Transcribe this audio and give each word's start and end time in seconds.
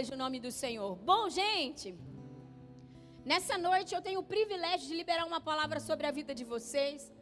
seja 0.00 0.14
o 0.14 0.22
nome 0.24 0.40
do 0.40 0.50
Senhor. 0.50 0.92
Bom, 1.10 1.28
gente, 1.28 1.88
nessa 3.30 3.58
noite 3.58 3.94
eu 3.94 4.00
tenho 4.00 4.20
o 4.20 4.28
privilégio 4.34 4.88
de 4.88 4.94
liberar 4.94 5.26
uma 5.26 5.42
palavra 5.48 5.78
sobre 5.78 6.06
a 6.06 6.10
vida 6.18 6.34
de 6.34 6.42
vocês. 6.52 7.12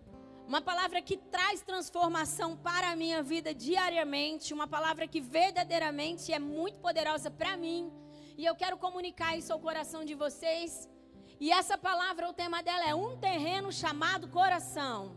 Uma 0.47 0.61
palavra 0.63 1.03
que 1.03 1.17
traz 1.17 1.61
transformação 1.61 2.51
para 2.57 2.91
a 2.91 2.95
minha 2.95 3.21
vida 3.21 3.53
diariamente. 3.53 4.55
Uma 4.55 4.69
palavra 4.69 5.09
que 5.09 5.21
verdadeiramente 5.21 6.33
é 6.33 6.39
muito 6.39 6.79
poderosa 6.79 7.33
para 7.33 7.57
mim. 7.57 7.91
E 8.37 8.45
eu 8.45 8.55
quero 8.55 8.79
comunicar 8.79 9.37
isso 9.37 9.53
ao 9.53 9.59
coração 9.59 10.05
de 10.05 10.15
vocês. 10.15 10.89
E 11.41 11.51
essa 11.51 11.77
palavra, 11.77 12.29
o 12.29 12.33
tema 12.33 12.63
dela 12.63 12.89
é 12.89 12.95
um 12.95 13.17
terreno 13.17 13.73
chamado 13.73 14.29
coração. 14.29 15.17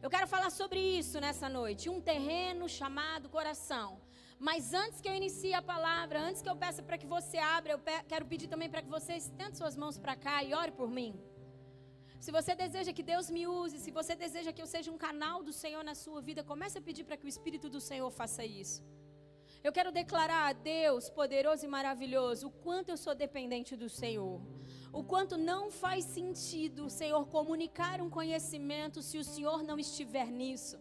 Eu 0.00 0.08
quero 0.08 0.28
falar 0.28 0.50
sobre 0.50 0.78
isso 0.78 1.18
nessa 1.20 1.48
noite. 1.48 1.90
Um 1.90 2.00
terreno 2.00 2.68
chamado 2.68 3.28
coração. 3.28 4.03
Mas 4.38 4.74
antes 4.74 5.00
que 5.00 5.08
eu 5.08 5.14
inicie 5.14 5.54
a 5.54 5.62
palavra, 5.62 6.20
antes 6.20 6.42
que 6.42 6.48
eu 6.48 6.56
peça 6.56 6.82
para 6.82 6.98
que 6.98 7.06
você 7.06 7.38
abra, 7.38 7.72
eu 7.72 7.80
quero 8.08 8.26
pedir 8.26 8.48
também 8.48 8.68
para 8.68 8.82
que 8.82 8.88
você 8.88 9.14
estenda 9.14 9.54
suas 9.54 9.76
mãos 9.76 9.98
para 9.98 10.16
cá 10.16 10.42
e 10.42 10.52
ore 10.54 10.72
por 10.72 10.90
mim. 10.90 11.14
Se 12.24 12.32
você 12.32 12.54
deseja 12.54 12.92
que 12.92 13.02
Deus 13.02 13.28
me 13.28 13.46
use, 13.46 13.78
se 13.78 13.90
você 13.90 14.14
deseja 14.14 14.52
que 14.52 14.62
eu 14.62 14.66
seja 14.66 14.90
um 14.90 14.96
canal 14.96 15.42
do 15.42 15.52
Senhor 15.52 15.82
na 15.84 15.94
sua 15.94 16.20
vida, 16.22 16.42
comece 16.42 16.78
a 16.78 16.82
pedir 16.82 17.04
para 17.04 17.16
que 17.18 17.26
o 17.26 17.28
Espírito 17.28 17.68
do 17.68 17.80
Senhor 17.80 18.10
faça 18.10 18.44
isso. 18.44 18.82
Eu 19.62 19.72
quero 19.72 19.90
declarar 19.90 20.48
a 20.48 20.52
Deus 20.52 21.08
poderoso 21.08 21.64
e 21.64 21.68
maravilhoso 21.68 22.48
o 22.48 22.50
quanto 22.50 22.90
eu 22.90 22.96
sou 22.96 23.14
dependente 23.14 23.76
do 23.76 23.88
Senhor. 23.88 24.40
O 24.92 25.02
quanto 25.02 25.36
não 25.36 25.70
faz 25.70 26.04
sentido, 26.04 26.90
Senhor, 26.90 27.26
comunicar 27.26 28.00
um 28.00 28.10
conhecimento 28.10 29.02
se 29.02 29.16
o 29.18 29.24
Senhor 29.24 29.62
não 29.62 29.78
estiver 29.78 30.28
nisso. 30.30 30.78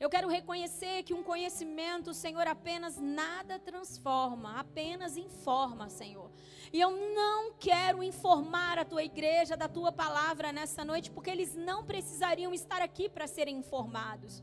Eu 0.00 0.08
quero 0.08 0.28
reconhecer 0.28 1.02
que 1.02 1.12
um 1.12 1.22
conhecimento, 1.22 2.14
Senhor, 2.14 2.46
apenas 2.46 2.96
nada 2.98 3.58
transforma, 3.58 4.58
apenas 4.58 5.18
informa, 5.18 5.90
Senhor. 5.90 6.30
E 6.72 6.80
eu 6.80 6.90
não 7.14 7.52
quero 7.58 8.02
informar 8.02 8.78
a 8.78 8.84
tua 8.84 9.04
igreja 9.04 9.58
da 9.58 9.68
tua 9.68 9.92
palavra 9.92 10.52
nessa 10.52 10.82
noite, 10.86 11.10
porque 11.10 11.28
eles 11.28 11.54
não 11.54 11.84
precisariam 11.84 12.54
estar 12.54 12.80
aqui 12.80 13.10
para 13.10 13.26
serem 13.26 13.58
informados. 13.58 14.42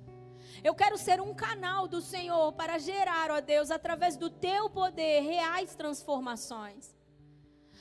Eu 0.63 0.75
quero 0.75 0.95
ser 0.95 1.19
um 1.19 1.33
canal 1.33 1.87
do 1.87 2.01
Senhor 2.01 2.53
para 2.53 2.77
gerar, 2.77 3.31
ó 3.31 3.41
Deus, 3.41 3.71
através 3.71 4.15
do 4.15 4.29
teu 4.29 4.69
poder, 4.69 5.21
reais 5.21 5.75
transformações. 5.75 6.95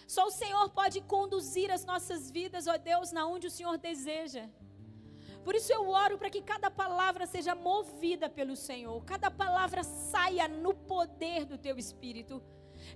Só 0.09 0.25
o 0.25 0.31
Senhor 0.31 0.71
pode 0.71 1.03
conduzir 1.03 1.71
as 1.71 1.85
nossas 1.85 2.31
vidas, 2.31 2.67
ó 2.67 2.79
Deus, 2.79 3.13
na 3.13 3.27
onde 3.27 3.49
o 3.49 3.51
Senhor 3.51 3.77
deseja. 3.77 4.49
Por 5.47 5.55
isso 5.55 5.73
eu 5.73 5.89
oro 5.89 6.19
para 6.19 6.29
que 6.29 6.43
cada 6.43 6.69
palavra 6.69 7.25
seja 7.25 7.55
movida 7.55 8.29
pelo 8.29 8.57
Senhor, 8.57 9.05
cada 9.05 9.31
palavra 9.31 9.85
saia 9.85 10.49
no 10.49 10.75
poder 10.75 11.45
do 11.45 11.57
teu 11.57 11.79
espírito. 11.79 12.43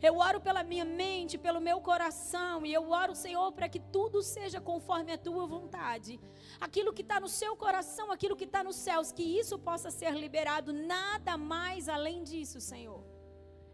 Eu 0.02 0.16
oro 0.18 0.40
pela 0.40 0.64
minha 0.64 0.84
mente, 0.84 1.38
pelo 1.38 1.60
meu 1.60 1.80
coração, 1.80 2.66
e 2.66 2.74
eu 2.74 2.90
oro, 2.90 3.14
Senhor, 3.14 3.52
para 3.52 3.68
que 3.68 3.78
tudo 3.78 4.20
seja 4.20 4.60
conforme 4.60 5.12
a 5.12 5.16
tua 5.26 5.46
vontade. 5.46 6.18
Aquilo 6.60 6.92
que 6.92 7.02
está 7.02 7.20
no 7.20 7.28
seu 7.28 7.54
coração, 7.56 8.10
aquilo 8.10 8.34
que 8.34 8.48
está 8.50 8.64
nos 8.64 8.74
céus, 8.74 9.12
que 9.12 9.22
isso 9.22 9.56
possa 9.56 9.88
ser 9.88 10.12
liberado, 10.12 10.72
nada 10.72 11.36
mais 11.36 11.88
além 11.88 12.24
disso, 12.24 12.60
Senhor. 12.60 13.00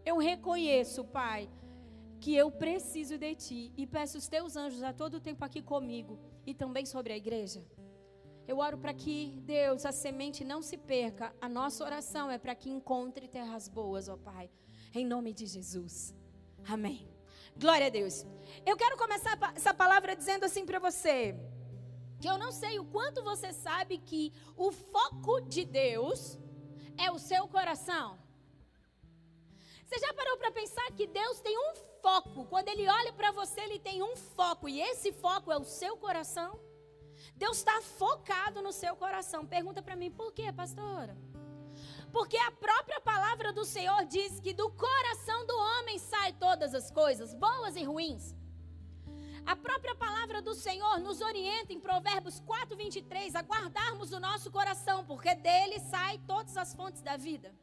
Eu 0.05 0.17
reconheço, 0.19 1.03
Pai, 1.03 1.49
que 2.19 2.35
eu 2.35 2.51
preciso 2.51 3.17
de 3.17 3.33
Ti 3.33 3.73
e 3.75 3.87
peço 3.87 4.19
os 4.19 4.27
Teus 4.27 4.55
anjos 4.55 4.83
a 4.83 4.93
todo 4.93 5.19
tempo 5.19 5.43
aqui 5.43 5.63
comigo 5.63 6.19
e 6.45 6.53
também 6.53 6.85
sobre 6.85 7.11
a 7.13 7.17
igreja. 7.17 7.65
Eu 8.47 8.59
oro 8.59 8.77
para 8.77 8.93
que, 8.93 9.33
Deus, 9.43 9.85
a 9.85 9.91
semente 9.91 10.45
não 10.45 10.61
se 10.61 10.77
perca. 10.77 11.35
A 11.41 11.49
nossa 11.49 11.83
oração 11.83 12.31
é 12.31 12.37
para 12.37 12.55
que 12.55 12.69
encontre 12.69 13.27
terras 13.27 13.67
boas, 13.67 14.07
ó 14.07 14.15
Pai. 14.15 14.49
Em 14.95 15.05
nome 15.05 15.33
de 15.33 15.45
Jesus. 15.45 16.15
Amém. 16.65 17.09
Glória 17.59 17.87
a 17.87 17.89
Deus. 17.89 18.25
Eu 18.65 18.77
quero 18.77 18.95
começar 18.97 19.37
essa 19.53 19.73
palavra 19.73 20.15
dizendo 20.15 20.45
assim 20.45 20.65
para 20.65 20.79
você: 20.79 21.35
que 22.21 22.29
eu 22.29 22.37
não 22.37 22.53
sei 22.53 22.79
o 22.79 22.85
quanto 22.85 23.21
você 23.21 23.51
sabe 23.51 23.97
que 23.97 24.31
o 24.55 24.71
foco 24.71 25.41
de 25.41 25.65
Deus 25.65 26.39
é 26.97 27.11
o 27.11 27.19
seu 27.19 27.49
coração. 27.49 28.17
Você 29.85 29.99
já 29.99 30.13
parou 30.13 30.37
para 30.37 30.51
pensar 30.51 30.89
que 30.91 31.05
Deus 31.05 31.41
tem 31.41 31.57
um 31.57 31.75
foco? 32.01 32.45
Quando 32.45 32.69
Ele 32.69 32.87
olha 32.87 33.11
para 33.11 33.31
você, 33.31 33.59
Ele 33.61 33.79
tem 33.79 34.01
um 34.01 34.15
foco, 34.15 34.69
e 34.69 34.81
esse 34.81 35.11
foco 35.11 35.51
é 35.51 35.57
o 35.57 35.63
seu 35.63 35.97
coração? 35.97 36.59
Deus 37.35 37.57
está 37.57 37.81
focado 37.81 38.61
no 38.61 38.71
seu 38.71 38.95
coração. 38.95 39.45
Pergunta 39.45 39.81
para 39.81 39.95
mim, 39.95 40.11
por 40.11 40.31
quê, 40.31 40.51
pastora? 40.51 41.15
Porque 42.11 42.37
a 42.37 42.51
própria 42.51 42.99
palavra 43.01 43.51
do 43.51 43.65
Senhor 43.65 44.05
diz 44.05 44.39
que 44.39 44.53
do 44.53 44.69
coração 44.71 45.45
do 45.45 45.57
homem 45.57 45.99
sai 45.99 46.33
todas 46.33 46.73
as 46.73 46.89
coisas, 46.89 47.33
boas 47.33 47.75
e 47.75 47.83
ruins. 47.83 48.35
A 49.45 49.55
própria 49.55 49.95
palavra 49.95 50.41
do 50.41 50.53
Senhor 50.53 50.99
nos 50.99 51.21
orienta 51.21 51.71
em 51.71 51.79
Provérbios 51.79 52.39
4, 52.41 52.75
23 52.75 53.33
a 53.35 53.41
guardarmos 53.41 54.11
o 54.11 54.19
nosso 54.19 54.51
coração, 54.51 55.05
porque 55.05 55.33
dele 55.35 55.79
sai 55.79 56.17
todas 56.27 56.57
as 56.57 56.73
fontes 56.73 57.01
da 57.01 57.15
vida. 57.15 57.53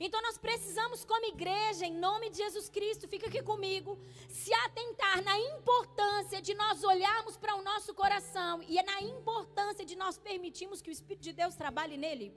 Então 0.00 0.20
nós 0.22 0.38
precisamos, 0.38 1.04
como 1.04 1.26
igreja, 1.26 1.86
em 1.86 1.94
nome 1.94 2.30
de 2.30 2.38
Jesus 2.38 2.68
Cristo, 2.68 3.08
fica 3.08 3.26
aqui 3.26 3.42
comigo, 3.42 3.98
se 4.28 4.52
atentar 4.54 5.22
na 5.22 5.38
importância 5.38 6.40
de 6.40 6.54
nós 6.54 6.82
olharmos 6.82 7.36
para 7.36 7.54
o 7.54 7.62
nosso 7.62 7.94
coração 7.94 8.62
e 8.62 8.82
na 8.82 9.00
importância 9.02 9.84
de 9.84 9.96
nós 9.96 10.18
permitirmos 10.18 10.80
que 10.80 10.90
o 10.90 10.92
Espírito 10.92 11.22
de 11.22 11.32
Deus 11.32 11.54
trabalhe 11.54 11.96
nele. 11.96 12.34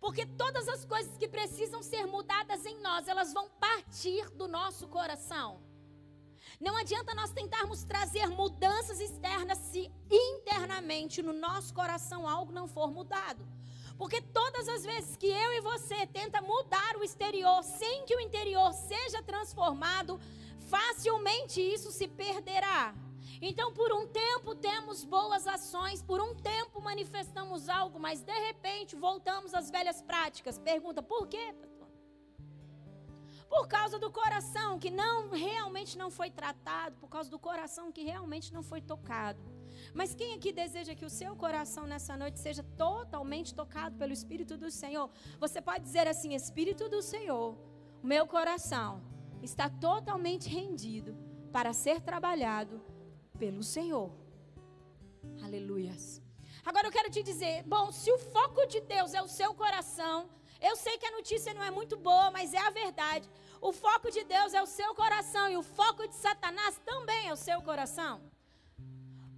Porque 0.00 0.24
todas 0.24 0.66
as 0.68 0.84
coisas 0.84 1.16
que 1.16 1.28
precisam 1.28 1.82
ser 1.82 2.06
mudadas 2.06 2.64
em 2.64 2.80
nós, 2.80 3.06
elas 3.06 3.32
vão 3.32 3.48
partir 3.50 4.28
do 4.30 4.48
nosso 4.48 4.88
coração. 4.88 5.60
Não 6.58 6.76
adianta 6.76 7.14
nós 7.14 7.32
tentarmos 7.32 7.84
trazer 7.84 8.28
mudanças 8.28 9.00
externas 9.00 9.58
se 9.58 9.90
internamente 10.10 11.22
no 11.22 11.32
nosso 11.32 11.72
coração 11.74 12.28
algo 12.28 12.52
não 12.52 12.66
for 12.66 12.90
mudado. 12.90 13.46
Porque 14.00 14.22
todas 14.22 14.66
as 14.66 14.82
vezes 14.82 15.14
que 15.14 15.26
eu 15.26 15.52
e 15.52 15.60
você 15.60 16.06
tenta 16.06 16.40
mudar 16.40 16.96
o 16.96 17.04
exterior 17.04 17.62
sem 17.62 18.06
que 18.06 18.16
o 18.16 18.20
interior 18.20 18.72
seja 18.72 19.22
transformado, 19.22 20.18
facilmente 20.70 21.60
isso 21.60 21.92
se 21.92 22.08
perderá. 22.08 22.94
Então, 23.42 23.74
por 23.74 23.92
um 23.92 24.06
tempo 24.06 24.54
temos 24.54 25.04
boas 25.04 25.46
ações, 25.46 26.00
por 26.00 26.18
um 26.18 26.34
tempo 26.34 26.80
manifestamos 26.80 27.68
algo, 27.68 28.00
mas 28.00 28.22
de 28.22 28.38
repente 28.46 28.96
voltamos 28.96 29.52
às 29.52 29.70
velhas 29.70 30.00
práticas. 30.00 30.58
Pergunta: 30.58 31.02
por 31.02 31.28
quê? 31.28 31.54
Por 33.50 33.68
causa 33.68 33.98
do 33.98 34.10
coração 34.10 34.78
que 34.78 34.90
não 34.90 35.28
realmente 35.28 35.98
não 35.98 36.10
foi 36.10 36.30
tratado, 36.30 36.96
por 36.96 37.10
causa 37.10 37.30
do 37.30 37.38
coração 37.38 37.92
que 37.92 38.02
realmente 38.02 38.50
não 38.50 38.62
foi 38.62 38.80
tocado. 38.80 39.59
Mas 39.92 40.14
quem 40.14 40.34
aqui 40.34 40.52
deseja 40.52 40.94
que 40.94 41.04
o 41.04 41.10
seu 41.10 41.34
coração 41.36 41.86
nessa 41.86 42.16
noite 42.16 42.38
seja 42.38 42.62
totalmente 42.76 43.54
tocado 43.54 43.96
pelo 43.96 44.12
Espírito 44.12 44.56
do 44.56 44.70
Senhor? 44.70 45.10
Você 45.38 45.60
pode 45.60 45.84
dizer 45.84 46.06
assim: 46.06 46.34
Espírito 46.34 46.88
do 46.88 47.02
Senhor, 47.02 47.56
o 48.02 48.06
meu 48.06 48.26
coração 48.26 49.02
está 49.42 49.68
totalmente 49.68 50.48
rendido 50.48 51.16
para 51.52 51.72
ser 51.72 52.00
trabalhado 52.00 52.80
pelo 53.38 53.62
Senhor. 53.62 54.10
Aleluias. 55.42 56.22
Agora 56.64 56.86
eu 56.86 56.92
quero 56.92 57.10
te 57.10 57.22
dizer, 57.22 57.62
bom, 57.64 57.90
se 57.90 58.10
o 58.12 58.18
foco 58.18 58.66
de 58.66 58.80
Deus 58.82 59.14
é 59.14 59.22
o 59.22 59.28
seu 59.28 59.54
coração, 59.54 60.28
eu 60.60 60.76
sei 60.76 60.98
que 60.98 61.06
a 61.06 61.12
notícia 61.12 61.54
não 61.54 61.62
é 61.62 61.70
muito 61.70 61.96
boa, 61.96 62.30
mas 62.30 62.52
é 62.52 62.58
a 62.58 62.70
verdade. 62.70 63.28
O 63.60 63.72
foco 63.72 64.10
de 64.10 64.24
Deus 64.24 64.52
é 64.52 64.62
o 64.62 64.66
seu 64.66 64.94
coração 64.94 65.48
e 65.48 65.56
o 65.56 65.62
foco 65.62 66.06
de 66.06 66.14
Satanás 66.14 66.78
também 66.84 67.28
é 67.28 67.32
o 67.32 67.36
seu 67.36 67.62
coração. 67.62 68.20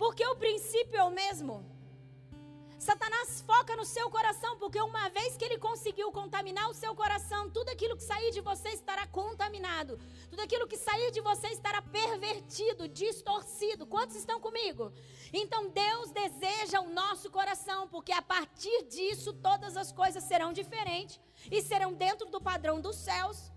Porque 0.03 0.27
o 0.27 0.35
princípio 0.35 0.99
é 0.99 1.05
o 1.05 1.13
mesmo. 1.13 1.65
Satanás 2.77 3.41
foca 3.47 3.77
no 3.77 3.85
seu 3.85 4.11
coração, 4.11 4.59
porque 4.59 4.81
uma 4.81 5.09
vez 5.11 5.37
que 5.37 5.45
ele 5.45 5.59
conseguiu 5.59 6.11
contaminar 6.11 6.69
o 6.69 6.75
seu 6.75 6.93
coração, 6.93 7.49
tudo 7.49 7.69
aquilo 7.69 7.97
que 7.97 8.03
sair 8.03 8.33
de 8.33 8.41
você 8.41 8.71
estará 8.71 9.07
contaminado. 9.07 10.01
Tudo 10.29 10.43
aquilo 10.43 10.67
que 10.67 10.77
sair 10.77 11.13
de 11.13 11.21
você 11.21 11.47
estará 11.51 11.81
pervertido, 11.81 12.89
distorcido. 12.89 13.87
Quantos 13.87 14.17
estão 14.17 14.41
comigo? 14.41 14.93
Então 15.33 15.69
Deus 15.69 16.11
deseja 16.11 16.81
o 16.81 16.93
nosso 16.93 17.31
coração, 17.31 17.87
porque 17.87 18.11
a 18.11 18.23
partir 18.23 18.79
disso 18.89 19.33
todas 19.33 19.77
as 19.77 19.93
coisas 19.93 20.25
serão 20.25 20.53
diferentes 20.53 21.21
e 21.49 21.63
serão 21.63 21.93
dentro 21.95 22.29
do 22.29 22.41
padrão 22.41 22.81
dos 22.81 22.97
céus. 22.97 23.53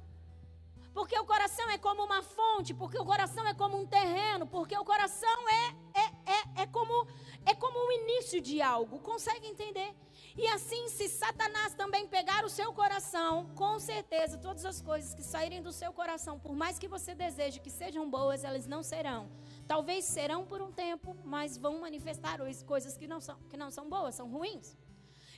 Porque 0.95 1.19
o 1.19 1.25
coração 1.25 1.69
é 1.71 1.77
como 1.77 2.05
uma 2.05 2.23
fonte, 2.23 2.73
porque 2.73 2.97
o 2.97 3.03
coração 3.03 3.45
é 3.45 3.53
como 3.53 3.77
um 3.77 3.85
terreno, 3.85 4.47
porque 4.47 4.77
o 4.77 4.85
coração 4.85 5.39
é, 5.49 5.65
é, 5.99 6.05
é, 6.37 6.61
é, 6.61 6.65
como, 6.67 7.05
é 7.45 7.53
como 7.53 7.77
o 7.77 7.91
início 7.91 8.39
de 8.39 8.61
algo. 8.61 8.99
Consegue 8.99 9.45
entender? 9.45 9.93
E 10.37 10.47
assim, 10.47 10.87
se 10.87 11.09
Satanás 11.09 11.73
também 11.73 12.07
pegar 12.07 12.45
o 12.45 12.49
seu 12.49 12.71
coração, 12.71 13.49
com 13.55 13.77
certeza 13.77 14.37
todas 14.37 14.63
as 14.63 14.81
coisas 14.81 15.13
que 15.13 15.21
saírem 15.21 15.61
do 15.61 15.73
seu 15.73 15.91
coração, 15.91 16.39
por 16.39 16.55
mais 16.55 16.79
que 16.79 16.87
você 16.87 17.13
deseje 17.13 17.59
que 17.59 17.69
sejam 17.69 18.09
boas, 18.09 18.45
elas 18.45 18.65
não 18.65 18.81
serão. 18.81 19.29
Talvez 19.67 20.05
serão 20.05 20.45
por 20.45 20.61
um 20.61 20.71
tempo, 20.71 21.13
mas 21.25 21.57
vão 21.57 21.81
manifestar 21.81 22.39
coisas 22.65 22.97
que 22.97 23.05
não 23.05 23.19
são, 23.19 23.37
que 23.49 23.57
não 23.57 23.69
são 23.69 23.89
boas, 23.89 24.15
são 24.15 24.31
ruins. 24.31 24.77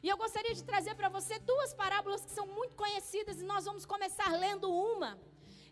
E 0.04 0.07
eu 0.07 0.18
gostaria 0.18 0.54
de 0.54 0.63
trazer 0.63 0.94
para 0.94 1.09
você 1.09 1.39
duas 1.39 1.74
parábolas 1.74 2.24
que 2.24 2.31
são 2.31 2.45
muito 2.45 2.75
conhecidas 2.75 3.42
e 3.42 3.44
nós 3.44 3.65
vamos 3.65 3.88
começar 3.88 4.30
lendo 4.38 4.71
uma 4.71 5.18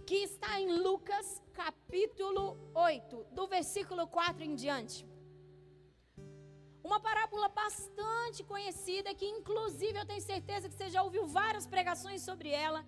que 0.05 0.17
está 0.23 0.59
em 0.61 0.71
Lucas 0.71 1.41
capítulo 1.53 2.57
8, 2.75 3.25
do 3.31 3.47
versículo 3.47 4.07
4 4.07 4.43
em 4.43 4.53
diante. 4.53 5.03
Uma 6.83 6.99
parábola 6.99 7.47
bastante 7.49 8.43
conhecida, 8.43 9.15
que 9.15 9.25
inclusive 9.25 9.97
eu 9.97 10.05
tenho 10.05 10.21
certeza 10.21 10.69
que 10.69 10.75
você 10.75 10.89
já 10.89 11.01
ouviu 11.01 11.25
várias 11.25 11.65
pregações 11.65 12.21
sobre 12.21 12.49
ela. 12.49 12.85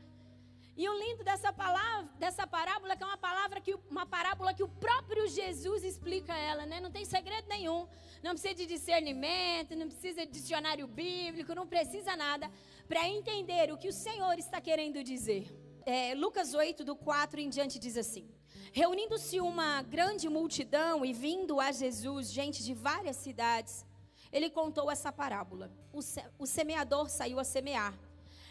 E 0.76 0.88
o 0.88 0.96
lindo 1.00 1.24
dessa 1.24 1.52
palavra, 1.52 2.08
dessa 2.20 2.46
parábola 2.46 2.94
é 2.94 2.96
que 2.96 3.04
é 3.04 3.08
uma 3.08 3.18
palavra 3.18 3.60
que 3.60 3.74
uma 3.90 4.06
parábola 4.06 4.54
que 4.54 4.62
o 4.62 4.70
próprio 4.70 5.28
Jesus 5.28 5.84
explica 5.84 6.38
ela, 6.38 6.68
né? 6.68 6.80
Não 6.80 6.92
tem 6.92 7.04
segredo 7.04 7.48
nenhum. 7.48 7.88
Não 8.22 8.34
precisa 8.34 8.54
de 8.54 8.68
discernimento, 8.68 9.76
não 9.76 9.88
precisa 9.88 10.24
de 10.24 10.32
dicionário 10.32 10.86
bíblico, 10.86 11.56
não 11.56 11.66
precisa 11.66 12.16
nada 12.16 12.52
para 12.88 13.08
entender 13.08 13.74
o 13.74 13.78
que 13.78 13.88
o 13.88 13.94
Senhor 13.94 14.38
está 14.38 14.62
querendo 14.62 15.04
dizer. 15.04 15.67
É, 15.90 16.14
Lucas 16.16 16.54
8, 16.54 16.84
do 16.84 16.98
4 16.98 17.40
em 17.40 17.48
diante, 17.48 17.80
diz 17.80 17.96
assim: 17.96 18.30
Reunindo-se 18.74 19.40
uma 19.40 19.82
grande 19.82 20.28
multidão 20.28 21.06
e 21.06 21.14
vindo 21.14 21.62
a 21.62 21.72
Jesus 21.72 22.30
gente 22.30 22.62
de 22.62 22.74
várias 22.74 23.16
cidades, 23.16 23.86
ele 24.30 24.50
contou 24.50 24.92
essa 24.92 25.14
parábola. 25.14 25.72
O, 25.94 26.00
o 26.40 26.46
semeador 26.46 27.10
saiu 27.10 27.40
a 27.40 27.46
semear. 27.46 27.98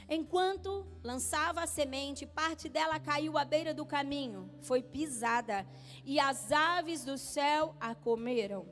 Enquanto 0.08 0.86
lançava 1.04 1.60
a 1.60 1.66
semente, 1.66 2.24
parte 2.24 2.70
dela 2.70 2.98
caiu 2.98 3.36
à 3.36 3.44
beira 3.44 3.74
do 3.74 3.84
caminho, 3.84 4.50
foi 4.62 4.82
pisada, 4.82 5.66
e 6.06 6.18
as 6.18 6.50
aves 6.50 7.04
do 7.04 7.18
céu 7.18 7.76
a 7.78 7.94
comeram. 7.94 8.66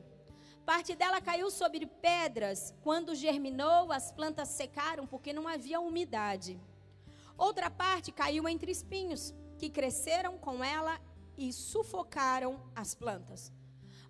Parte 0.64 0.94
dela 0.94 1.20
caiu 1.20 1.50
sobre 1.50 1.84
pedras. 1.84 2.74
Quando 2.82 3.14
germinou, 3.14 3.92
as 3.92 4.10
plantas 4.10 4.48
secaram 4.48 5.06
porque 5.06 5.34
não 5.34 5.46
havia 5.46 5.80
umidade. 5.80 6.58
Outra 7.36 7.70
parte 7.70 8.12
caiu 8.12 8.48
entre 8.48 8.70
espinhos, 8.70 9.34
que 9.58 9.68
cresceram 9.68 10.38
com 10.38 10.62
ela 10.62 11.00
e 11.36 11.52
sufocaram 11.52 12.60
as 12.74 12.94
plantas. 12.94 13.52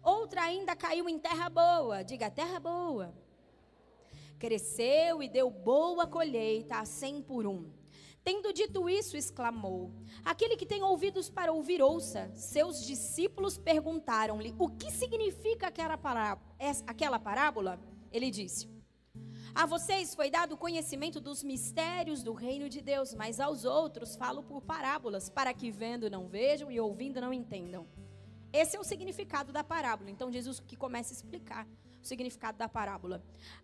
Outra 0.02 0.42
ainda 0.42 0.76
caiu 0.76 1.08
em 1.08 1.18
terra 1.18 1.48
boa, 1.48 2.02
diga 2.02 2.30
terra 2.30 2.60
boa. 2.60 3.14
Cresceu 4.38 5.22
e 5.22 5.28
deu 5.28 5.50
boa 5.50 6.06
colheita 6.06 6.76
a 6.76 6.84
cem 6.84 7.22
por 7.22 7.46
um. 7.46 7.72
Tendo 8.22 8.52
dito 8.52 8.88
isso, 8.88 9.16
exclamou: 9.16 9.92
Aquele 10.24 10.56
que 10.56 10.66
tem 10.66 10.82
ouvidos 10.82 11.30
para 11.30 11.52
ouvir, 11.52 11.82
ouça. 11.82 12.30
Seus 12.34 12.84
discípulos 12.84 13.56
perguntaram-lhe: 13.56 14.54
O 14.58 14.68
que 14.68 14.90
significa 14.90 15.68
aquela 15.68 15.96
parábola? 17.18 17.80
Ele 18.10 18.30
disse: 18.30 18.73
A 19.54 19.66
vocês 19.66 20.16
foi 20.16 20.30
dado 20.30 20.52
o 20.56 20.58
conhecimento 20.58 21.20
dos 21.20 21.44
mistérios 21.44 22.24
do 22.24 22.32
reino 22.32 22.68
de 22.68 22.80
Deus, 22.80 23.14
mas 23.14 23.38
aos 23.38 23.64
outros 23.64 24.16
falo 24.16 24.42
por 24.42 24.60
parábolas, 24.60 25.30
para 25.30 25.54
que 25.54 25.70
vendo 25.70 26.10
não 26.10 26.26
vejam 26.26 26.72
e 26.72 26.80
ouvindo 26.80 27.20
não 27.20 27.32
entendam. 27.32 27.86
Esse 28.52 28.76
é 28.76 28.80
o 28.80 28.84
significado 28.84 29.52
da 29.52 29.62
parábola. 29.62 30.10
Então 30.10 30.32
Jesus 30.32 30.58
que 30.58 30.76
começa 30.76 31.12
a 31.12 31.16
explicar 31.16 31.68
o 32.02 32.04
significado 32.04 32.58
da 32.58 32.68
parábola. 32.68 33.22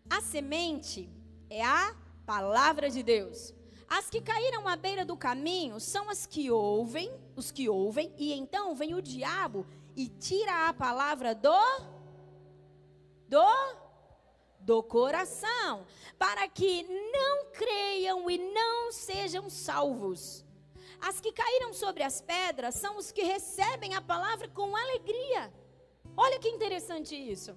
A 0.08 0.20
semente 0.20 1.10
é 1.50 1.64
a 1.64 1.96
palavra 2.25 2.88
de 2.88 3.02
Deus. 3.02 3.52
As 3.88 4.08
que 4.08 4.20
caíram 4.20 4.69
à 4.69 4.76
beira 4.76 5.04
do 5.04 5.16
caminho 5.16 5.81
são 5.81 6.08
as 6.08 6.25
que 6.25 6.52
ouvem, 6.52 7.10
os 7.34 7.50
que 7.50 7.69
ouvem, 7.69 8.14
e 8.16 8.32
então 8.32 8.76
vem 8.76 8.94
o 8.94 9.02
diabo 9.02 9.66
e 9.96 10.08
tira 10.08 10.69
a 10.69 10.72
palavra 10.72 11.34
do 11.34 11.50
do 13.26 13.89
do 14.61 14.83
coração, 14.83 15.87
para 16.19 16.47
que 16.49 16.83
não 16.83 17.47
creiam 17.53 18.31
e 18.31 18.39
não 18.39 18.93
sejam 18.93 19.49
salvos. 19.49 20.45
As 21.01 21.21
que 21.21 21.33
caíram 21.33 21.73
sobre 21.73 22.03
as 22.03 22.21
pedras 22.21 22.75
são 22.75 22.99
os 22.99 23.11
que 23.11 23.23
recebem 23.23 23.95
a 23.95 24.03
palavra 24.03 24.49
com 24.49 24.77
alegria. 24.77 25.53
Olha 26.17 26.39
que 26.39 26.49
interessante 26.49 27.15
isso. 27.17 27.57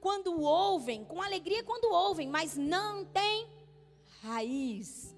Quando 0.00 0.40
ouvem, 0.40 1.04
com 1.04 1.22
alegria 1.22 1.64
quando 1.64 1.90
ouvem, 1.90 2.28
mas 2.28 2.56
não 2.56 3.04
tem 3.04 3.48
raiz. 4.22 5.16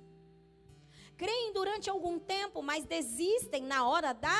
Creem 1.17 1.53
durante 1.53 1.91
algum 1.91 2.19
tempo, 2.19 2.63
mas 2.63 2.85
desistem 2.85 3.63
na 3.63 3.87
hora 3.87 4.13
da 4.13 4.35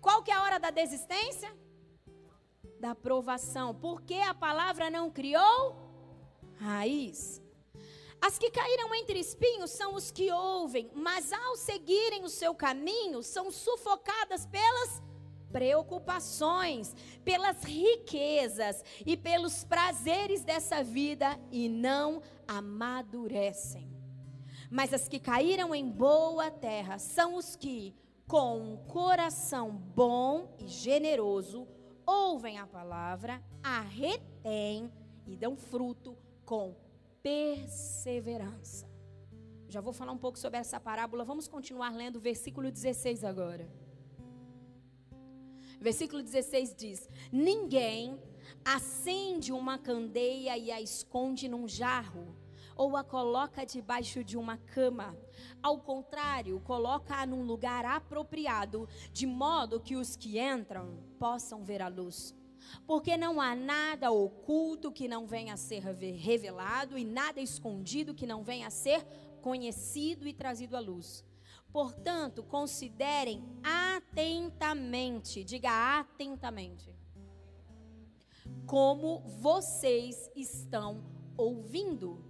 Qual 0.00 0.22
que 0.22 0.30
é 0.30 0.34
a 0.34 0.42
hora 0.42 0.58
da 0.58 0.70
desistência? 0.70 1.50
Da 2.80 2.94
provação. 2.94 3.74
Porque 3.74 4.14
a 4.14 4.34
palavra 4.34 4.90
não 4.90 5.10
criou 5.10 5.76
raiz. 6.56 7.42
As 8.20 8.36
que 8.36 8.50
caíram 8.50 8.94
entre 8.94 9.18
espinhos 9.18 9.70
são 9.70 9.94
os 9.94 10.10
que 10.10 10.30
ouvem, 10.32 10.90
mas 10.94 11.32
ao 11.32 11.56
seguirem 11.56 12.24
o 12.24 12.28
seu 12.28 12.54
caminho, 12.54 13.22
são 13.22 13.50
sufocadas 13.50 14.44
pelas 14.46 15.02
preocupações, 15.52 16.94
pelas 17.24 17.62
riquezas 17.62 18.84
e 19.06 19.16
pelos 19.16 19.64
prazeres 19.64 20.42
dessa 20.44 20.82
vida 20.82 21.38
e 21.50 21.68
não 21.68 22.20
amadurecem. 22.46 23.88
Mas 24.70 24.92
as 24.92 25.08
que 25.08 25.18
caíram 25.18 25.74
em 25.74 25.88
boa 25.88 26.50
terra 26.50 26.98
são 26.98 27.36
os 27.36 27.56
que, 27.56 27.94
com 28.26 28.58
um 28.58 28.76
coração 28.76 29.70
bom 29.70 30.54
e 30.58 30.68
generoso, 30.68 31.66
ouvem 32.08 32.56
a 32.56 32.66
palavra, 32.66 33.42
a 33.62 33.80
retêm 33.80 34.90
e 35.26 35.36
dão 35.36 35.56
fruto 35.56 36.16
com 36.42 36.74
perseverança. 37.22 38.88
Já 39.68 39.82
vou 39.82 39.92
falar 39.92 40.12
um 40.12 40.18
pouco 40.18 40.38
sobre 40.38 40.58
essa 40.58 40.80
parábola. 40.80 41.22
Vamos 41.22 41.46
continuar 41.46 41.94
lendo 41.94 42.16
o 42.16 42.20
versículo 42.20 42.70
16 42.72 43.24
agora. 43.24 43.70
Versículo 45.78 46.22
16 46.22 46.74
diz: 46.74 47.08
Ninguém 47.30 48.18
acende 48.64 49.52
uma 49.52 49.76
candeia 49.76 50.56
e 50.56 50.72
a 50.72 50.80
esconde 50.80 51.46
num 51.46 51.68
jarro, 51.68 52.34
ou 52.74 52.96
a 52.96 53.04
coloca 53.04 53.66
debaixo 53.66 54.24
de 54.24 54.38
uma 54.38 54.56
cama. 54.56 55.14
Ao 55.62 55.78
contrário, 55.78 56.58
coloca-a 56.60 57.26
num 57.26 57.42
lugar 57.42 57.84
apropriado, 57.84 58.88
de 59.12 59.26
modo 59.26 59.78
que 59.78 59.94
os 59.94 60.16
que 60.16 60.40
entram 60.40 61.07
possam 61.18 61.64
ver 61.64 61.82
a 61.82 61.88
luz. 61.88 62.34
Porque 62.86 63.16
não 63.16 63.40
há 63.40 63.54
nada 63.54 64.10
oculto 64.10 64.92
que 64.92 65.08
não 65.08 65.26
venha 65.26 65.54
a 65.54 65.56
ser 65.56 65.82
revelado 65.82 66.98
e 66.98 67.04
nada 67.04 67.40
escondido 67.40 68.14
que 68.14 68.26
não 68.26 68.42
venha 68.42 68.66
a 68.66 68.70
ser 68.70 69.04
conhecido 69.40 70.26
e 70.26 70.32
trazido 70.32 70.76
à 70.76 70.80
luz. 70.80 71.24
Portanto, 71.72 72.42
considerem 72.42 73.42
atentamente, 73.62 75.44
diga 75.44 76.00
atentamente, 76.00 76.94
como 78.66 79.20
vocês 79.20 80.30
estão 80.34 81.04
ouvindo. 81.36 82.24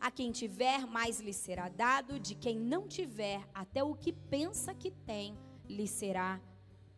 A 0.00 0.10
quem 0.10 0.30
tiver, 0.30 0.86
mais 0.86 1.20
lhe 1.20 1.32
será 1.32 1.68
dado, 1.68 2.20
de 2.20 2.34
quem 2.34 2.58
não 2.58 2.86
tiver, 2.86 3.46
até 3.52 3.82
o 3.82 3.94
que 3.94 4.12
pensa 4.12 4.72
que 4.72 4.90
tem, 4.90 5.36
lhe 5.68 5.88
será 5.88 6.40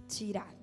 tirado. 0.07 0.60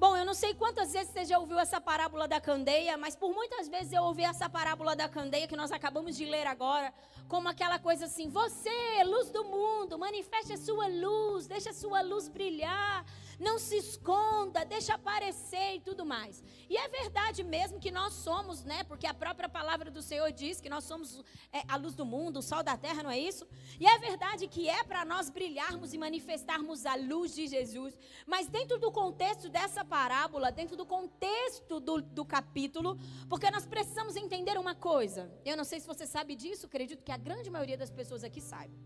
Bom, 0.00 0.16
eu 0.16 0.24
não 0.24 0.32
sei 0.32 0.54
quantas 0.54 0.94
vezes 0.94 1.12
você 1.12 1.26
já 1.26 1.38
ouviu 1.38 1.58
essa 1.58 1.78
parábola 1.78 2.26
da 2.26 2.40
candeia, 2.40 2.96
mas 2.96 3.14
por 3.14 3.34
muitas 3.34 3.68
vezes 3.68 3.92
eu 3.92 4.02
ouvi 4.02 4.24
essa 4.24 4.48
parábola 4.48 4.96
da 4.96 5.06
candeia 5.06 5.46
que 5.46 5.54
nós 5.54 5.70
acabamos 5.70 6.16
de 6.16 6.24
ler 6.24 6.46
agora, 6.46 6.90
como 7.28 7.50
aquela 7.50 7.78
coisa 7.78 8.06
assim: 8.06 8.30
você, 8.30 9.04
luz 9.04 9.28
do 9.28 9.44
mundo, 9.44 9.98
manifeste 9.98 10.54
a 10.54 10.56
sua 10.56 10.86
luz, 10.86 11.46
deixa 11.46 11.68
a 11.68 11.74
sua 11.74 12.00
luz 12.00 12.30
brilhar 12.30 13.04
não 13.40 13.58
se 13.58 13.76
esconda, 13.76 14.64
deixa 14.64 14.94
aparecer 14.94 15.76
e 15.76 15.80
tudo 15.80 16.04
mais. 16.04 16.44
E 16.68 16.76
é 16.76 16.86
verdade 16.88 17.42
mesmo 17.42 17.80
que 17.80 17.90
nós 17.90 18.12
somos, 18.12 18.62
né? 18.64 18.84
Porque 18.84 19.06
a 19.06 19.14
própria 19.14 19.48
palavra 19.48 19.90
do 19.90 20.02
Senhor 20.02 20.30
diz 20.30 20.60
que 20.60 20.68
nós 20.68 20.84
somos 20.84 21.24
é, 21.50 21.62
a 21.66 21.76
luz 21.76 21.94
do 21.94 22.04
mundo, 22.04 22.40
o 22.40 22.42
sol 22.42 22.62
da 22.62 22.76
terra, 22.76 23.02
não 23.02 23.10
é 23.10 23.18
isso? 23.18 23.48
E 23.80 23.86
é 23.86 23.98
verdade 23.98 24.46
que 24.46 24.68
é 24.68 24.84
para 24.84 25.06
nós 25.06 25.30
brilharmos 25.30 25.94
e 25.94 25.98
manifestarmos 25.98 26.84
a 26.84 26.94
luz 26.94 27.34
de 27.34 27.46
Jesus. 27.48 27.98
Mas 28.26 28.46
dentro 28.46 28.78
do 28.78 28.92
contexto 28.92 29.48
dessa 29.48 29.82
parábola, 29.82 30.52
dentro 30.52 30.76
do 30.76 30.84
contexto 30.84 31.80
do, 31.80 32.02
do 32.02 32.24
capítulo, 32.24 32.98
porque 33.28 33.50
nós 33.50 33.64
precisamos 33.64 34.16
entender 34.16 34.58
uma 34.58 34.74
coisa. 34.74 35.32
Eu 35.46 35.56
não 35.56 35.64
sei 35.64 35.80
se 35.80 35.86
você 35.86 36.06
sabe 36.06 36.36
disso, 36.36 36.66
acredito 36.66 37.02
que 37.02 37.12
a 37.12 37.16
grande 37.16 37.48
maioria 37.48 37.78
das 37.78 37.90
pessoas 37.90 38.22
aqui 38.22 38.40
sabe 38.40 38.78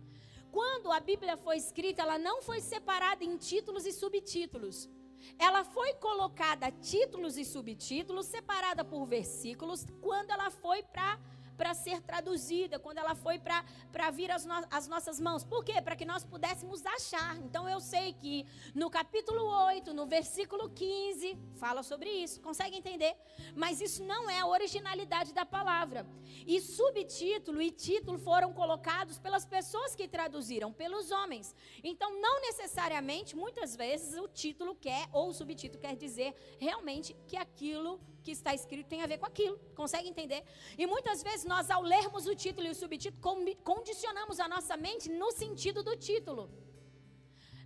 quando 0.54 0.92
a 0.92 1.00
Bíblia 1.00 1.36
foi 1.36 1.56
escrita, 1.56 2.02
ela 2.02 2.16
não 2.16 2.40
foi 2.40 2.60
separada 2.60 3.24
em 3.24 3.36
títulos 3.36 3.84
e 3.86 3.92
subtítulos. 3.92 4.88
Ela 5.36 5.64
foi 5.64 5.94
colocada 5.94 6.70
títulos 6.70 7.36
e 7.36 7.44
subtítulos, 7.44 8.26
separada 8.26 8.84
por 8.84 9.04
versículos, 9.04 9.84
quando 10.00 10.30
ela 10.30 10.52
foi 10.52 10.80
para 10.84 11.18
para 11.56 11.74
ser 11.74 12.00
traduzida, 12.02 12.78
quando 12.78 12.98
ela 12.98 13.14
foi 13.14 13.38
para 13.38 14.10
vir 14.10 14.30
às, 14.30 14.44
no, 14.44 14.54
nossas 14.88 15.20
mãos. 15.20 15.44
Por 15.44 15.64
quê? 15.64 15.80
Para 15.80 15.96
que 15.96 16.04
nós 16.04 16.24
pudéssemos 16.24 16.84
achar. 16.86 17.36
Então 17.38 17.68
eu 17.68 17.80
sei 17.80 18.12
que 18.14 18.46
no 18.74 18.90
capítulo 18.90 19.42
8, 19.66 19.92
no 19.94 20.06
versículo 20.06 20.70
15, 20.70 21.38
fala 21.56 21.82
sobre 21.82 22.10
isso. 22.10 22.40
Consegue 22.40 22.76
entender? 22.76 23.16
Mas 23.54 23.80
isso 23.80 24.02
não 24.04 24.28
é 24.28 24.40
a 24.40 24.46
originalidade 24.46 25.32
da 25.32 25.44
palavra. 25.44 26.06
E 26.46 26.60
subtítulo 26.60 27.60
e 27.62 27.70
título 27.70 28.18
foram 28.18 28.52
colocados 28.52 29.18
pelas 29.18 29.46
pessoas 29.46 29.94
que 29.94 30.08
traduziram, 30.08 30.72
pelos 30.72 31.10
homens. 31.10 31.54
Então 31.82 32.20
não 32.20 32.40
necessariamente, 32.40 33.36
muitas 33.36 33.76
vezes, 33.76 34.18
o 34.18 34.28
título 34.28 34.74
quer, 34.74 35.08
ou 35.12 35.28
o 35.28 35.34
subtítulo 35.34 35.80
quer 35.80 35.96
dizer 35.96 36.34
realmente 36.58 37.16
que 37.26 37.36
aquilo 37.36 38.00
que 38.24 38.32
está 38.38 38.52
escrito 38.54 38.88
tem 38.88 39.02
a 39.02 39.06
ver 39.06 39.18
com 39.18 39.26
aquilo. 39.26 39.56
Consegue 39.80 40.08
entender? 40.08 40.42
E 40.78 40.86
muitas 40.86 41.22
vezes 41.22 41.44
nós, 41.44 41.70
ao 41.70 41.82
lermos 41.82 42.26
o 42.26 42.34
título 42.34 42.66
e 42.66 42.70
o 42.70 42.74
subtítulo, 42.74 43.20
condicionamos 43.62 44.40
a 44.40 44.48
nossa 44.48 44.76
mente 44.76 45.10
no 45.10 45.30
sentido 45.30 45.82
do 45.82 45.94
título. 45.96 46.50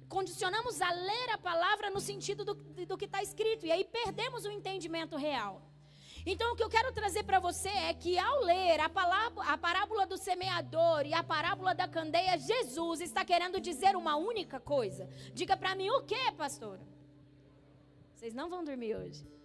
Condicionamos 0.09 0.81
a 0.81 0.91
ler 0.91 1.31
a 1.31 1.39
palavra 1.39 1.91
no 1.91 2.01
sentido 2.01 2.45
do, 2.45 2.55
do 2.91 2.99
que 2.99 3.05
está 3.05 3.23
escrito. 3.23 3.65
E 3.65 3.71
aí 3.71 3.85
perdemos 3.85 4.45
o 4.45 4.51
entendimento 4.51 5.17
real. 5.17 5.63
Então, 6.27 6.53
o 6.53 6.57
que 6.57 6.65
eu 6.65 6.69
quero 6.69 6.93
trazer 6.93 7.23
para 7.23 7.39
você 7.39 7.69
é 7.69 7.95
que 7.95 8.19
ao 8.19 8.41
ler 8.41 8.81
a, 8.81 8.89
palavra, 8.89 9.43
a 9.45 9.57
parábola 9.57 10.05
do 10.07 10.19
semeador 10.19 11.07
e 11.07 11.15
a 11.15 11.23
parábola 11.23 11.75
da 11.75 11.87
candeia, 11.87 12.37
Jesus 12.37 13.01
está 13.01 13.25
querendo 13.25 13.61
dizer 13.61 13.95
uma 13.97 14.17
única 14.17 14.59
coisa. 14.59 15.09
Diga 15.33 15.57
para 15.57 15.75
mim 15.75 15.89
o 15.91 16.03
que, 16.03 16.33
pastora? 16.33 16.83
Vocês 18.15 18.35
não 18.35 18.51
vão 18.51 18.65
dormir 18.65 18.97
hoje. 18.97 19.38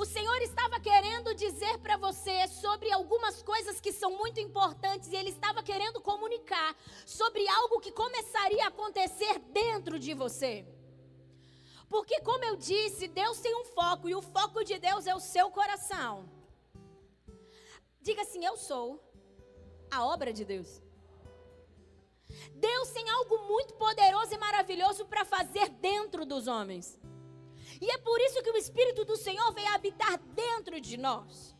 O 0.00 0.04
Senhor 0.04 0.40
estava 0.42 0.78
querendo 0.78 1.34
dizer 1.34 1.76
para 1.78 1.96
você 1.96 2.46
sobre 2.46 2.88
algumas 2.92 3.42
coisas 3.42 3.80
que 3.80 3.92
são 3.92 4.16
muito 4.16 4.38
importantes 4.38 5.08
e 5.10 5.16
Ele 5.16 5.30
estava 5.30 5.60
querendo 5.60 6.00
comunicar 6.00 6.76
sobre 7.04 7.48
algo 7.48 7.80
que 7.80 7.90
começaria 7.90 8.64
a 8.64 8.68
acontecer 8.68 9.40
dentro 9.60 9.98
de 9.98 10.14
você. 10.14 10.64
Porque, 11.88 12.20
como 12.20 12.44
eu 12.44 12.54
disse, 12.54 13.08
Deus 13.08 13.40
tem 13.40 13.52
um 13.60 13.64
foco 13.64 14.08
e 14.08 14.14
o 14.14 14.22
foco 14.22 14.62
de 14.62 14.78
Deus 14.78 15.04
é 15.08 15.14
o 15.16 15.26
seu 15.34 15.50
coração. 15.50 16.30
Diga 18.00 18.22
assim: 18.22 18.44
Eu 18.44 18.56
sou 18.56 19.02
a 19.90 20.06
obra 20.06 20.32
de 20.32 20.44
Deus. 20.44 20.80
Deus 22.54 22.88
tem 22.90 23.10
algo 23.10 23.36
muito 23.48 23.74
poderoso 23.74 24.32
e 24.32 24.38
maravilhoso 24.38 25.06
para 25.06 25.24
fazer 25.24 25.68
dentro 25.70 26.24
dos 26.24 26.46
homens. 26.46 26.96
E 27.80 27.90
é 27.90 27.98
por 27.98 28.20
isso 28.20 28.42
que 28.42 28.50
o 28.50 28.56
Espírito 28.56 29.04
do 29.04 29.16
Senhor 29.16 29.52
vem 29.52 29.68
habitar 29.68 30.18
dentro 30.42 30.80
de 30.80 30.96
nós. 30.96 31.54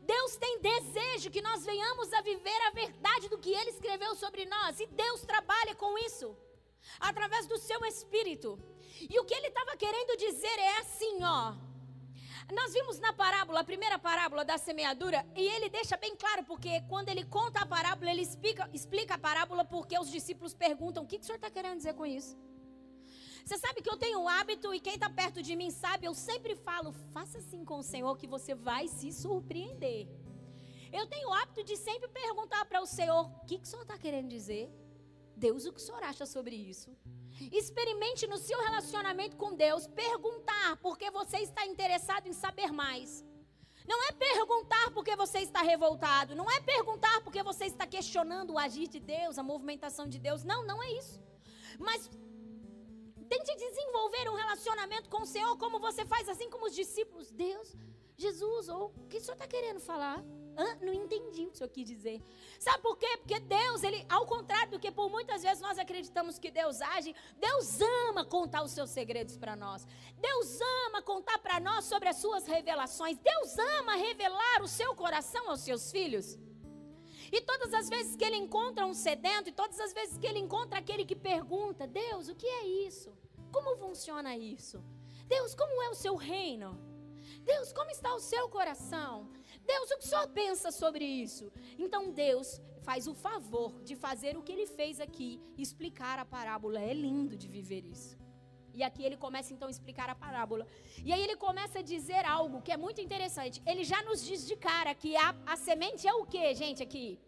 Deus 0.00 0.36
tem 0.36 0.60
desejo 0.60 1.30
que 1.30 1.40
nós 1.40 1.64
venhamos 1.64 2.12
a 2.12 2.20
viver 2.20 2.60
a 2.66 2.70
verdade 2.70 3.28
do 3.28 3.38
que 3.38 3.50
Ele 3.50 3.70
escreveu 3.70 4.14
sobre 4.16 4.44
nós. 4.46 4.80
E 4.80 4.86
Deus 4.86 5.22
trabalha 5.22 5.74
com 5.74 5.96
isso, 5.98 6.36
através 6.98 7.46
do 7.46 7.58
seu 7.58 7.84
Espírito. 7.84 8.58
E 9.08 9.18
o 9.18 9.24
que 9.24 9.34
Ele 9.34 9.48
estava 9.48 9.76
querendo 9.76 10.16
dizer 10.16 10.58
é 10.58 10.78
assim, 10.78 11.22
ó. 11.22 11.54
Nós 12.52 12.72
vimos 12.72 12.98
na 12.98 13.12
parábola, 13.12 13.60
a 13.60 13.64
primeira 13.64 13.98
parábola 13.98 14.44
da 14.44 14.58
semeadura, 14.58 15.24
e 15.36 15.46
ele 15.46 15.68
deixa 15.68 15.96
bem 15.96 16.16
claro, 16.16 16.42
porque 16.44 16.80
quando 16.88 17.08
ele 17.08 17.24
conta 17.24 17.60
a 17.60 17.66
parábola, 17.66 18.10
ele 18.10 18.22
explica, 18.22 18.68
explica 18.72 19.14
a 19.14 19.18
parábola 19.18 19.64
porque 19.64 19.98
os 19.98 20.10
discípulos 20.10 20.52
perguntam: 20.52 21.04
o 21.04 21.06
que, 21.06 21.18
que 21.18 21.22
o 21.22 21.26
senhor 21.26 21.36
está 21.36 21.50
querendo 21.50 21.76
dizer 21.76 21.94
com 21.94 22.04
isso? 22.04 22.36
Você 23.44 23.58
sabe 23.58 23.82
que 23.82 23.90
eu 23.90 23.96
tenho 23.96 24.20
o 24.20 24.28
hábito, 24.28 24.72
e 24.74 24.80
quem 24.80 24.94
está 24.94 25.10
perto 25.10 25.42
de 25.42 25.54
mim 25.56 25.70
sabe, 25.70 26.06
eu 26.06 26.14
sempre 26.14 26.54
falo: 26.54 26.92
faça 27.12 27.38
assim 27.38 27.64
com 27.64 27.78
o 27.78 27.82
Senhor 27.82 28.16
que 28.16 28.26
você 28.26 28.54
vai 28.54 28.88
se 28.88 29.12
surpreender. 29.12 30.08
Eu 30.92 31.06
tenho 31.06 31.28
o 31.28 31.32
hábito 31.32 31.64
de 31.64 31.76
sempre 31.76 32.08
perguntar 32.08 32.64
para 32.66 32.80
o 32.80 32.86
Senhor: 32.86 33.24
o 33.26 33.46
que, 33.46 33.58
que 33.58 33.64
o 33.64 33.66
Senhor 33.66 33.82
está 33.82 33.98
querendo 33.98 34.28
dizer? 34.28 34.70
Deus, 35.36 35.64
o 35.64 35.72
que 35.72 35.80
o 35.80 35.86
Senhor 35.86 36.02
acha 36.04 36.24
sobre 36.26 36.54
isso? 36.54 36.90
Experimente 37.50 38.26
no 38.26 38.38
seu 38.38 38.60
relacionamento 38.62 39.36
com 39.36 39.54
Deus 39.54 39.86
perguntar 39.88 40.76
porque 40.76 41.10
você 41.10 41.38
está 41.38 41.66
interessado 41.66 42.26
em 42.28 42.32
saber 42.32 42.70
mais. 42.70 43.24
Não 43.86 44.00
é 44.08 44.12
perguntar 44.12 44.90
porque 44.92 45.16
você 45.16 45.38
está 45.40 45.60
revoltado. 45.62 46.36
Não 46.36 46.48
é 46.50 46.60
perguntar 46.60 47.20
porque 47.22 47.42
você 47.42 47.64
está 47.64 47.86
questionando 47.86 48.52
o 48.52 48.58
agir 48.58 48.86
de 48.86 49.00
Deus, 49.00 49.38
a 49.38 49.42
movimentação 49.42 50.06
de 50.06 50.18
Deus. 50.20 50.44
Não, 50.44 50.64
não 50.64 50.80
é 50.82 50.92
isso. 50.92 51.20
Mas 51.78 52.08
Tente 53.32 53.56
desenvolver 53.56 54.28
um 54.28 54.34
relacionamento 54.34 55.08
com 55.08 55.22
o 55.22 55.26
Senhor 55.26 55.56
como 55.56 55.80
você 55.80 56.04
faz 56.04 56.28
assim 56.28 56.50
como 56.50 56.66
os 56.66 56.74
discípulos. 56.74 57.30
Deus, 57.30 57.74
Jesus, 58.14 58.68
ou 58.68 58.92
o 58.94 59.08
que 59.08 59.16
o 59.16 59.20
Senhor 59.22 59.32
está 59.32 59.46
querendo 59.46 59.80
falar? 59.80 60.22
Hã? 60.54 60.78
Não 60.82 60.92
entendi 60.92 61.46
o 61.46 61.48
que 61.48 61.54
o 61.54 61.56
Senhor 61.56 61.70
quis 61.70 61.88
dizer. 61.88 62.22
Sabe 62.60 62.82
por 62.82 62.98
quê? 62.98 63.16
Porque 63.16 63.40
Deus, 63.40 63.82
ele, 63.84 64.04
ao 64.06 64.26
contrário 64.26 64.72
do 64.72 64.78
que 64.78 64.92
por 64.92 65.08
muitas 65.08 65.42
vezes 65.42 65.62
nós 65.62 65.78
acreditamos 65.78 66.38
que 66.38 66.50
Deus 66.50 66.82
age, 66.82 67.16
Deus 67.38 67.80
ama 68.10 68.22
contar 68.22 68.62
os 68.62 68.72
seus 68.72 68.90
segredos 68.90 69.38
para 69.38 69.56
nós. 69.56 69.86
Deus 70.20 70.58
ama 70.86 71.00
contar 71.00 71.38
para 71.38 71.58
nós 71.58 71.86
sobre 71.86 72.10
as 72.10 72.16
suas 72.16 72.46
revelações. 72.46 73.16
Deus 73.16 73.56
ama 73.78 73.96
revelar 73.96 74.60
o 74.60 74.68
seu 74.68 74.94
coração 74.94 75.48
aos 75.48 75.60
seus 75.60 75.90
filhos. 75.90 76.38
E 77.32 77.40
todas 77.40 77.72
as 77.72 77.88
vezes 77.88 78.14
que 78.14 78.26
ele 78.26 78.36
encontra 78.36 78.84
um 78.84 78.92
sedento, 78.92 79.48
e 79.48 79.52
todas 79.52 79.80
as 79.80 79.94
vezes 79.94 80.18
que 80.18 80.26
ele 80.26 80.38
encontra 80.38 80.78
aquele 80.78 81.06
que 81.06 81.16
pergunta: 81.16 81.86
Deus, 81.86 82.28
o 82.28 82.34
que 82.34 82.46
é 82.46 82.66
isso? 82.86 83.21
Como 83.52 83.76
funciona 83.76 84.36
isso? 84.36 84.82
Deus, 85.34 85.54
como 85.54 85.82
é 85.82 85.88
o 85.90 85.94
seu 85.94 86.14
reino? 86.16 86.70
Deus, 87.44 87.72
como 87.72 87.90
está 87.90 88.14
o 88.14 88.24
seu 88.32 88.48
coração? 88.48 89.30
Deus, 89.72 89.90
o 89.90 89.98
que 89.98 90.04
o 90.06 90.08
senhor 90.08 90.28
pensa 90.28 90.70
sobre 90.70 91.04
isso? 91.04 91.52
Então 91.78 92.10
Deus 92.10 92.60
faz 92.88 93.06
o 93.06 93.14
favor 93.14 93.70
de 93.82 93.94
fazer 93.94 94.36
o 94.36 94.42
que 94.42 94.52
ele 94.52 94.66
fez 94.66 95.00
aqui, 95.00 95.40
explicar 95.56 96.18
a 96.18 96.24
parábola. 96.24 96.80
É 96.80 96.92
lindo 96.92 97.36
de 97.36 97.48
viver 97.48 97.84
isso. 97.84 98.16
E 98.74 98.82
aqui 98.82 99.02
ele 99.04 99.18
começa 99.24 99.52
então 99.52 99.68
a 99.68 99.70
explicar 99.70 100.08
a 100.08 100.14
parábola. 100.14 100.66
E 101.04 101.12
aí 101.12 101.22
ele 101.22 101.36
começa 101.36 101.80
a 101.80 101.82
dizer 101.82 102.24
algo 102.24 102.62
que 102.62 102.72
é 102.72 102.76
muito 102.76 103.00
interessante. 103.00 103.62
Ele 103.66 103.84
já 103.84 104.02
nos 104.02 104.24
diz 104.24 104.46
de 104.46 104.56
cara 104.56 104.94
que 104.94 105.14
a, 105.16 105.34
a 105.46 105.56
semente 105.56 106.08
é 106.08 106.14
o 106.14 106.24
que, 106.24 106.54
gente, 106.54 106.82
aqui? 106.82 107.20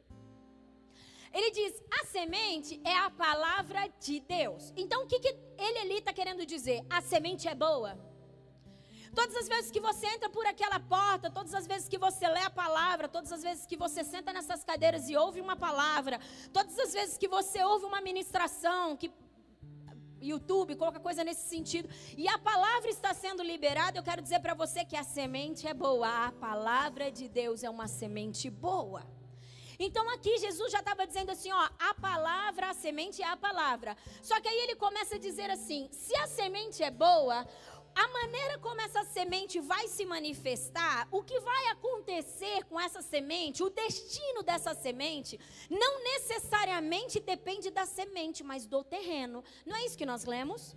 Ele 1.33 1.50
diz: 1.50 1.83
semente 2.14 2.73
é 2.85 2.97
a 3.06 3.11
palavra 3.26 3.83
de 4.06 4.16
Deus. 4.21 4.73
Então 4.83 4.99
o 5.04 5.06
que, 5.11 5.18
que 5.25 5.33
ele 5.66 5.78
ali 5.85 5.97
está 5.99 6.12
querendo 6.18 6.42
dizer? 6.54 6.78
A 6.97 7.00
semente 7.12 7.44
é 7.52 7.56
boa. 7.66 7.92
Todas 9.18 9.35
as 9.40 9.49
vezes 9.52 9.71
que 9.75 9.83
você 9.88 10.06
entra 10.14 10.28
por 10.37 10.44
aquela 10.52 10.78
porta, 10.97 11.30
todas 11.38 11.54
as 11.61 11.66
vezes 11.73 11.88
que 11.92 12.00
você 12.06 12.26
lê 12.37 12.42
a 12.50 12.50
palavra, 12.62 13.09
todas 13.16 13.33
as 13.37 13.42
vezes 13.49 13.64
que 13.71 13.76
você 13.85 14.02
senta 14.12 14.33
nessas 14.37 14.62
cadeiras 14.71 15.09
e 15.09 15.16
ouve 15.25 15.40
uma 15.47 15.56
palavra, 15.66 16.16
todas 16.52 16.76
as 16.85 16.92
vezes 16.99 17.16
que 17.23 17.28
você 17.37 17.62
ouve 17.73 17.85
uma 17.90 18.00
ministração, 18.00 18.97
que 18.97 19.11
YouTube, 20.33 20.76
qualquer 20.83 21.02
coisa 21.09 21.23
nesse 21.28 21.47
sentido, 21.54 21.88
e 22.16 22.26
a 22.37 22.38
palavra 22.50 22.90
está 22.97 23.12
sendo 23.25 23.42
liberada, 23.52 23.99
eu 23.99 24.06
quero 24.09 24.23
dizer 24.26 24.40
para 24.40 24.54
você 24.62 24.80
que 24.90 24.97
a 24.97 25.04
semente 25.16 25.62
é 25.73 25.75
boa, 25.87 26.09
a 26.28 26.33
palavra 26.49 27.06
de 27.18 27.28
Deus 27.40 27.62
é 27.62 27.71
uma 27.71 27.88
semente 28.00 28.49
boa. 28.50 29.13
Então 29.78 30.09
aqui 30.11 30.38
Jesus 30.38 30.71
já 30.73 30.78
estava 30.81 31.07
dizendo 31.07 31.31
assim, 31.31 31.50
ó, 31.52 31.69
a 31.78 31.95
palavra, 31.95 32.71
a 32.71 32.75
semente 32.75 33.23
é 33.23 33.28
a 33.28 33.37
palavra. 33.37 33.97
Só 34.23 34.40
que 34.40 34.49
aí 34.49 34.59
ele 34.62 34.76
começa 34.76 35.16
a 35.16 35.19
dizer 35.19 35.50
assim: 35.50 35.88
se 35.93 36.14
a 36.16 36.26
semente 36.26 36.83
é 36.83 36.90
boa, 36.90 37.47
a 37.95 38.09
maneira 38.09 38.59
como 38.59 38.81
essa 38.81 39.04
semente 39.04 39.61
vai 39.61 39.87
se 39.87 40.04
manifestar, 40.04 41.07
o 41.11 41.23
que 41.23 41.38
vai 41.40 41.66
acontecer 41.69 42.64
com 42.64 42.81
essa 42.81 43.00
semente, 43.00 43.62
o 43.62 43.71
destino 43.71 44.43
dessa 44.43 44.75
semente, 44.75 45.38
não 45.71 46.02
necessariamente 46.02 47.21
depende 47.21 47.71
da 47.71 47.87
semente, 47.87 48.43
mas 48.43 48.66
do 48.66 48.83
terreno. 48.83 49.45
Não 49.64 49.76
é 49.76 49.85
isso 49.85 49.97
que 49.97 50.07
nós 50.07 50.25
lemos? 50.25 50.76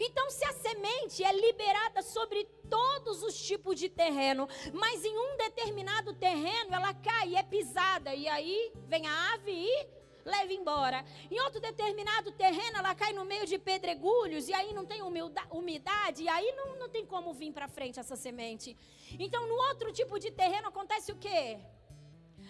Então, 0.00 0.30
se 0.30 0.44
a 0.44 0.52
semente 0.52 1.24
é 1.24 1.32
liberada 1.32 2.02
sobre 2.02 2.44
todos 2.68 3.22
os 3.22 3.40
tipos 3.40 3.78
de 3.78 3.88
terreno, 3.88 4.48
mas 4.72 5.04
em 5.04 5.16
um 5.16 5.36
determinado 5.36 6.12
terreno 6.14 6.74
ela 6.74 6.92
cai 6.94 7.36
é 7.36 7.42
pisada, 7.42 8.14
e 8.14 8.28
aí 8.28 8.72
vem 8.88 9.06
a 9.06 9.34
ave 9.34 9.52
e 9.52 9.86
leva 10.24 10.52
embora. 10.52 11.04
Em 11.30 11.40
outro 11.40 11.60
determinado 11.60 12.32
terreno, 12.32 12.78
ela 12.78 12.94
cai 12.94 13.12
no 13.12 13.24
meio 13.24 13.46
de 13.46 13.58
pedregulhos, 13.58 14.48
e 14.48 14.54
aí 14.54 14.74
não 14.74 14.84
tem 14.84 15.00
umidade, 15.02 16.24
e 16.24 16.28
aí 16.28 16.52
não, 16.56 16.76
não 16.76 16.88
tem 16.88 17.06
como 17.06 17.32
vir 17.32 17.52
para 17.52 17.68
frente 17.68 18.00
essa 18.00 18.16
semente. 18.16 18.76
Então, 19.18 19.46
no 19.46 19.54
outro 19.68 19.92
tipo 19.92 20.18
de 20.18 20.30
terreno, 20.30 20.68
acontece 20.68 21.12
o 21.12 21.16
quê? 21.16 21.58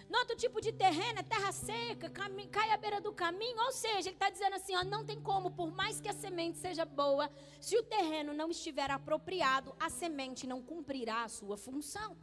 No 0.09 0.19
outro 0.19 0.35
tipo 0.37 0.61
de 0.61 0.71
terreno 0.71 1.19
é 1.19 1.23
terra 1.23 1.51
seca, 1.51 2.09
cai 2.09 2.69
à 2.71 2.77
beira 2.77 3.01
do 3.01 3.11
caminho. 3.11 3.59
Ou 3.65 3.71
seja, 3.71 4.07
ele 4.09 4.15
está 4.15 4.29
dizendo 4.29 4.55
assim: 4.55 4.75
ó, 4.75 4.83
não 4.83 5.05
tem 5.05 5.19
como, 5.19 5.51
por 5.51 5.69
mais 5.71 5.99
que 5.99 6.07
a 6.07 6.13
semente 6.13 6.57
seja 6.57 6.85
boa, 6.85 7.29
se 7.59 7.77
o 7.77 7.83
terreno 7.83 8.33
não 8.33 8.49
estiver 8.49 8.89
apropriado, 8.89 9.75
a 9.79 9.89
semente 9.89 10.47
não 10.47 10.61
cumprirá 10.61 11.23
a 11.23 11.29
sua 11.29 11.57
função. 11.57 12.15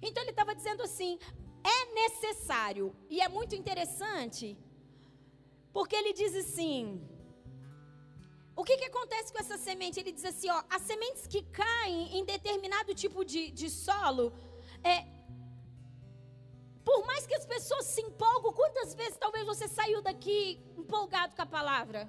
Então 0.00 0.22
ele 0.22 0.30
estava 0.30 0.54
dizendo 0.54 0.82
assim: 0.82 1.18
é 1.64 1.94
necessário, 1.94 2.94
e 3.10 3.20
é 3.20 3.28
muito 3.28 3.56
interessante, 3.56 4.56
porque 5.72 5.96
ele 5.96 6.12
diz 6.12 6.34
assim: 6.36 7.04
o 8.54 8.62
que, 8.64 8.76
que 8.76 8.84
acontece 8.84 9.32
com 9.32 9.40
essa 9.40 9.58
semente? 9.58 9.98
Ele 9.98 10.12
diz 10.12 10.24
assim: 10.24 10.48
ó, 10.48 10.62
as 10.70 10.82
sementes 10.82 11.26
que 11.26 11.42
caem 11.42 12.18
em 12.18 12.24
determinado 12.24 12.94
tipo 12.94 13.24
de, 13.24 13.50
de 13.50 13.68
solo, 13.68 14.32
é, 14.84 15.15
por 16.86 17.04
mais 17.04 17.26
que 17.26 17.34
as 17.34 17.44
pessoas 17.44 17.84
se 17.86 18.00
empolgam, 18.00 18.52
quantas 18.52 18.94
vezes 18.94 19.18
talvez 19.18 19.44
você 19.44 19.66
saiu 19.66 20.00
daqui 20.00 20.62
empolgado 20.78 21.34
com 21.34 21.42
a 21.42 21.46
palavra? 21.58 22.08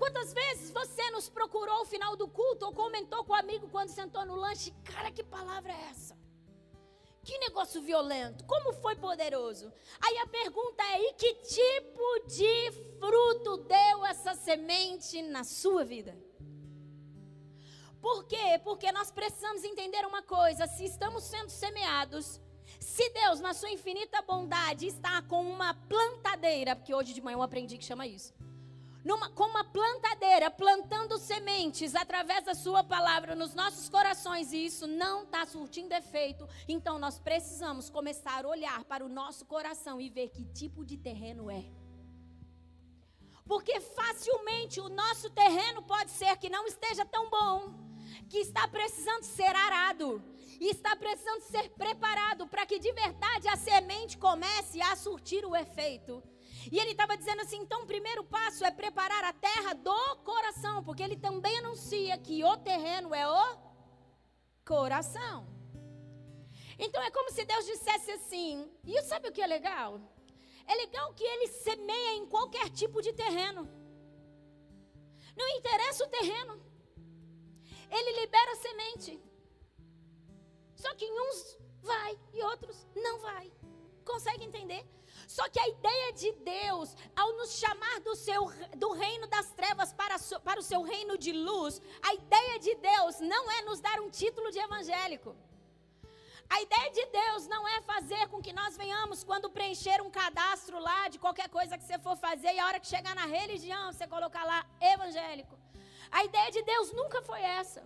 Quantas 0.00 0.32
vezes 0.32 0.72
você 0.72 1.08
nos 1.12 1.28
procurou 1.28 1.76
ao 1.76 1.84
final 1.84 2.16
do 2.16 2.26
culto 2.26 2.66
ou 2.66 2.72
comentou 2.72 3.22
com 3.22 3.32
o 3.32 3.36
amigo 3.36 3.68
quando 3.68 3.90
sentou 3.90 4.26
no 4.26 4.34
lanche? 4.34 4.74
Cara, 4.82 5.12
que 5.12 5.22
palavra 5.22 5.72
é 5.72 5.90
essa? 5.92 6.18
Que 7.22 7.38
negócio 7.38 7.80
violento, 7.80 8.44
como 8.46 8.72
foi 8.72 8.96
poderoso. 8.96 9.72
Aí 10.00 10.18
a 10.18 10.26
pergunta 10.26 10.82
é: 10.82 11.00
e 11.00 11.12
que 11.12 11.34
tipo 11.34 12.08
de 12.26 12.72
fruto 12.98 13.58
deu 13.58 14.06
essa 14.06 14.34
semente 14.34 15.22
na 15.22 15.44
sua 15.44 15.84
vida? 15.84 16.18
Por 18.00 18.24
quê? 18.24 18.58
Porque 18.64 18.90
nós 18.90 19.12
precisamos 19.12 19.62
entender 19.62 20.04
uma 20.04 20.22
coisa: 20.22 20.66
se 20.66 20.84
estamos 20.84 21.22
sendo 21.22 21.50
semeados, 21.50 22.40
se 22.90 23.08
Deus, 23.10 23.40
na 23.40 23.54
sua 23.54 23.70
infinita 23.70 24.20
bondade, 24.22 24.86
está 24.86 25.22
com 25.22 25.42
uma 25.42 25.72
plantadeira, 25.74 26.74
porque 26.74 26.94
hoje 26.94 27.14
de 27.14 27.22
manhã 27.22 27.36
eu 27.36 27.42
aprendi 27.42 27.78
que 27.78 27.84
chama 27.84 28.06
isso 28.06 28.34
numa, 29.04 29.30
com 29.30 29.44
uma 29.44 29.64
plantadeira, 29.64 30.50
plantando 30.50 31.16
sementes 31.18 31.94
através 31.94 32.44
da 32.44 32.54
Sua 32.54 32.82
palavra 32.84 33.34
nos 33.34 33.54
nossos 33.54 33.88
corações, 33.88 34.52
e 34.52 34.64
isso 34.64 34.86
não 34.86 35.22
está 35.22 35.46
surtindo 35.46 35.94
efeito, 35.94 36.48
então 36.68 36.98
nós 36.98 37.18
precisamos 37.18 37.88
começar 37.88 38.44
a 38.44 38.48
olhar 38.48 38.84
para 38.84 39.04
o 39.04 39.08
nosso 39.08 39.44
coração 39.46 40.00
e 40.00 40.10
ver 40.10 40.28
que 40.28 40.44
tipo 40.44 40.84
de 40.84 40.96
terreno 40.96 41.50
é. 41.50 41.64
Porque 43.46 43.80
facilmente 43.80 44.80
o 44.80 44.88
nosso 44.88 45.30
terreno 45.30 45.82
pode 45.82 46.10
ser 46.10 46.36
que 46.36 46.48
não 46.48 46.66
esteja 46.66 47.04
tão 47.04 47.30
bom, 47.30 47.89
que 48.28 48.38
está 48.38 48.66
precisando 48.68 49.24
ser 49.24 49.54
arado, 49.54 50.22
e 50.60 50.68
está 50.68 50.94
precisando 50.94 51.40
ser 51.42 51.70
preparado 51.70 52.46
para 52.46 52.66
que 52.66 52.78
de 52.78 52.92
verdade 52.92 53.48
a 53.48 53.56
semente 53.56 54.18
comece 54.18 54.80
a 54.82 54.94
surtir 54.94 55.44
o 55.44 55.56
efeito. 55.56 56.22
E 56.70 56.78
ele 56.78 56.90
estava 56.90 57.16
dizendo 57.16 57.40
assim: 57.40 57.58
então, 57.58 57.82
o 57.82 57.86
primeiro 57.86 58.22
passo 58.24 58.64
é 58.64 58.70
preparar 58.70 59.24
a 59.24 59.32
terra 59.32 59.72
do 59.72 60.16
coração, 60.16 60.84
porque 60.84 61.02
ele 61.02 61.16
também 61.16 61.56
anuncia 61.58 62.18
que 62.18 62.44
o 62.44 62.56
terreno 62.58 63.14
é 63.14 63.26
o 63.26 63.58
coração. 64.64 65.48
Então, 66.78 67.02
é 67.02 67.10
como 67.10 67.30
se 67.30 67.44
Deus 67.44 67.64
dissesse 67.64 68.10
assim: 68.10 68.70
e 68.84 69.00
sabe 69.02 69.28
o 69.28 69.32
que 69.32 69.40
é 69.40 69.46
legal? 69.46 70.00
É 70.66 70.74
legal 70.74 71.14
que 71.14 71.24
ele 71.24 71.48
semeia 71.48 72.14
em 72.16 72.26
qualquer 72.26 72.68
tipo 72.70 73.00
de 73.00 73.12
terreno. 73.12 73.68
Não 75.36 75.48
interessa 75.56 76.04
o 76.04 76.08
terreno. 76.08 76.69
Ele 77.90 78.20
libera 78.20 78.52
a 78.52 78.56
semente. 78.56 79.22
Só 80.74 80.94
que 80.94 81.04
em 81.04 81.20
uns 81.20 81.58
vai 81.82 82.18
e 82.32 82.42
outros 82.42 82.86
não 82.94 83.18
vai. 83.20 83.52
Consegue 84.04 84.44
entender? 84.44 84.84
Só 85.26 85.48
que 85.48 85.60
a 85.60 85.68
ideia 85.68 86.12
de 86.12 86.32
Deus, 86.32 86.96
ao 87.14 87.32
nos 87.34 87.52
chamar 87.52 88.00
do, 88.00 88.14
seu, 88.16 88.40
do 88.76 88.92
reino 88.92 89.26
das 89.26 89.52
trevas 89.52 89.92
para, 89.92 90.16
para 90.40 90.60
o 90.60 90.62
seu 90.62 90.82
reino 90.82 91.16
de 91.18 91.32
luz, 91.32 91.80
a 92.02 92.14
ideia 92.14 92.58
de 92.58 92.74
Deus 92.76 93.20
não 93.20 93.50
é 93.50 93.62
nos 93.62 93.80
dar 93.80 94.00
um 94.00 94.10
título 94.10 94.50
de 94.50 94.58
evangélico. 94.58 95.36
A 96.48 96.60
ideia 96.62 96.90
de 96.90 97.06
Deus 97.06 97.46
não 97.46 97.66
é 97.68 97.80
fazer 97.82 98.26
com 98.28 98.42
que 98.42 98.52
nós 98.52 98.76
venhamos, 98.76 99.22
quando 99.22 99.48
preencher 99.48 100.00
um 100.02 100.10
cadastro 100.10 100.80
lá 100.80 101.06
de 101.08 101.16
qualquer 101.16 101.48
coisa 101.48 101.78
que 101.78 101.84
você 101.84 101.96
for 102.00 102.16
fazer, 102.16 102.52
e 102.52 102.58
a 102.58 102.66
hora 102.66 102.80
que 102.80 102.88
chegar 102.88 103.14
na 103.14 103.26
religião, 103.26 103.92
você 103.92 104.06
colocar 104.08 104.44
lá 104.44 104.66
evangélico. 104.80 105.59
A 106.10 106.24
ideia 106.24 106.50
de 106.50 106.62
Deus 106.62 106.92
nunca 106.92 107.22
foi 107.22 107.40
essa. 107.40 107.82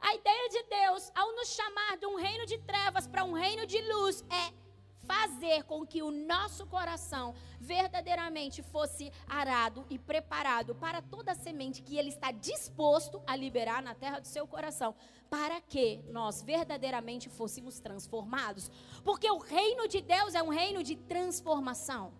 A 0.00 0.14
ideia 0.14 0.48
de 0.48 0.62
Deus, 0.62 1.12
ao 1.14 1.34
nos 1.34 1.48
chamar 1.48 1.98
de 1.98 2.06
um 2.06 2.16
reino 2.16 2.46
de 2.46 2.58
trevas 2.58 3.06
para 3.06 3.24
um 3.24 3.32
reino 3.32 3.66
de 3.66 3.80
luz, 3.92 4.24
é 4.30 4.60
fazer 5.04 5.64
com 5.64 5.84
que 5.84 6.02
o 6.02 6.10
nosso 6.10 6.66
coração 6.66 7.34
verdadeiramente 7.60 8.62
fosse 8.62 9.12
arado 9.26 9.84
e 9.90 9.98
preparado 9.98 10.74
para 10.74 11.02
toda 11.02 11.32
a 11.32 11.34
semente 11.34 11.82
que 11.82 11.98
ele 11.98 12.10
está 12.10 12.30
disposto 12.30 13.20
a 13.26 13.34
liberar 13.34 13.82
na 13.82 13.94
terra 13.94 14.20
do 14.20 14.26
seu 14.26 14.46
coração, 14.46 14.94
para 15.28 15.60
que 15.60 16.00
nós 16.08 16.42
verdadeiramente 16.42 17.28
fôssemos 17.28 17.80
transformados. 17.80 18.70
Porque 19.04 19.30
o 19.30 19.38
reino 19.38 19.88
de 19.88 20.00
Deus 20.00 20.34
é 20.34 20.42
um 20.42 20.48
reino 20.48 20.82
de 20.82 20.96
transformação. 20.96 22.12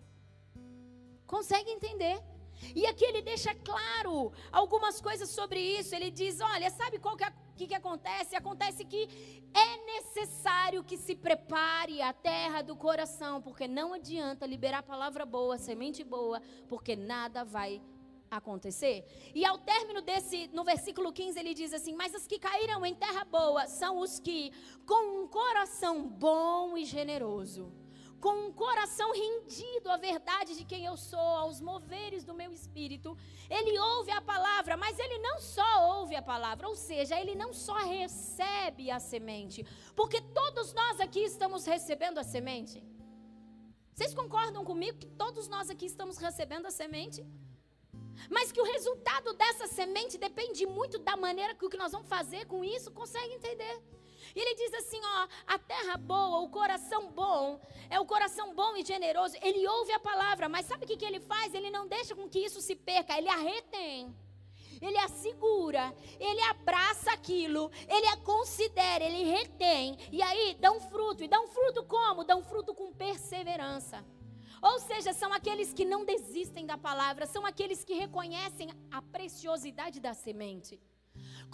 Consegue 1.25 1.71
entender? 1.71 2.21
E 2.75 2.85
aqui 2.85 3.05
ele 3.05 3.21
deixa 3.21 3.53
claro 3.55 4.31
algumas 4.51 5.01
coisas 5.01 5.29
sobre 5.29 5.59
isso. 5.59 5.95
Ele 5.95 6.11
diz: 6.11 6.39
olha, 6.39 6.69
sabe 6.69 6.99
qual 6.99 7.15
que 7.17 7.23
é 7.23 7.33
que, 7.61 7.67
que 7.67 7.75
acontece? 7.75 8.35
Acontece 8.35 8.83
que 8.83 9.07
é 9.53 9.85
necessário 9.85 10.83
que 10.83 10.97
se 10.97 11.15
prepare 11.15 12.01
a 12.01 12.11
terra 12.11 12.63
do 12.63 12.75
coração, 12.75 13.39
porque 13.41 13.67
não 13.67 13.93
adianta 13.93 14.47
liberar 14.47 14.81
palavra 14.81 15.25
boa, 15.25 15.57
semente 15.59 16.03
boa, 16.03 16.41
porque 16.67 16.95
nada 16.95 17.43
vai 17.43 17.79
acontecer. 18.31 19.05
E 19.35 19.45
ao 19.45 19.59
término 19.59 20.01
desse, 20.01 20.49
no 20.53 20.63
versículo 20.63 21.13
15, 21.13 21.39
ele 21.39 21.53
diz 21.53 21.71
assim: 21.73 21.93
Mas 21.93 22.15
os 22.15 22.25
que 22.25 22.39
caíram 22.39 22.83
em 22.83 22.95
terra 22.95 23.25
boa 23.25 23.67
são 23.67 23.99
os 23.99 24.19
que, 24.19 24.51
com 24.85 25.23
um 25.23 25.27
coração 25.27 26.07
bom 26.07 26.75
e 26.77 26.85
generoso, 26.85 27.71
com 28.23 28.33
um 28.47 28.51
coração 28.53 29.11
rendido 29.11 29.89
à 29.89 29.97
verdade 29.97 30.55
de 30.55 30.63
quem 30.63 30.85
eu 30.85 30.95
sou, 30.95 31.31
aos 31.43 31.59
moveres 31.59 32.23
do 32.23 32.35
meu 32.41 32.51
espírito, 32.53 33.17
ele 33.49 33.73
ouve 33.79 34.11
a 34.11 34.21
palavra, 34.21 34.77
mas 34.77 34.99
ele 34.99 35.17
não 35.27 35.37
só 35.39 35.69
ouve 35.97 36.15
a 36.15 36.21
palavra, 36.21 36.67
ou 36.71 36.75
seja, 36.75 37.19
ele 37.19 37.35
não 37.43 37.51
só 37.51 37.77
recebe 37.97 38.91
a 38.91 38.99
semente, 38.99 39.65
porque 39.95 40.21
todos 40.21 40.71
nós 40.73 40.99
aqui 40.99 41.21
estamos 41.31 41.65
recebendo 41.65 42.19
a 42.19 42.23
semente. 42.23 42.77
Vocês 43.93 44.13
concordam 44.13 44.63
comigo 44.63 44.99
que 44.99 45.07
todos 45.23 45.47
nós 45.47 45.69
aqui 45.69 45.85
estamos 45.85 46.17
recebendo 46.17 46.67
a 46.67 46.71
semente? 46.71 47.25
Mas 48.29 48.51
que 48.51 48.61
o 48.61 48.69
resultado 48.75 49.33
dessa 49.33 49.67
semente 49.67 50.17
depende 50.17 50.65
muito 50.65 50.99
da 50.99 51.17
maneira 51.17 51.55
que 51.55 51.65
o 51.65 51.69
que 51.69 51.81
nós 51.83 51.91
vamos 51.91 52.07
fazer 52.07 52.45
com 52.45 52.63
isso, 52.63 52.91
consegue 52.91 53.33
entender? 53.33 53.75
E 54.35 54.39
ele 54.39 54.55
diz 54.55 54.73
assim: 54.73 54.99
ó, 55.03 55.27
a 55.47 55.59
terra 55.59 55.97
boa, 55.97 56.39
o 56.39 56.49
coração 56.49 57.11
bom, 57.11 57.59
é 57.89 57.99
o 57.99 58.05
coração 58.05 58.53
bom 58.53 58.75
e 58.75 58.83
generoso. 58.83 59.35
Ele 59.41 59.67
ouve 59.67 59.91
a 59.91 59.99
palavra, 59.99 60.47
mas 60.49 60.65
sabe 60.65 60.85
o 60.85 60.87
que, 60.87 60.97
que 60.97 61.05
ele 61.05 61.19
faz? 61.19 61.53
Ele 61.53 61.69
não 61.69 61.87
deixa 61.87 62.15
com 62.15 62.29
que 62.29 62.39
isso 62.39 62.61
se 62.61 62.75
perca, 62.75 63.17
ele 63.17 63.29
a 63.29 63.37
retém. 63.37 64.15
Ele 64.81 64.97
a 64.97 65.07
segura, 65.07 65.93
ele 66.19 66.41
abraça 66.41 67.11
aquilo, 67.11 67.69
ele 67.87 68.07
a 68.07 68.17
considera, 68.17 69.03
ele 69.03 69.29
retém. 69.29 69.95
E 70.11 70.23
aí 70.23 70.57
um 70.75 70.79
fruto. 70.79 71.23
E 71.23 71.29
um 71.37 71.47
fruto 71.47 71.83
como? 71.83 72.25
Um 72.35 72.43
fruto 72.43 72.73
com 72.73 72.91
perseverança. 72.91 74.03
Ou 74.61 74.79
seja, 74.79 75.11
são 75.13 75.33
aqueles 75.33 75.73
que 75.73 75.85
não 75.85 76.05
desistem 76.05 76.65
da 76.65 76.77
palavra, 76.77 77.25
são 77.25 77.45
aqueles 77.45 77.83
que 77.83 77.93
reconhecem 77.93 78.69
a 78.91 79.01
preciosidade 79.01 79.99
da 79.99 80.13
semente. 80.13 80.79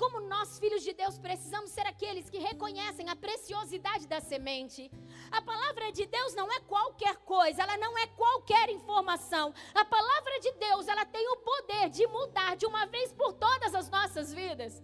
Como 0.01 0.19
nós, 0.19 0.59
filhos 0.59 0.83
de 0.83 0.93
Deus, 0.93 1.17
precisamos 1.17 1.71
ser 1.71 1.85
aqueles 1.87 2.29
que 2.29 2.37
reconhecem 2.37 3.09
a 3.09 3.15
preciosidade 3.15 4.05
da 4.07 4.19
semente. 4.21 4.91
A 5.31 5.41
palavra 5.41 5.91
de 5.91 6.05
Deus 6.05 6.35
não 6.35 6.51
é 6.51 6.59
qualquer 6.73 7.15
coisa, 7.33 7.63
ela 7.63 7.77
não 7.77 7.97
é 7.97 8.05
qualquer 8.21 8.69
informação. 8.69 9.51
A 9.73 9.83
palavra 9.83 10.39
de 10.39 10.51
Deus, 10.65 10.87
ela 10.87 11.03
tem 11.03 11.27
o 11.29 11.37
poder 11.37 11.89
de 11.89 12.05
mudar 12.07 12.55
de 12.55 12.67
uma 12.67 12.85
vez 12.85 13.11
por 13.11 13.33
todas 13.33 13.73
as 13.73 13.89
nossas 13.89 14.31
vidas. 14.31 14.83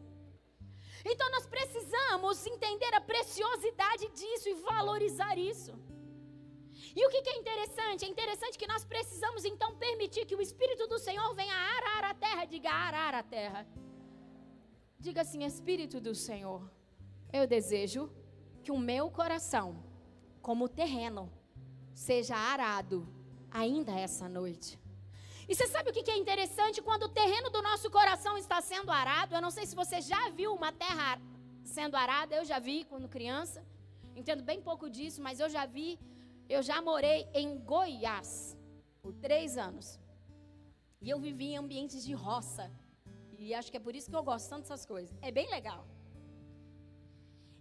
Então 1.05 1.29
nós 1.29 1.45
precisamos 1.45 2.45
entender 2.47 2.93
a 2.95 3.01
preciosidade 3.01 4.07
disso 4.19 4.49
e 4.49 4.53
valorizar 4.55 5.37
isso. 5.37 5.73
E 6.95 7.05
o 7.05 7.09
que, 7.09 7.29
é 7.29 7.37
interessante? 7.37 8.05
É 8.05 8.07
interessante 8.07 8.57
que 8.57 8.67
nós 8.73 8.83
precisamos 8.83 9.45
então 9.45 9.75
permitir 9.75 10.25
que 10.25 10.35
o 10.35 10.41
Espírito 10.41 10.87
do 10.87 10.97
Senhor 10.97 11.33
venha 11.35 11.53
arar 11.53 12.03
a 12.05 12.13
terra, 12.15 12.45
diga 12.45 12.71
arar 12.71 13.13
a 13.13 13.23
terra. 13.23 13.67
Diga 15.05 15.21
assim: 15.23 15.43
Espírito 15.43 15.97
do 15.99 16.13
Senhor, 16.15 16.61
eu 17.37 17.45
desejo 17.55 18.01
que 18.63 18.71
o 18.71 18.79
meu 18.89 19.05
coração, 19.19 19.67
como 20.47 20.73
terreno, 20.81 21.23
seja 21.93 22.35
arado 22.53 22.97
ainda 23.51 23.91
essa 24.05 24.29
noite. 24.29 24.79
E 25.49 25.53
você 25.53 25.67
sabe 25.67 25.89
o 25.89 25.93
que 25.93 26.09
é 26.09 26.17
interessante? 26.17 26.81
Quando 26.81 27.03
o 27.03 27.13
terreno 27.21 27.49
do 27.49 27.61
nosso 27.61 27.91
coração 27.97 28.37
está 28.37 28.61
sendo 28.61 28.91
arado, 29.01 29.35
eu 29.35 29.41
não 29.45 29.51
sei 29.51 29.65
se 29.65 29.75
você 29.75 29.99
já 29.99 30.29
viu 30.29 30.53
uma 30.59 30.71
terra 30.71 31.09
sendo 31.65 31.97
arada, 32.03 32.33
eu 32.37 32.45
já 32.45 32.59
vi 32.67 32.85
quando 32.85 33.15
criança. 33.17 33.59
Entendo 34.15 34.41
bem 34.51 34.61
pouco 34.61 34.89
disso, 34.89 35.21
mas 35.21 35.41
eu 35.41 35.49
já 35.49 35.65
vi. 35.65 35.99
Eu 36.47 36.61
já 36.69 36.81
morei 36.81 37.27
em 37.33 37.57
Goiás 37.57 38.57
por 39.01 39.13
três 39.15 39.57
anos. 39.57 39.99
E 41.01 41.09
eu 41.09 41.19
vivi 41.19 41.47
em 41.51 41.57
ambientes 41.57 42.05
de 42.05 42.13
roça. 42.13 42.71
E 43.43 43.53
acho 43.53 43.69
que 43.71 43.77
é 43.77 43.79
por 43.87 43.95
isso 43.95 44.09
que 44.09 44.15
eu 44.15 44.23
gosto 44.23 44.49
tanto 44.49 44.63
dessas 44.63 44.85
coisas. 44.85 45.13
É 45.21 45.31
bem 45.31 45.49
legal. 45.49 45.85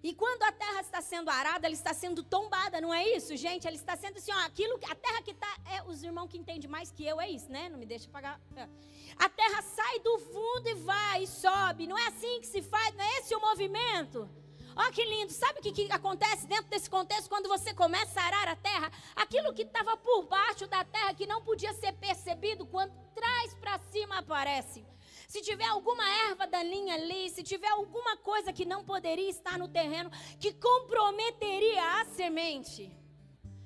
E 0.03 0.13
quando 0.13 0.43
a 0.43 0.51
terra 0.51 0.81
está 0.81 1.01
sendo 1.01 1.31
arada, 1.31 1.67
ela 1.67 1.75
está 1.75 1.95
sendo 1.95 2.25
tombada, 2.25 2.81
não 2.81 2.93
é 2.93 3.09
isso, 3.17 3.37
gente? 3.37 3.69
Ela 3.69 3.77
está 3.77 3.97
sendo 3.97 4.17
assim, 4.19 4.33
ó, 4.33 4.39
aquilo, 4.47 4.75
a 4.91 4.95
terra 4.97 5.23
que 5.23 5.31
está, 5.31 5.53
é, 5.75 5.83
os 5.85 6.03
irmãos 6.03 6.29
que 6.29 6.39
entendem 6.39 6.69
mais 6.69 6.91
que 6.91 7.07
eu, 7.07 7.21
é 7.21 7.29
isso, 7.31 7.49
né? 7.51 7.69
Não 7.69 7.79
me 7.79 7.87
deixa 7.87 8.09
pagar. 8.09 8.41
É. 8.57 8.69
A 9.17 9.29
terra 9.29 9.63
sai 9.63 10.01
do 10.01 10.19
fundo 10.19 10.69
e 10.69 10.75
vai 10.75 11.23
e 11.23 11.27
sobe. 11.29 11.87
Não 11.87 11.97
é 11.97 12.09
assim 12.09 12.41
que 12.41 12.49
se 12.49 12.63
faz, 12.63 12.95
não 12.97 13.05
é 13.05 13.19
esse 13.19 13.35
o 13.35 13.41
movimento? 13.41 14.29
Ó 14.75 14.91
que 14.91 15.05
lindo, 15.05 15.33
sabe 15.33 15.61
o 15.61 15.63
que, 15.63 15.71
que 15.71 15.93
acontece 15.93 16.47
dentro 16.47 16.67
desse 16.67 16.89
contexto 16.89 17.29
quando 17.29 17.49
você 17.49 17.73
começa 17.75 18.21
a 18.21 18.25
arar 18.25 18.49
a 18.49 18.57
terra? 18.57 18.91
Aquilo 19.15 19.53
que 19.53 19.63
estava 19.63 19.97
por 19.97 20.25
baixo 20.25 20.67
da 20.67 20.83
terra, 20.85 21.15
que 21.15 21.27
não 21.27 21.43
podia 21.43 21.73
ser 21.75 21.93
percebido, 21.93 22.67
quando 22.67 22.93
traz 23.15 23.55
para 23.55 23.79
cima 23.93 24.19
aparece. 24.19 24.85
Se 25.33 25.41
tiver 25.41 25.65
alguma 25.65 26.07
erva 26.29 26.47
daninha 26.47 26.93
ali, 26.93 27.31
se 27.31 27.43
tiver 27.43 27.71
alguma 27.71 28.19
coisa 28.19 28.53
que 28.53 28.67
não 28.67 28.85
poderia 28.85 29.31
estar 29.31 29.59
no 29.59 29.67
terreno, 29.67 30.11
que 30.39 30.53
comprometeria 30.53 31.83
a 32.01 32.05
semente, 32.05 32.95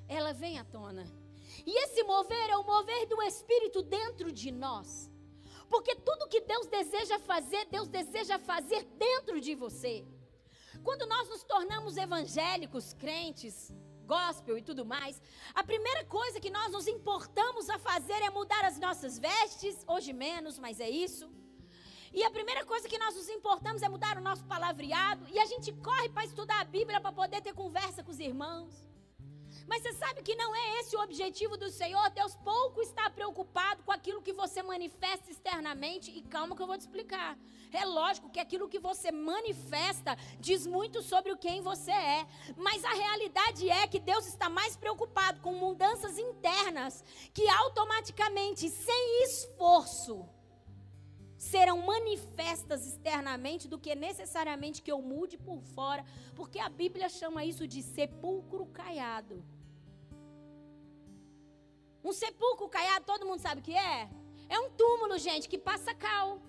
ela 0.07 0.33
vem 0.33 0.61
à 0.61 0.65
tona. 0.65 1.05
E 1.67 1.73
esse 1.85 2.05
mover 2.05 2.51
é 2.51 2.57
o 2.57 2.63
mover 2.63 3.09
do 3.09 3.21
Espírito 3.21 3.83
dentro 3.83 4.31
de 4.31 4.53
nós. 4.53 5.11
Porque 5.69 5.97
tudo 5.97 6.29
que 6.29 6.41
Deus 6.41 6.69
deseja 6.69 7.19
fazer, 7.19 7.65
Deus 7.65 7.89
deseja 7.89 8.39
fazer 8.39 8.85
dentro 8.97 9.41
de 9.41 9.57
você. 9.57 10.07
Quando 10.85 11.05
nós 11.05 11.29
nos 11.29 11.43
tornamos 11.43 11.97
evangélicos, 11.97 12.93
crentes, 12.93 13.73
gospel 14.05 14.57
e 14.57 14.63
tudo 14.63 14.87
mais, 14.87 15.21
a 15.53 15.65
primeira 15.65 16.05
coisa 16.05 16.39
que 16.39 16.49
nós 16.59 16.71
nos 16.71 16.87
importamos 16.87 17.69
a 17.69 17.77
fazer 17.77 18.23
é 18.23 18.31
mudar 18.31 18.65
as 18.65 18.79
nossas 18.79 19.19
vestes, 19.19 19.85
hoje 19.89 20.13
menos, 20.13 20.61
mas 20.61 20.79
é 20.79 20.89
isso. 20.89 21.29
E 22.17 22.25
a 22.25 22.31
primeira 22.31 22.65
coisa 22.65 22.89
que 22.89 22.97
nós 22.97 23.15
nos 23.15 23.29
importamos 23.29 23.83
é 23.83 23.89
mudar 23.91 24.17
o 24.17 24.23
nosso 24.23 24.43
palavreado. 24.47 25.27
E 25.29 25.39
a 25.39 25.45
gente 25.45 25.71
corre 25.71 26.09
para 26.09 26.25
estudar 26.25 26.63
a 26.63 26.65
Bíblia 26.65 26.99
para 26.99 27.13
poder 27.13 27.43
ter 27.43 27.53
conversa 27.53 28.03
com 28.03 28.11
os 28.11 28.19
irmãos. 28.19 28.73
Mas 29.69 29.83
você 29.83 29.93
sabe 29.93 30.23
que 30.23 30.35
não 30.35 30.57
é 30.57 30.81
esse 30.81 30.97
o 30.97 31.03
objetivo 31.03 31.59
do 31.59 31.69
Senhor. 31.69 32.09
Deus 32.09 32.35
pouco 32.37 32.81
está 32.81 33.11
preocupado 33.11 33.83
com 33.83 33.93
aquilo 33.93 34.23
que 34.23 34.33
você 34.33 34.63
manifesta 34.63 35.31
externamente. 35.31 36.11
E 36.11 36.23
calma 36.23 36.57
que 36.57 36.63
eu 36.63 36.67
vou 36.67 36.79
te 36.79 36.87
explicar. 36.87 37.37
É 37.71 37.85
lógico 37.85 38.31
que 38.31 38.41
aquilo 38.41 38.67
que 38.67 38.79
você 38.79 39.13
manifesta 39.13 40.17
diz 40.41 40.67
muito 40.67 41.03
sobre 41.03 41.37
quem 41.37 41.61
você 41.61 41.91
é. 41.91 42.27
Mas 42.57 42.83
a 42.83 42.95
realidade 42.95 43.69
é 43.69 43.87
que 43.87 44.01
Deus 44.01 44.27
está 44.27 44.49
mais 44.49 44.75
preocupado 44.75 45.43
com 45.43 45.53
mudanças 45.53 46.17
internas 46.17 47.05
que 47.35 47.47
automaticamente, 47.47 48.71
sem 48.71 49.25
esforço, 49.25 50.27
serão 51.37 51.83
manifestas 51.83 52.87
externamente 52.87 53.69
do 53.69 53.79
que 53.79 53.95
necessariamente 53.95 54.83
que 54.83 54.91
eu 54.91 55.01
mude 55.03 55.37
por 55.37 55.61
fora, 55.75 56.05
porque 56.35 56.59
a 56.59 56.69
Bíblia 56.69 57.09
chama 57.09 57.45
isso 57.45 57.67
de 57.67 57.83
sepulcro 57.83 58.67
caiado. 58.67 59.45
Um 62.03 62.13
sepulcro 62.13 62.69
caiado, 62.69 63.05
todo 63.05 63.27
mundo 63.27 63.41
sabe 63.41 63.61
o 63.61 63.65
que 63.65 63.77
é? 63.77 64.09
É 64.49 64.59
um 64.61 64.71
túmulo, 64.71 65.19
gente, 65.19 65.49
que 65.49 65.59
passa 65.59 65.93
cal. 65.95 66.41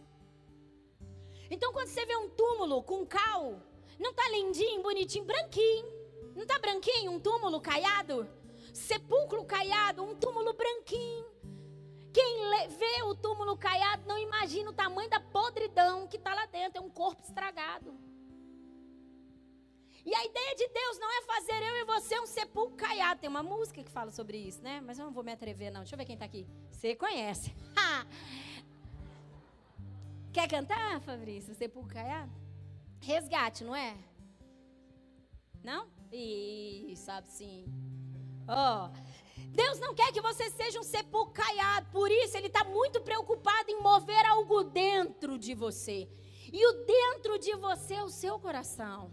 Então, 1.50 1.74
quando 1.74 1.88
você 1.88 2.06
vê 2.06 2.16
um 2.16 2.30
túmulo 2.30 2.84
com 2.84 3.06
cal, 3.06 3.60
não 4.00 4.14
tá 4.14 4.30
lindinho, 4.30 4.84
bonitinho, 4.84 5.26
branquinho. 5.26 5.88
Não 6.36 6.46
tá 6.46 6.60
branquinho, 6.60 7.12
um 7.12 7.20
túmulo 7.20 7.60
caiado? 7.60 8.30
Sepulcro 8.72 9.44
caiado, 9.46 10.04
um 10.04 10.16
túmulo 10.16 10.54
branquinho. 10.54 11.26
Quem 12.18 12.68
vê 12.70 13.04
o 13.04 13.14
túmulo 13.14 13.56
caiado 13.56 14.08
não 14.08 14.18
imagina 14.18 14.72
o 14.72 14.74
tamanho 14.74 15.08
da 15.08 15.20
podridão 15.20 16.08
que 16.08 16.18
está 16.18 16.34
lá 16.34 16.48
dentro. 16.48 16.80
É 16.80 16.82
um 16.82 16.90
corpo 16.90 17.22
estragado. 17.22 17.94
E 20.04 20.16
a 20.16 20.26
ideia 20.26 20.56
de 20.56 20.68
Deus 20.68 20.98
não 20.98 21.16
é 21.16 21.22
fazer 21.22 21.62
eu 21.62 21.76
e 21.76 21.86
você 21.86 22.20
um 22.20 22.26
sepulcro 22.26 22.76
caiado. 22.76 23.20
Tem 23.20 23.30
uma 23.30 23.44
música 23.44 23.84
que 23.84 23.92
fala 23.92 24.10
sobre 24.10 24.36
isso, 24.36 24.64
né? 24.64 24.82
Mas 24.82 24.98
eu 24.98 25.06
não 25.06 25.14
vou 25.14 25.24
me 25.24 25.32
atrever, 25.32 25.72
não. 25.72 25.82
Deixa 25.82 25.94
eu 25.94 25.98
ver 26.00 26.06
quem 26.06 26.16
está 26.16 26.26
aqui. 26.26 26.48
Você 26.72 26.96
conhece. 26.96 27.54
Quer 30.34 30.50
cantar, 30.50 31.00
Fabrício? 31.02 31.54
Sepulcro 31.54 31.94
caiado? 31.94 32.32
Resgate, 33.00 33.64
não 33.64 33.76
é? 33.76 33.96
Não? 35.64 35.88
Ih, 36.12 36.96
sabe 36.96 37.28
sim. 37.28 37.68
Ó. 38.48 38.88
Oh. 38.88 39.07
Deus 39.50 39.80
não 39.80 39.94
quer 39.94 40.12
que 40.12 40.22
você 40.22 40.50
seja 40.52 40.80
um 40.80 40.84
sepulcro 40.84 41.34
caiado, 41.34 41.88
por 41.92 42.12
isso 42.12 42.38
Ele 42.38 42.48
está 42.48 42.64
muito 42.64 43.02
preocupado 43.02 43.70
em 43.70 43.82
mover 43.82 44.26
algo 44.26 44.64
dentro 44.64 45.38
de 45.38 45.54
você. 45.54 46.08
E 46.52 46.66
o 46.66 46.86
dentro 46.86 47.38
de 47.40 47.56
você 47.56 47.96
é 47.96 48.04
o 48.04 48.10
seu 48.10 48.40
coração. 48.40 49.12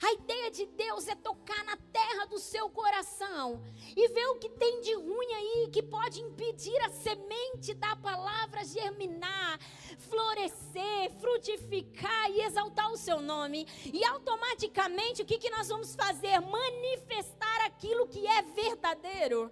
A 0.00 0.12
ideia 0.12 0.50
de 0.50 0.66
Deus 0.66 1.06
é 1.06 1.14
tocar 1.14 1.64
na 1.64 1.76
terra 1.76 2.24
do 2.26 2.38
seu 2.38 2.70
coração 2.70 3.62
e 3.96 4.08
ver 4.08 4.26
o 4.28 4.38
que 4.38 4.48
tem 4.48 4.80
de 4.80 4.94
ruim 4.94 5.32
aí 5.34 5.70
que 5.72 5.82
pode 5.82 6.20
impedir 6.20 6.78
a 6.82 6.90
semente 6.90 7.74
da 7.74 7.94
palavra 7.96 8.64
germinar, 8.64 9.58
florescer, 9.98 11.12
frutificar 11.20 12.30
e 12.30 12.40
exaltar 12.40 12.90
o 12.90 12.96
seu 12.96 13.20
nome. 13.20 13.66
E 13.92 14.04
automaticamente 14.04 15.22
o 15.22 15.26
que, 15.26 15.38
que 15.38 15.50
nós 15.50 15.68
vamos 15.68 15.94
fazer? 15.94 16.40
Manifestar 16.40 17.66
aquilo 17.66 18.08
que 18.08 18.26
é 18.26 18.42
verdadeiro. 18.42 19.50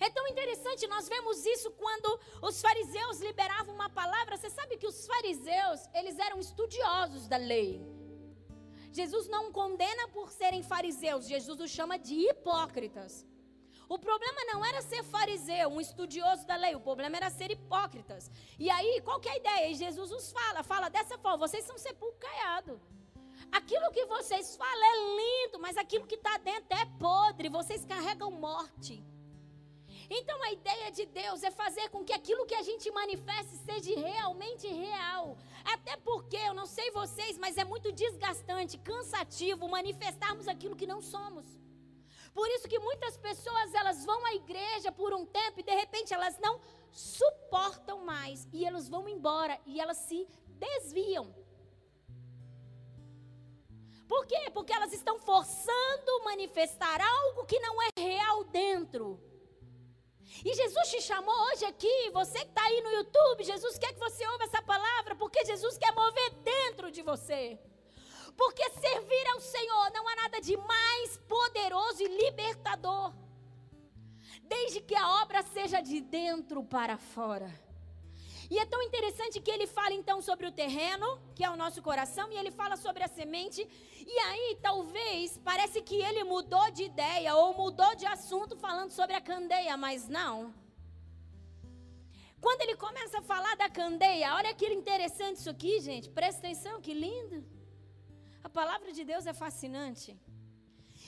É 0.00 0.10
tão 0.10 0.26
interessante, 0.26 0.86
nós 0.88 1.08
vemos 1.08 1.46
isso 1.46 1.70
quando 1.72 2.18
os 2.42 2.60
fariseus 2.60 3.20
liberavam 3.20 3.74
uma 3.74 3.88
palavra. 3.88 4.36
Você 4.36 4.50
sabe 4.50 4.76
que 4.76 4.86
os 4.86 5.06
fariseus, 5.06 5.88
eles 5.94 6.18
eram 6.18 6.40
estudiosos 6.40 7.28
da 7.28 7.36
lei. 7.36 8.01
Jesus 8.92 9.26
não 9.28 9.50
condena 9.50 10.08
por 10.08 10.30
serem 10.30 10.62
fariseus, 10.62 11.26
Jesus 11.26 11.58
os 11.60 11.70
chama 11.70 11.98
de 11.98 12.14
hipócritas. 12.14 13.26
O 13.88 13.98
problema 13.98 14.44
não 14.44 14.64
era 14.64 14.80
ser 14.80 15.02
fariseu, 15.02 15.68
um 15.68 15.80
estudioso 15.80 16.46
da 16.46 16.56
lei, 16.56 16.74
o 16.74 16.80
problema 16.80 17.16
era 17.16 17.30
ser 17.30 17.50
hipócritas. 17.50 18.30
E 18.58 18.70
aí, 18.70 19.00
qual 19.02 19.20
que 19.20 19.28
é 19.28 19.32
a 19.32 19.36
ideia? 19.36 19.68
E 19.70 19.74
Jesus 19.74 20.10
os 20.10 20.32
fala, 20.32 20.62
fala 20.62 20.88
dessa 20.88 21.18
forma, 21.18 21.46
vocês 21.46 21.64
são 21.64 21.76
sepulcro 21.76 22.18
caiado. 22.18 22.80
Aquilo 23.50 23.90
que 23.90 24.06
vocês 24.06 24.56
falam 24.56 24.84
é 24.84 24.94
lindo, 25.20 25.58
mas 25.58 25.76
aquilo 25.76 26.06
que 26.06 26.14
está 26.14 26.38
dentro 26.38 26.76
é 26.76 26.86
podre, 26.98 27.48
vocês 27.48 27.84
carregam 27.84 28.30
morte. 28.30 29.04
Então 30.14 30.42
a 30.42 30.52
ideia 30.52 30.90
de 30.92 31.06
Deus 31.06 31.42
é 31.42 31.50
fazer 31.50 31.88
com 31.88 32.04
que 32.04 32.12
aquilo 32.12 32.44
que 32.44 32.54
a 32.54 32.62
gente 32.62 32.90
manifeste 32.90 33.56
seja 33.64 33.98
realmente 33.98 34.66
real. 34.68 35.38
Até 35.64 35.96
porque, 35.96 36.36
eu 36.36 36.52
não 36.52 36.66
sei 36.66 36.90
vocês, 36.90 37.38
mas 37.38 37.56
é 37.56 37.64
muito 37.64 37.90
desgastante, 37.90 38.76
cansativo 38.76 39.66
manifestarmos 39.68 40.46
aquilo 40.46 40.76
que 40.76 40.86
não 40.86 41.00
somos. 41.00 41.46
Por 42.34 42.46
isso 42.50 42.68
que 42.68 42.78
muitas 42.78 43.16
pessoas 43.16 43.72
elas 43.72 44.04
vão 44.04 44.24
à 44.26 44.34
igreja 44.34 44.92
por 44.92 45.14
um 45.14 45.24
tempo 45.24 45.60
e 45.60 45.62
de 45.62 45.74
repente 45.74 46.12
elas 46.12 46.38
não 46.38 46.60
suportam 46.90 48.04
mais 48.04 48.46
e 48.52 48.66
elas 48.66 48.90
vão 48.90 49.08
embora 49.08 49.58
e 49.64 49.80
elas 49.80 49.96
se 49.96 50.28
desviam. 50.58 51.34
Por 54.06 54.26
quê? 54.26 54.50
Porque 54.52 54.74
elas 54.74 54.92
estão 54.92 55.18
forçando 55.18 56.24
manifestar 56.24 57.00
algo 57.00 57.46
que 57.46 57.58
não 57.60 57.76
é 57.82 57.88
real 57.98 58.44
dentro. 58.44 59.31
E 60.44 60.54
Jesus 60.54 60.88
te 60.88 61.00
chamou 61.00 61.34
hoje 61.46 61.64
aqui, 61.64 62.10
você 62.12 62.40
que 62.40 62.46
está 62.46 62.62
aí 62.64 62.80
no 62.80 62.90
YouTube, 62.90 63.44
Jesus 63.44 63.78
quer 63.78 63.92
que 63.92 64.00
você 64.00 64.26
ouça 64.26 64.44
essa 64.44 64.62
palavra, 64.62 65.14
porque 65.14 65.44
Jesus 65.44 65.78
quer 65.78 65.92
mover 65.94 66.30
dentro 66.42 66.90
de 66.90 67.00
você. 67.00 67.58
Porque 68.36 68.68
servir 68.70 69.26
ao 69.28 69.40
Senhor 69.40 69.90
não 69.92 70.08
há 70.08 70.16
nada 70.16 70.40
de 70.40 70.56
mais 70.56 71.16
poderoso 71.28 72.02
e 72.02 72.24
libertador, 72.24 73.14
desde 74.42 74.80
que 74.80 74.96
a 74.96 75.22
obra 75.22 75.42
seja 75.42 75.80
de 75.80 76.00
dentro 76.00 76.64
para 76.64 76.96
fora. 76.96 77.52
E 78.52 78.58
é 78.58 78.66
tão 78.72 78.82
interessante 78.82 79.40
que 79.44 79.50
ele 79.50 79.66
fala 79.66 79.94
então 79.94 80.16
sobre 80.20 80.46
o 80.46 80.52
terreno, 80.52 81.06
que 81.34 81.42
é 81.42 81.48
o 81.50 81.56
nosso 81.56 81.80
coração, 81.80 82.26
e 82.30 82.36
ele 82.40 82.50
fala 82.50 82.76
sobre 82.76 83.02
a 83.02 83.08
semente. 83.08 83.60
E 84.14 84.16
aí, 84.26 84.58
talvez, 84.60 85.38
parece 85.50 85.80
que 85.80 85.96
ele 86.08 86.22
mudou 86.32 86.66
de 86.70 86.82
ideia 86.82 87.34
ou 87.34 87.54
mudou 87.54 87.92
de 88.00 88.04
assunto 88.04 88.54
falando 88.64 88.90
sobre 88.90 89.16
a 89.16 89.22
candeia, 89.22 89.74
mas 89.84 90.06
não. 90.06 90.34
Quando 92.42 92.60
ele 92.60 92.76
começa 92.76 93.20
a 93.20 93.28
falar 93.32 93.54
da 93.56 93.70
candeia, 93.70 94.34
olha 94.34 94.52
que 94.52 94.66
interessante 94.82 95.36
isso 95.38 95.48
aqui, 95.56 95.80
gente. 95.80 96.10
Presta 96.10 96.40
atenção, 96.42 96.82
que 96.86 96.92
lindo. 96.92 97.38
A 98.44 98.50
palavra 98.50 98.92
de 98.92 99.02
Deus 99.02 99.26
é 99.26 99.32
fascinante. 99.32 100.10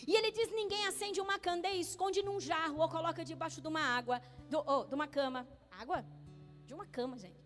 E 0.09 0.17
ele 0.17 0.31
diz: 0.39 0.51
ninguém 0.51 0.87
acende 0.87 1.21
uma 1.21 1.39
candeia, 1.39 1.79
esconde 1.89 2.23
num 2.23 2.41
jarro 2.41 2.79
ou 2.81 2.89
coloca 2.89 3.23
debaixo 3.23 3.61
de 3.61 3.69
uma 3.69 3.85
água, 3.99 4.23
oh, 4.67 4.85
de 4.85 4.95
uma 4.95 5.07
cama. 5.07 5.47
Água? 5.83 6.01
De 6.67 6.75
uma 6.75 6.87
cama, 6.87 7.19
gente. 7.19 7.45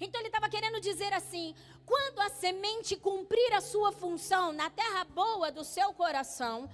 Então 0.00 0.20
ele 0.20 0.28
estava 0.28 0.48
querendo 0.48 0.80
dizer 0.80 1.12
assim: 1.12 1.54
quando 1.84 2.20
a 2.20 2.28
semente 2.28 2.96
cumprir 2.96 3.52
a 3.54 3.60
sua 3.60 3.92
função 3.92 4.52
na 4.52 4.68
terra 4.70 5.04
boa 5.04 5.50
do 5.50 5.64
seu 5.64 5.92
coração, 5.94 6.68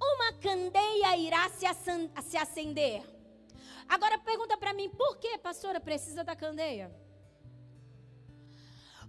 uma 0.00 0.32
candeia 0.34 1.16
irá 1.16 1.48
se 1.50 2.36
acender. 2.36 3.02
Agora 3.88 4.18
pergunta 4.18 4.56
para 4.56 4.72
mim, 4.72 4.88
por 4.88 5.16
que, 5.18 5.38
pastora, 5.38 5.78
precisa 5.78 6.24
da 6.24 6.34
candeia? 6.34 6.90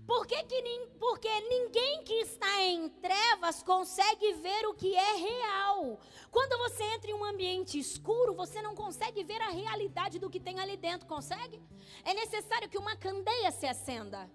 Por 0.06 0.28
que 0.28 0.44
que, 0.44 0.62
porque 1.00 1.30
ninguém 1.42 2.04
que 2.04 2.14
está 2.22 2.62
em 2.62 2.90
trevas 2.90 3.64
consegue 3.64 4.34
ver 4.34 4.68
o 4.68 4.74
que 4.76 4.96
é 4.96 5.14
real. 5.16 6.00
Quando 6.32 6.58
você 6.60 6.84
entra 6.84 7.10
em 7.10 7.14
um 7.14 7.26
ambiente 7.26 7.80
escuro, 7.80 8.36
você 8.36 8.62
não 8.62 8.76
consegue 8.76 9.24
ver 9.24 9.42
a 9.42 9.50
realidade 9.50 10.20
do 10.20 10.30
que 10.30 10.40
tem 10.40 10.60
ali 10.60 10.78
dentro, 10.78 11.08
consegue? 11.08 11.60
É 12.04 12.14
necessário 12.14 12.70
que 12.70 12.78
uma 12.78 12.96
candeia 12.96 13.52
se 13.52 13.66
acenda. 13.66 14.30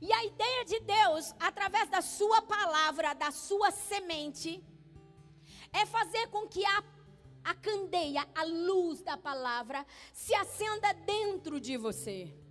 E 0.00 0.12
a 0.12 0.24
ideia 0.24 0.64
de 0.64 0.78
Deus, 0.80 1.34
através 1.40 1.88
da 1.88 2.02
sua 2.02 2.42
palavra, 2.42 3.14
da 3.14 3.30
sua 3.30 3.70
semente, 3.70 4.62
é 5.72 5.84
fazer 5.86 6.28
com 6.28 6.46
que 6.46 6.64
a, 6.64 6.84
a 7.44 7.54
candeia, 7.54 8.24
a 8.34 8.44
luz 8.44 9.02
da 9.02 9.16
palavra, 9.16 9.84
se 10.12 10.34
acenda 10.34 10.92
dentro 10.92 11.58
de 11.58 11.76
você. 11.76 12.45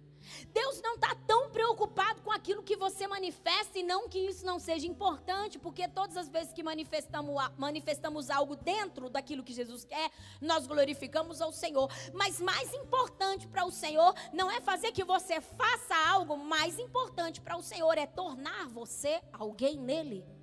Deus 0.53 0.81
não 0.81 0.95
está 0.95 1.15
tão 1.27 1.49
preocupado 1.49 2.21
com 2.21 2.31
aquilo 2.31 2.63
que 2.63 2.75
você 2.75 3.07
manifesta 3.07 3.79
e 3.79 3.83
não 3.83 4.07
que 4.09 4.19
isso 4.19 4.45
não 4.45 4.59
seja 4.59 4.87
importante, 4.87 5.57
porque 5.59 5.87
todas 5.87 6.17
as 6.17 6.29
vezes 6.29 6.53
que 6.53 6.63
manifestamos, 6.63 7.35
manifestamos 7.57 8.29
algo 8.29 8.55
dentro 8.55 9.09
daquilo 9.09 9.43
que 9.43 9.53
Jesus 9.53 9.85
quer, 9.85 10.11
nós 10.41 10.67
glorificamos 10.67 11.41
ao 11.41 11.51
Senhor. 11.51 11.89
Mas 12.13 12.39
mais 12.39 12.73
importante 12.73 13.47
para 13.47 13.65
o 13.65 13.71
Senhor 13.71 14.13
não 14.33 14.49
é 14.49 14.59
fazer 14.61 14.91
que 14.91 15.03
você 15.03 15.39
faça 15.41 15.95
algo, 16.09 16.37
mais 16.37 16.79
importante 16.79 17.41
para 17.41 17.57
o 17.57 17.63
Senhor 17.63 17.97
é 17.97 18.05
tornar 18.05 18.67
você 18.67 19.21
alguém 19.33 19.77
nele. 19.77 20.34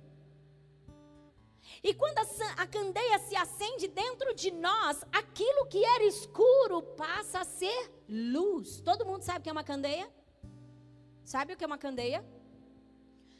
E 1.83 1.93
quando 1.93 2.17
a, 2.17 2.25
a 2.63 2.67
candeia 2.67 3.19
se 3.19 3.35
acende 3.35 3.87
dentro 3.89 4.33
de 4.33 4.51
nós, 4.51 5.03
aquilo 5.11 5.65
que 5.65 5.83
era 5.83 6.05
escuro 6.05 6.81
passa 6.95 7.41
a 7.41 7.43
ser 7.43 7.91
luz. 8.07 8.79
Todo 8.79 9.05
mundo 9.05 9.23
sabe 9.23 9.39
o 9.39 9.41
que 9.43 9.49
é 9.49 9.51
uma 9.51 9.65
candeia? 9.65 10.09
Sabe 11.25 11.53
o 11.53 11.57
que 11.57 11.63
é 11.63 11.67
uma 11.67 11.77
candeia? 11.77 12.23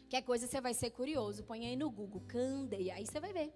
Quer 0.09 0.21
coisa 0.23 0.45
você 0.45 0.59
vai 0.59 0.73
ser 0.73 0.91
curioso, 0.91 1.43
põe 1.43 1.65
aí 1.65 1.75
no 1.77 1.89
Google, 1.89 2.21
candeia, 2.27 2.95
aí 2.95 3.05
você 3.05 3.19
vai 3.19 3.31
ver. 3.31 3.53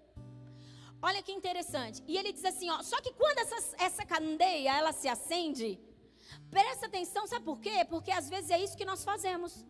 Olha 1.02 1.22
que 1.22 1.32
interessante. 1.32 2.02
E 2.08 2.16
ele 2.16 2.32
diz 2.32 2.44
assim, 2.44 2.68
ó, 2.70 2.82
só 2.82 3.00
que 3.00 3.12
quando 3.12 3.38
essa, 3.38 3.76
essa 3.78 4.04
candeia 4.06 4.76
ela 4.76 4.92
se 4.92 5.06
acende, 5.06 5.78
presta 6.50 6.86
atenção, 6.86 7.26
sabe 7.26 7.44
por 7.44 7.60
quê? 7.60 7.84
Porque 7.88 8.10
às 8.10 8.28
vezes 8.28 8.50
é 8.50 8.58
isso 8.58 8.76
que 8.76 8.84
nós 8.84 9.04
fazemos. 9.04 9.64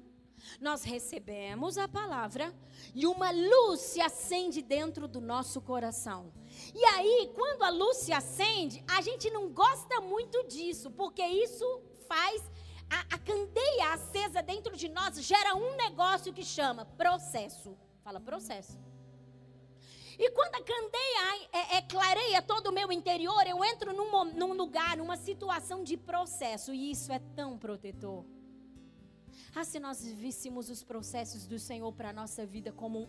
Nós 0.61 0.83
recebemos 0.83 1.79
a 1.79 1.89
palavra 1.89 2.55
e 2.95 3.07
uma 3.07 3.31
luz 3.31 3.81
se 3.81 4.01
acende 4.01 4.63
dentro 4.63 5.07
do 5.09 5.21
nosso 5.21 5.61
coração. 5.61 6.33
E 6.75 6.85
aí, 6.85 7.31
quando 7.35 7.63
a 7.63 7.71
luz 7.71 7.99
se 7.99 8.13
acende, 8.13 8.85
a 8.89 9.01
gente 9.01 9.31
não 9.31 9.51
gosta 9.51 10.01
muito 10.01 10.47
disso, 10.47 10.91
porque 10.91 11.23
isso 11.23 11.83
faz 12.09 12.43
a, 12.91 13.01
a 13.15 13.19
candeia 13.19 13.93
acesa 13.93 14.43
dentro 14.43 14.77
de 14.77 14.89
nós 14.89 15.23
gera 15.23 15.55
um 15.55 15.77
negócio 15.77 16.33
que 16.33 16.45
chama 16.45 16.85
processo. 16.85 17.77
Fala 18.03 18.21
processo. 18.21 18.79
E 20.19 20.31
quando 20.31 20.55
a 20.57 20.63
candeia 20.63 21.49
é, 21.53 21.77
é, 21.77 21.83
clareia 21.83 22.43
todo 22.43 22.69
o 22.69 22.73
meu 22.73 22.91
interior, 22.91 23.47
eu 23.47 23.65
entro 23.65 23.93
num, 23.93 24.25
num 24.25 24.53
lugar, 24.53 24.97
numa 24.97 25.17
situação 25.17 25.85
de 25.85 25.97
processo. 25.97 26.73
E 26.75 26.91
isso 26.91 27.13
é 27.13 27.21
tão 27.37 27.57
protetor. 27.57 28.25
Ah, 29.61 29.65
se 29.65 29.81
nós 29.81 30.07
víssemos 30.07 30.71
os 30.71 30.85
processos 30.85 31.45
do 31.45 31.59
Senhor 31.59 31.93
para 31.93 32.11
a 32.11 32.13
nossa 32.13 32.47
vida 32.47 32.71
como 32.71 33.09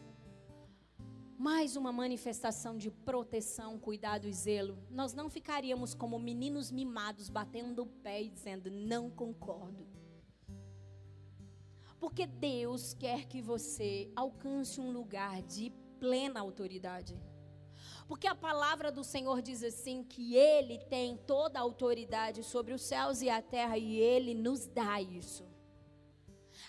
mais 1.38 1.76
uma 1.76 1.92
manifestação 1.92 2.76
de 2.76 2.90
proteção, 2.90 3.78
cuidado 3.78 4.28
e 4.28 4.34
zelo, 4.34 4.76
nós 4.90 5.14
não 5.14 5.30
ficaríamos 5.30 5.94
como 5.94 6.18
meninos 6.18 6.72
mimados 6.72 7.30
batendo 7.30 7.84
o 7.84 7.86
pé 7.86 8.24
e 8.24 8.30
dizendo: 8.30 8.72
não 8.72 9.12
concordo. 9.12 9.88
Porque 12.00 12.26
Deus 12.26 12.96
quer 12.96 13.28
que 13.28 13.44
você 13.44 14.12
alcance 14.16 14.82
um 14.82 14.92
lugar 14.92 15.44
de 15.44 15.72
plena 16.00 16.40
autoridade. 16.40 17.16
Porque 18.08 18.26
a 18.26 18.34
palavra 18.34 18.92
do 18.92 19.04
Senhor 19.04 19.40
diz 19.44 19.62
assim: 19.64 20.04
que 20.04 20.34
Ele 20.34 20.80
tem 20.80 21.16
toda 21.16 21.60
a 21.60 21.62
autoridade 21.62 22.44
sobre 22.44 22.74
os 22.74 22.82
céus 22.82 23.22
e 23.22 23.30
a 23.30 23.40
terra 23.40 23.78
e 23.78 23.98
Ele 23.98 24.34
nos 24.34 24.66
dá 24.66 25.00
isso. 25.00 25.48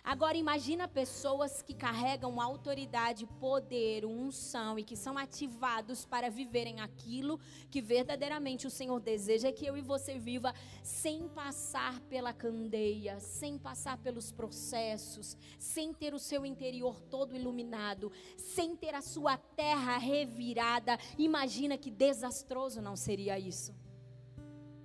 Agora 0.02 0.36
imagina 0.36 0.88
pessoas 0.88 1.62
que 1.62 1.74
carregam 1.74 2.40
autoridade, 2.40 3.26
poder, 3.38 4.04
unção 4.04 4.78
e 4.78 4.84
que 4.84 4.96
são 4.96 5.18
ativados 5.18 6.04
para 6.04 6.30
viverem 6.30 6.80
aquilo 6.80 7.38
que 7.70 7.82
verdadeiramente 7.82 8.66
o 8.66 8.70
Senhor 8.70 8.98
deseja 9.00 9.52
que 9.52 9.66
eu 9.66 9.76
e 9.76 9.82
você 9.82 10.18
viva 10.18 10.54
sem 10.82 11.28
passar 11.28 12.00
pela 12.02 12.32
candeia, 12.32 13.20
sem 13.20 13.58
passar 13.58 13.98
pelos 13.98 14.32
processos, 14.32 15.36
sem 15.58 15.92
ter 15.92 16.14
o 16.14 16.18
seu 16.18 16.46
interior 16.46 17.00
todo 17.00 17.36
iluminado, 17.36 18.10
sem 18.36 18.74
ter 18.76 18.94
a 18.94 19.02
sua 19.02 19.36
terra 19.36 19.98
revirada. 19.98 20.98
Imagina 21.18 21.76
que 21.76 21.90
desastroso 21.90 22.80
não 22.80 22.96
seria 22.96 23.38
isso. 23.38 23.74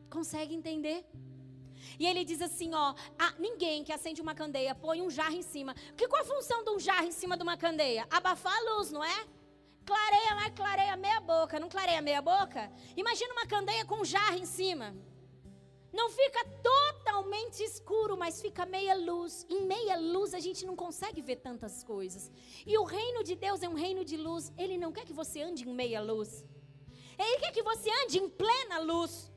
Consegue 0.09 0.53
entender? 0.53 1.05
E 1.99 2.05
ele 2.05 2.23
diz 2.23 2.41
assim, 2.41 2.73
ó, 2.73 2.93
ah, 3.17 3.33
ninguém 3.39 3.83
que 3.83 3.91
acende 3.91 4.21
uma 4.21 4.35
candeia 4.35 4.75
põe 4.75 5.01
um 5.01 5.09
jarro 5.09 5.35
em 5.35 5.41
cima. 5.41 5.73
Que 5.97 6.07
qual 6.07 6.21
a 6.21 6.25
função 6.25 6.63
de 6.63 6.71
um 6.71 6.79
jarro 6.79 7.07
em 7.07 7.11
cima 7.11 7.37
de 7.37 7.43
uma 7.43 7.57
candeia? 7.57 8.07
Abafar 8.09 8.55
a 8.55 8.75
luz, 8.75 8.91
não 8.91 9.03
é? 9.03 9.27
Clareia, 9.85 10.35
mas 10.35 10.53
clareia 10.55 10.97
meia 10.97 11.21
boca, 11.21 11.59
não 11.59 11.69
clareia 11.69 12.01
meia 12.01 12.21
boca? 12.21 12.71
Imagina 12.97 13.33
uma 13.33 13.45
candeia 13.45 13.85
com 13.85 14.01
um 14.01 14.05
jarro 14.05 14.37
em 14.37 14.45
cima. 14.45 14.95
Não 15.93 16.09
fica 16.09 16.43
totalmente 16.61 17.63
escuro, 17.63 18.17
mas 18.17 18.41
fica 18.41 18.65
meia 18.65 18.95
luz. 18.95 19.45
Em 19.49 19.61
meia 19.65 19.95
luz 19.97 20.33
a 20.33 20.39
gente 20.39 20.65
não 20.65 20.75
consegue 20.75 21.21
ver 21.21 21.37
tantas 21.37 21.83
coisas. 21.83 22.29
E 22.65 22.77
o 22.77 22.83
reino 22.83 23.23
de 23.23 23.35
Deus 23.35 23.63
é 23.63 23.69
um 23.69 23.75
reino 23.85 24.03
de 24.03 24.17
luz. 24.17 24.51
Ele 24.57 24.77
não 24.77 24.91
quer 24.91 25.05
que 25.05 25.13
você 25.13 25.41
ande 25.41 25.63
em 25.69 25.73
meia 25.73 26.01
luz. 26.01 26.43
Ele 27.17 27.39
quer 27.39 27.51
que 27.51 27.63
você 27.63 27.89
ande 28.03 28.17
em 28.17 28.27
plena 28.27 28.79
luz. 28.79 29.31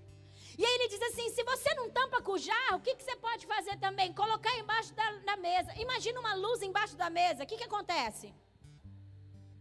E 0.58 0.66
aí 0.66 0.74
ele 0.74 0.88
diz 0.88 1.00
assim: 1.02 1.30
se 1.30 1.44
você 1.44 1.72
não 1.74 1.88
tampa 1.88 2.20
com 2.20 2.32
o 2.32 2.38
jarro, 2.38 2.78
o 2.78 2.80
que, 2.80 2.96
que 2.96 3.04
você 3.04 3.16
pode 3.16 3.46
fazer 3.46 3.76
também? 3.78 4.12
Colocar 4.12 4.52
embaixo 4.58 4.92
da, 4.92 5.08
da 5.28 5.36
mesa. 5.36 5.72
Imagina 5.76 6.18
uma 6.18 6.34
luz 6.34 6.60
embaixo 6.62 6.96
da 6.96 7.08
mesa. 7.08 7.44
O 7.44 7.46
que, 7.46 7.56
que 7.56 7.68
acontece? 7.70 8.34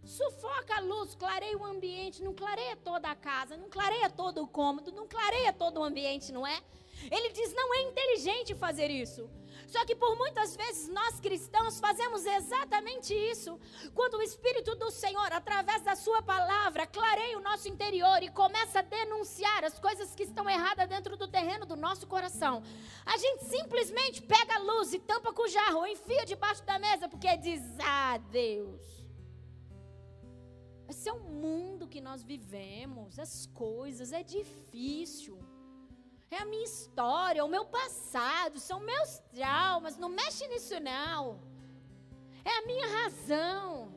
Sufoca 0.03 0.77
a 0.77 0.79
luz, 0.79 1.13
clareia 1.13 1.57
o 1.57 1.65
ambiente, 1.65 2.23
não 2.23 2.33
clareia 2.33 2.75
toda 2.77 3.09
a 3.11 3.15
casa, 3.15 3.55
não 3.55 3.69
clareia 3.69 4.09
todo 4.09 4.41
o 4.41 4.47
cômodo, 4.47 4.91
não 4.91 5.07
clareia 5.07 5.53
todo 5.53 5.79
o 5.79 5.83
ambiente, 5.83 6.31
não 6.31 6.47
é? 6.47 6.59
Ele 7.11 7.29
diz: 7.29 7.53
não 7.53 7.75
é 7.75 7.81
inteligente 7.83 8.55
fazer 8.55 8.89
isso. 8.89 9.29
Só 9.67 9.85
que 9.85 9.95
por 9.95 10.15
muitas 10.17 10.55
vezes 10.55 10.87
nós 10.87 11.19
cristãos 11.19 11.79
fazemos 11.79 12.25
exatamente 12.25 13.13
isso. 13.13 13.59
Quando 13.93 14.15
o 14.15 14.21
Espírito 14.21 14.73
do 14.75 14.89
Senhor, 14.89 15.31
através 15.33 15.81
da 15.81 15.93
Sua 15.95 16.21
palavra, 16.21 16.87
clareia 16.87 17.37
o 17.37 17.41
nosso 17.41 17.67
interior 17.67 18.23
e 18.23 18.29
começa 18.29 18.79
a 18.79 18.81
denunciar 18.81 19.65
as 19.65 19.77
coisas 19.77 20.15
que 20.15 20.23
estão 20.23 20.49
erradas 20.49 20.87
dentro 20.87 21.17
do 21.17 21.27
terreno 21.27 21.65
do 21.65 21.75
nosso 21.75 22.07
coração, 22.07 22.63
a 23.05 23.17
gente 23.17 23.43
simplesmente 23.43 24.21
pega 24.21 24.55
a 24.55 24.59
luz 24.59 24.93
e 24.93 24.99
tampa 24.99 25.33
com 25.33 25.43
o 25.43 25.49
jarro, 25.49 25.85
enfia 25.85 26.25
debaixo 26.25 26.63
da 26.63 26.79
mesa, 26.79 27.09
porque 27.09 27.35
diz: 27.35 27.61
Ah, 27.83 28.17
Deus. 28.31 29.05
Esse 30.89 31.09
é 31.09 31.13
o 31.13 31.19
mundo 31.19 31.85
que 31.85 31.99
nós 31.99 32.23
vivemos, 32.23 33.19
as 33.19 33.45
coisas, 33.47 34.13
é 34.13 34.23
difícil. 34.23 35.37
É 36.29 36.37
a 36.37 36.45
minha 36.45 36.63
história, 36.63 37.43
o 37.43 37.47
meu 37.47 37.65
passado, 37.65 38.59
são 38.59 38.79
meus 38.79 39.19
traumas. 39.33 39.97
Não 39.97 40.09
mexe 40.09 40.47
nisso, 40.47 40.77
não. 40.79 41.39
É 42.43 42.57
a 42.57 42.65
minha 42.65 42.87
razão. 42.87 43.93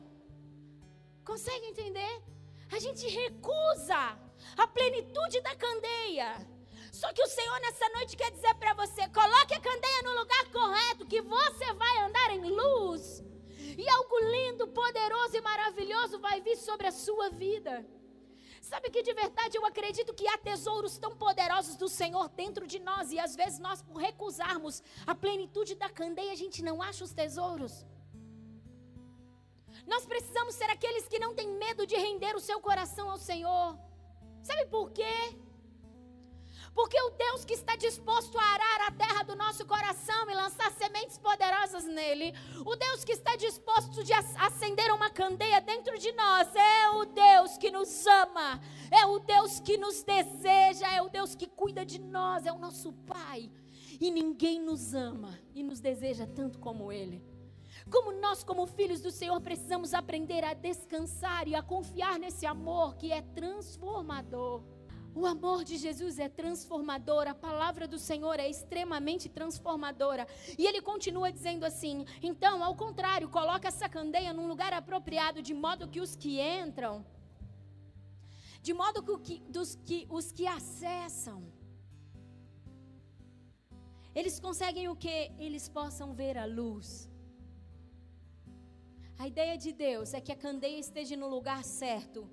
Consegue 1.25 1.65
entender? 1.67 2.23
A 2.71 2.79
gente 2.79 3.07
recusa 3.07 4.17
a 4.57 4.67
plenitude 4.67 5.41
da 5.41 5.55
candeia. 5.55 6.47
Só 6.91 7.11
que 7.13 7.21
o 7.21 7.27
Senhor 7.27 7.59
nessa 7.59 7.87
noite 7.89 8.15
quer 8.15 8.31
dizer 8.31 8.53
para 8.55 8.73
você: 8.73 9.07
coloque 9.09 9.53
a 9.53 9.59
candeia 9.59 10.01
no 10.03 10.19
lugar 10.19 10.51
correto, 10.51 11.05
que 11.05 11.21
você 11.21 11.73
vai 11.73 11.97
andar 11.99 12.31
em 12.31 12.49
luz. 12.49 13.23
E 13.77 13.89
algo 13.89 14.19
lindo, 14.19 14.67
poderoso 14.67 15.35
e 15.35 15.41
maravilhoso 15.41 16.19
vai 16.19 16.41
vir 16.41 16.57
sobre 16.57 16.87
a 16.87 16.91
sua 16.91 17.29
vida. 17.29 17.85
Sabe 18.71 18.89
que 18.89 19.03
de 19.07 19.13
verdade 19.13 19.57
eu 19.57 19.65
acredito 19.65 20.13
que 20.13 20.25
há 20.29 20.37
tesouros 20.37 20.97
tão 20.97 21.13
poderosos 21.23 21.75
do 21.75 21.89
Senhor 21.89 22.29
dentro 22.41 22.65
de 22.65 22.79
nós 22.79 23.11
e 23.11 23.19
às 23.19 23.35
vezes 23.35 23.59
nós, 23.59 23.81
por 23.81 23.97
recusarmos 23.97 24.81
a 25.05 25.13
plenitude 25.13 25.73
da 25.75 25.89
candeia, 25.89 26.31
a 26.31 26.39
gente 26.43 26.63
não 26.67 26.81
acha 26.81 27.03
os 27.03 27.11
tesouros. 27.11 27.73
Nós 29.85 30.05
precisamos 30.05 30.55
ser 30.55 30.69
aqueles 30.75 31.05
que 31.09 31.19
não 31.19 31.35
têm 31.35 31.49
medo 31.65 31.85
de 31.85 31.97
render 31.97 32.33
o 32.33 32.39
seu 32.39 32.61
coração 32.61 33.09
ao 33.09 33.17
Senhor. 33.17 33.77
Sabe 34.41 34.65
por 34.67 34.89
quê? 34.91 35.15
Porque 36.73 36.99
o 37.01 37.09
Deus 37.11 37.43
que 37.43 37.53
está 37.53 37.75
disposto 37.75 38.37
a 38.37 38.43
arar 38.43 38.87
a 38.87 38.91
terra 38.91 39.23
do 39.23 39.35
nosso 39.35 39.65
coração 39.65 40.29
e 40.29 40.33
lançar 40.33 40.71
sementes 40.71 41.17
poderosas 41.17 41.83
nele, 41.85 42.33
o 42.65 42.75
Deus 42.75 43.03
que 43.03 43.11
está 43.11 43.35
disposto 43.35 44.03
de 44.03 44.13
acender 44.13 44.91
uma 44.93 45.09
candeia 45.09 45.59
dentro 45.59 45.97
de 45.97 46.11
nós, 46.13 46.47
é 46.55 46.89
o 46.91 47.05
Deus 47.05 47.57
que 47.57 47.69
nos 47.71 48.05
ama, 48.07 48.61
é 48.89 49.05
o 49.05 49.19
Deus 49.19 49.59
que 49.59 49.77
nos 49.77 50.03
deseja, 50.03 50.87
é 50.91 51.01
o 51.01 51.09
Deus 51.09 51.35
que 51.35 51.47
cuida 51.47 51.85
de 51.85 51.99
nós, 51.99 52.45
é 52.45 52.51
o 52.51 52.57
nosso 52.57 52.93
Pai. 52.93 53.51
E 53.99 54.09
ninguém 54.09 54.59
nos 54.59 54.93
ama 54.93 55.37
e 55.53 55.61
nos 55.61 55.79
deseja 55.79 56.25
tanto 56.25 56.57
como 56.57 56.91
Ele. 56.91 57.23
Como 57.89 58.11
nós, 58.13 58.43
como 58.43 58.65
filhos 58.65 59.01
do 59.01 59.11
Senhor, 59.11 59.39
precisamos 59.41 59.93
aprender 59.93 60.43
a 60.43 60.53
descansar 60.53 61.47
e 61.47 61.55
a 61.55 61.61
confiar 61.61 62.17
nesse 62.17 62.45
amor 62.45 62.95
que 62.95 63.11
é 63.11 63.21
transformador. 63.21 64.63
O 65.13 65.25
amor 65.25 65.63
de 65.65 65.77
Jesus 65.77 66.19
é 66.19 66.29
transformador, 66.29 67.27
a 67.27 67.35
palavra 67.35 67.85
do 67.85 67.99
Senhor 67.99 68.39
é 68.39 68.49
extremamente 68.49 69.27
transformadora. 69.27 70.25
E 70.57 70.65
ele 70.65 70.81
continua 70.81 71.31
dizendo 71.31 71.65
assim: 71.65 72.05
então, 72.21 72.63
ao 72.63 72.75
contrário, 72.75 73.27
coloca 73.29 73.67
essa 73.67 73.89
candeia 73.89 74.31
num 74.31 74.47
lugar 74.47 74.73
apropriado, 74.73 75.41
de 75.41 75.53
modo 75.53 75.87
que 75.87 75.99
os 75.99 76.15
que 76.15 76.39
entram, 76.39 77.05
de 78.61 78.73
modo 78.73 79.03
que, 79.19 79.39
dos 79.49 79.75
que 79.75 80.07
os 80.09 80.31
que 80.31 80.47
acessam, 80.47 81.43
eles 84.15 84.39
conseguem 84.39 84.87
o 84.87 84.95
que? 84.95 85.31
Eles 85.37 85.67
possam 85.67 86.13
ver 86.13 86.37
a 86.37 86.45
luz. 86.45 87.09
A 89.17 89.27
ideia 89.27 89.57
de 89.57 89.71
Deus 89.71 90.13
é 90.13 90.21
que 90.21 90.31
a 90.31 90.35
candeia 90.35 90.79
esteja 90.79 91.15
no 91.15 91.27
lugar 91.27 91.63
certo 91.63 92.29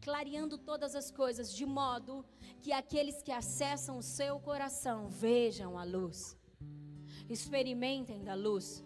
clareando 0.00 0.56
todas 0.58 0.94
as 0.94 1.10
coisas, 1.10 1.52
de 1.52 1.66
modo 1.66 2.24
que 2.62 2.72
aqueles 2.72 3.22
que 3.22 3.32
acessam 3.32 3.98
o 3.98 4.02
seu 4.02 4.38
coração 4.40 5.08
vejam 5.08 5.78
a 5.78 5.84
luz, 5.84 6.36
experimentem 7.28 8.22
da 8.24 8.34
luz. 8.34 8.84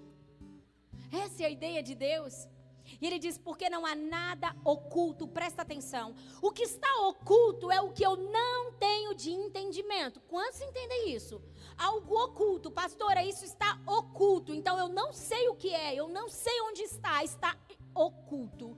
Essa 1.13 1.45
é 1.45 1.47
a 1.47 1.51
ideia 1.51 1.83
de 1.83 1.95
Deus. 1.95 2.49
E 3.01 3.07
ele 3.07 3.19
diz: 3.19 3.39
porque 3.39 3.71
não 3.71 3.87
há 3.87 3.95
nada 3.95 4.55
oculto, 4.65 5.27
presta 5.27 5.63
atenção. 5.63 6.15
O 6.43 6.51
que 6.51 6.63
está 6.63 6.93
oculto 7.09 7.71
é 7.71 7.81
o 7.81 7.93
que 7.93 8.05
eu 8.05 8.17
não 8.17 8.73
tenho 8.73 9.15
de 9.15 9.31
entendimento. 9.31 10.21
Quantos 10.23 10.61
entendem 10.61 11.15
isso? 11.15 11.41
Algo 11.79 12.15
oculto, 12.23 12.71
pastora, 12.71 13.25
isso 13.25 13.45
está 13.45 13.81
oculto. 13.87 14.53
Então 14.55 14.79
eu 14.79 14.89
não 14.89 15.13
sei 15.13 15.49
o 15.49 15.55
que 15.55 15.71
é, 15.71 15.95
eu 15.95 16.09
não 16.09 16.29
sei 16.29 16.61
onde 16.63 16.83
está, 16.83 17.25
está 17.25 17.57
oculto. 17.95 18.77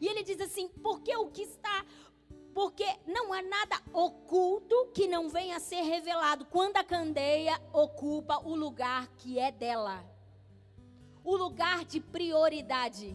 E 0.00 0.06
ele 0.06 0.22
diz 0.22 0.40
assim: 0.40 0.68
porque 0.82 1.14
o 1.16 1.28
que 1.28 1.42
está. 1.42 1.84
Porque 2.54 2.86
não 3.06 3.34
há 3.34 3.42
nada 3.42 3.82
oculto 3.92 4.90
que 4.94 5.06
não 5.06 5.28
venha 5.28 5.56
a 5.56 5.60
ser 5.60 5.82
revelado 5.82 6.46
quando 6.46 6.78
a 6.78 6.84
candeia 6.84 7.60
ocupa 7.70 8.38
o 8.38 8.54
lugar 8.54 9.06
que 9.18 9.38
é 9.38 9.52
dela. 9.52 10.02
O 11.22 11.36
lugar 11.36 11.84
de 11.84 12.00
prioridade. 12.00 13.14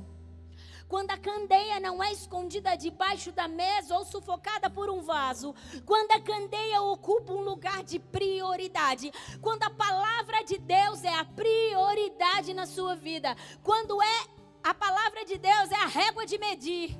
Quando 0.92 1.12
a 1.12 1.18
candeia 1.18 1.80
não 1.80 2.04
é 2.04 2.12
escondida 2.12 2.76
debaixo 2.76 3.32
da 3.32 3.48
mesa 3.48 3.98
ou 3.98 4.04
sufocada 4.04 4.70
por 4.70 4.90
um 4.90 5.00
vaso. 5.00 5.56
Quando 5.86 6.12
a 6.12 6.20
candeia 6.20 6.82
ocupa 6.82 7.32
um 7.32 7.40
lugar 7.40 7.82
de 7.82 7.98
prioridade. 7.98 9.10
Quando 9.42 9.64
a 9.64 9.70
palavra 9.70 10.44
de 10.44 10.58
Deus 10.58 11.02
é 11.06 11.16
a 11.16 11.24
prioridade 11.24 12.54
na 12.54 12.66
sua 12.66 12.94
vida. 12.94 13.34
Quando 13.64 14.02
é 14.02 14.28
a 14.64 14.74
palavra 14.74 15.26
de 15.26 15.38
Deus 15.38 15.72
é 15.72 15.76
a 15.76 15.88
régua 15.88 16.26
de 16.26 16.38
medir. 16.38 16.98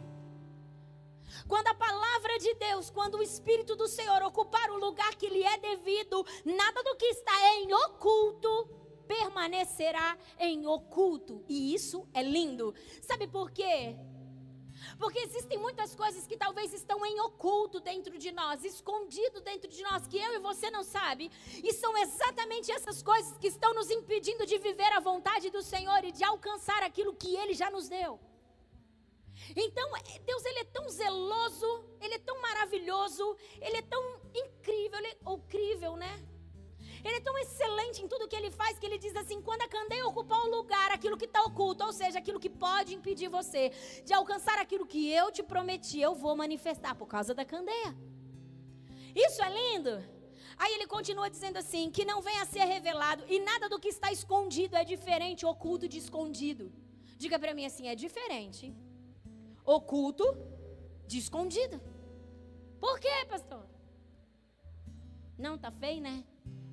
Quando 1.48 1.68
a 1.68 1.74
palavra 1.74 2.38
de 2.40 2.54
Deus, 2.56 2.90
quando 2.90 3.16
o 3.16 3.24
Espírito 3.24 3.76
do 3.76 3.88
Senhor 3.88 4.22
ocupar 4.24 4.70
o 4.70 4.78
lugar 4.78 5.16
que 5.16 5.30
lhe 5.30 5.44
é 5.44 5.58
devido, 5.58 6.26
nada 6.46 6.84
do 6.84 6.96
que 6.96 7.06
está 7.06 7.56
em 7.56 7.74
oculto 7.74 8.70
permanecerá 9.08 10.18
em 10.40 10.66
oculto. 10.66 11.44
E 11.50 11.74
isso 11.74 12.08
é 12.14 12.24
lindo. 12.24 12.74
Sabe 13.02 13.28
por 13.28 13.52
quê? 13.52 13.96
Porque 15.02 15.18
existem 15.18 15.58
muitas 15.58 15.96
coisas 15.96 16.28
que 16.28 16.38
talvez 16.38 16.72
estão 16.74 17.04
em 17.04 17.20
oculto 17.22 17.80
dentro 17.80 18.20
de 18.20 18.32
nós, 18.32 18.64
escondido 18.64 19.42
dentro 19.42 19.68
de 19.68 19.82
nós, 19.82 20.06
que 20.06 20.20
eu 20.26 20.36
e 20.36 20.40
você 20.40 20.70
não 20.70 20.84
sabe. 20.84 21.32
E 21.64 21.74
são 21.74 21.98
exatamente 21.98 22.72
essas 22.72 23.02
coisas 23.02 23.36
que 23.40 23.48
estão 23.48 23.74
nos 23.74 23.90
impedindo 23.90 24.46
de 24.46 24.60
viver 24.60 24.94
a 24.94 25.00
vontade 25.00 25.50
do 25.50 25.64
Senhor 25.64 26.06
e 26.06 26.12
de 26.12 26.24
alcançar 26.24 26.84
aquilo 26.84 27.16
que 27.16 27.36
Ele 27.36 27.56
já 27.56 27.72
nos 27.72 27.90
deu. 27.90 28.20
Então, 29.56 29.90
Deus 30.24 30.46
ele 30.46 30.60
é 30.60 30.66
tão 30.66 30.88
zeloso, 30.88 31.84
ele 32.00 32.14
é 32.14 32.20
tão 32.20 32.40
maravilhoso, 32.40 33.36
ele 33.60 33.78
é 33.78 33.82
tão 33.82 34.04
incrível, 34.36 35.00
ele, 35.00 35.18
ou 35.26 35.40
crível, 35.40 35.96
né? 35.96 36.14
Ele 37.04 37.16
é 37.16 37.20
tão 37.20 37.38
excelente 37.38 38.02
em 38.02 38.08
tudo 38.08 38.28
que 38.28 38.36
ele 38.36 38.52
faz 38.52 38.78
que 38.78 38.86
ele 38.86 38.98
diz 38.98 39.16
assim: 39.16 39.42
quando 39.42 39.64
a 39.64 39.68
candeia 39.68 40.06
ocupar 40.08 40.40
o 40.46 40.52
lugar, 40.56 40.92
aquilo 40.92 41.18
que 41.18 41.26
está 41.26 41.42
oculto, 41.44 41.84
ou 41.84 41.94
seja, 41.94 42.20
aquilo 42.20 42.40
que 42.40 42.50
pode 42.50 42.94
impedir 42.94 43.28
você 43.28 43.72
de 44.06 44.14
alcançar 44.14 44.58
aquilo 44.60 44.86
que 44.86 45.12
eu 45.12 45.32
te 45.32 45.44
prometi, 45.44 46.00
eu 46.00 46.14
vou 46.14 46.36
manifestar 46.36 46.96
por 46.96 47.08
causa 47.08 47.34
da 47.34 47.46
candeia. 47.46 47.96
Isso 49.16 49.42
é 49.44 49.50
lindo. 49.50 50.04
Aí 50.58 50.74
ele 50.74 50.88
continua 50.88 51.30
dizendo 51.30 51.58
assim: 51.58 51.90
que 51.90 52.06
não 52.06 52.22
venha 52.22 52.44
a 52.44 52.46
ser 52.46 52.66
revelado, 52.66 53.24
e 53.28 53.40
nada 53.40 53.68
do 53.68 53.80
que 53.80 53.88
está 53.90 54.12
escondido 54.12 54.76
é 54.76 54.84
diferente, 54.84 55.46
oculto 55.46 55.88
de 55.88 55.98
escondido. 55.98 56.72
Diga 57.18 57.40
para 57.40 57.54
mim 57.54 57.66
assim: 57.66 57.88
é 57.88 57.96
diferente, 57.96 58.74
oculto 59.66 60.26
de 61.08 61.18
escondido. 61.18 61.82
Por 62.80 63.00
quê, 63.00 63.26
pastor? 63.28 63.64
Não, 65.38 65.58
tá 65.58 65.72
feio, 65.72 66.02
né? 66.02 66.24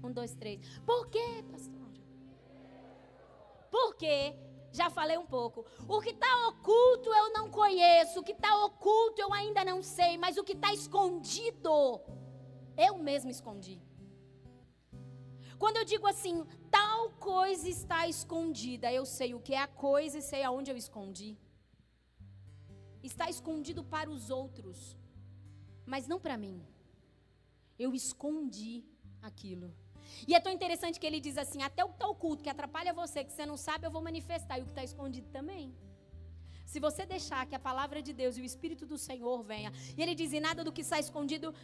Um, 0.03 0.13
dois, 0.13 0.35
três. 0.35 0.61
Por 0.81 1.09
quê, 1.09 1.45
pastor? 1.51 1.89
Porque, 3.71 4.35
já 4.73 4.89
falei 4.91 5.19
um 5.19 5.27
pouco, 5.27 5.65
o 5.89 6.01
que 6.01 6.11
está 6.11 6.49
oculto 6.49 7.09
eu 7.13 7.33
não 7.33 7.51
conheço, 7.51 8.21
o 8.21 8.23
que 8.23 8.33
está 8.33 8.65
oculto 8.65 9.21
eu 9.21 9.33
ainda 9.33 9.65
não 9.65 9.83
sei, 9.83 10.17
mas 10.17 10.37
o 10.37 10.45
que 10.45 10.53
está 10.53 10.73
escondido, 10.73 12.01
eu 12.77 12.97
mesmo 12.99 13.31
escondi. 13.31 13.81
Quando 15.59 15.79
eu 15.79 15.85
digo 15.85 16.07
assim, 16.07 16.47
tal 16.71 17.11
coisa 17.11 17.69
está 17.69 18.07
escondida, 18.07 18.93
eu 18.93 19.05
sei 19.05 19.35
o 19.35 19.41
que 19.41 19.55
é 19.55 19.59
a 19.59 19.67
coisa 19.67 20.19
e 20.19 20.23
sei 20.23 20.45
aonde 20.45 20.71
eu 20.71 20.77
escondi. 20.77 21.37
Está 23.03 23.29
escondido 23.29 23.83
para 23.85 24.09
os 24.09 24.31
outros, 24.31 24.97
mas 25.85 26.07
não 26.07 26.21
para 26.21 26.37
mim. 26.37 26.65
Eu 27.79 27.93
escondi 27.93 28.85
aquilo. 29.21 29.75
E 30.27 30.35
é 30.35 30.41
tão 30.41 30.53
interessante 30.53 30.99
que 31.01 31.07
ele 31.07 31.21
diz 31.21 31.37
assim: 31.39 31.63
até 31.63 31.85
o 31.85 31.89
que 31.89 31.95
está 31.95 32.09
oculto, 32.09 32.43
que 32.43 32.51
atrapalha 32.51 32.93
você, 32.93 33.25
que 33.25 33.33
você 33.33 33.47
não 33.47 33.57
sabe, 33.57 33.87
eu 33.87 33.91
vou 33.91 34.03
manifestar. 34.03 34.59
E 34.59 34.63
o 34.63 34.65
que 34.65 34.71
está 34.71 34.85
escondido 34.85 35.29
também. 35.31 35.75
Se 36.67 36.79
você 36.79 37.07
deixar 37.07 37.47
que 37.47 37.55
a 37.55 37.59
palavra 37.59 38.01
de 38.03 38.13
Deus 38.13 38.37
e 38.37 38.43
o 38.43 38.45
Espírito 38.45 38.85
do 38.87 38.99
Senhor 38.99 39.43
venha, 39.43 39.73
e 39.97 40.03
ele 40.03 40.15
diz: 40.15 40.33
e 40.33 40.41
nada 40.41 40.63
do 40.63 40.73
que 40.73 40.83
está 40.83 40.99
escondido 40.99 41.55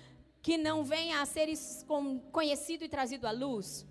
que 0.43 0.57
não 0.59 0.85
venha 0.85 1.23
a 1.23 1.27
ser 1.27 1.49
conhecido 2.31 2.85
e 2.85 2.89
trazido 2.89 3.27
à 3.27 3.31
luz. 3.31 3.87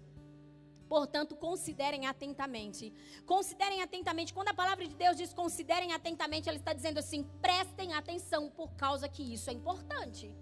Portanto, 0.87 1.35
considerem 1.35 2.05
atentamente. 2.05 2.93
Considerem 3.25 3.81
atentamente. 3.81 4.33
Quando 4.33 4.49
a 4.49 4.53
palavra 4.53 4.87
de 4.87 4.95
Deus 4.95 5.17
diz 5.17 5.33
considerem 5.33 5.91
atentamente, 5.91 6.47
ela 6.47 6.57
está 6.57 6.73
dizendo 6.73 6.99
assim: 6.99 7.23
prestem 7.41 7.93
atenção, 7.93 8.49
por 8.49 8.69
causa 8.75 9.09
que 9.09 9.23
isso 9.35 9.49
é 9.49 9.53
importante. 9.53 10.35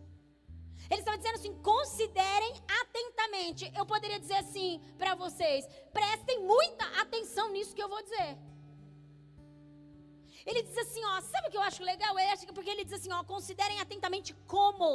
Ele 0.91 1.01
estava 1.01 1.17
dizendo 1.17 1.37
assim: 1.39 1.53
considerem 1.71 2.53
atentamente. 2.81 3.71
Eu 3.79 3.85
poderia 3.93 4.19
dizer 4.19 4.39
assim 4.43 4.69
para 4.97 5.15
vocês: 5.23 5.65
prestem 5.97 6.39
muita 6.53 6.85
atenção 7.03 7.45
nisso 7.53 7.75
que 7.75 7.83
eu 7.85 7.89
vou 7.93 8.03
dizer. 8.03 8.31
Ele 10.45 10.61
diz 10.67 10.77
assim: 10.83 11.03
ó, 11.05 11.21
sabe 11.21 11.47
o 11.47 11.51
que 11.51 11.57
eu 11.57 11.67
acho 11.69 11.81
legal? 11.91 12.13
Acho 12.33 12.45
que 12.45 12.53
porque 12.57 12.73
ele 12.75 12.83
diz 12.83 12.95
assim: 12.99 13.13
ó, 13.13 13.23
considerem 13.23 13.79
atentamente 13.79 14.33
como. 14.55 14.89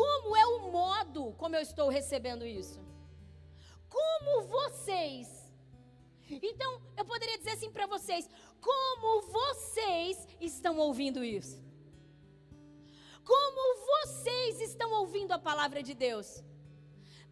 Como 0.00 0.36
é 0.36 0.46
o 0.46 0.70
modo 0.70 1.32
como 1.40 1.56
eu 1.56 1.62
estou 1.62 1.88
recebendo 1.88 2.46
isso? 2.46 2.78
Como 3.88 4.42
vocês 4.56 5.40
então, 6.30 6.80
eu 6.96 7.04
poderia 7.04 7.38
dizer 7.38 7.52
assim 7.52 7.70
para 7.72 7.86
vocês: 7.86 8.28
como 8.60 9.22
vocês 9.22 10.28
estão 10.40 10.78
ouvindo 10.78 11.24
isso? 11.24 11.69
Como 13.32 13.64
vocês 13.90 14.60
estão 14.68 14.90
ouvindo 15.00 15.32
a 15.32 15.38
palavra 15.38 15.80
de 15.88 15.94
Deus? 16.06 16.28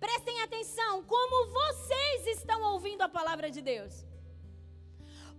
Prestem 0.05 0.37
atenção, 0.43 0.93
como 1.15 1.37
vocês 1.61 2.21
estão 2.39 2.59
ouvindo 2.73 3.03
a 3.03 3.09
palavra 3.09 3.49
de 3.57 3.61
Deus? 3.61 3.95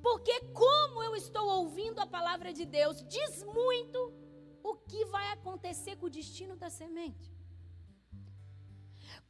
Porque 0.05 0.35
como 0.63 1.01
eu 1.07 1.15
estou 1.15 1.45
ouvindo 1.59 1.99
a 1.99 2.07
palavra 2.17 2.51
de 2.59 2.65
Deus 2.65 2.97
diz 3.15 3.33
muito 3.59 3.99
o 4.61 4.75
que 4.89 5.05
vai 5.15 5.27
acontecer 5.31 5.95
com 5.95 6.07
o 6.07 6.15
destino 6.19 6.57
da 6.63 6.69
semente. 6.69 7.27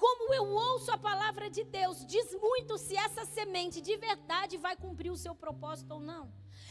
Como 0.03 0.33
eu 0.33 0.45
ouço 0.69 0.91
a 0.91 0.97
palavra 0.97 1.47
de 1.57 1.63
Deus 1.79 2.03
diz 2.13 2.27
muito 2.47 2.75
se 2.85 2.95
essa 2.97 3.23
semente 3.37 3.81
de 3.81 3.95
verdade 3.97 4.57
vai 4.57 4.75
cumprir 4.85 5.11
o 5.11 5.21
seu 5.25 5.35
propósito 5.35 5.93
ou 5.97 6.01
não. 6.11 6.25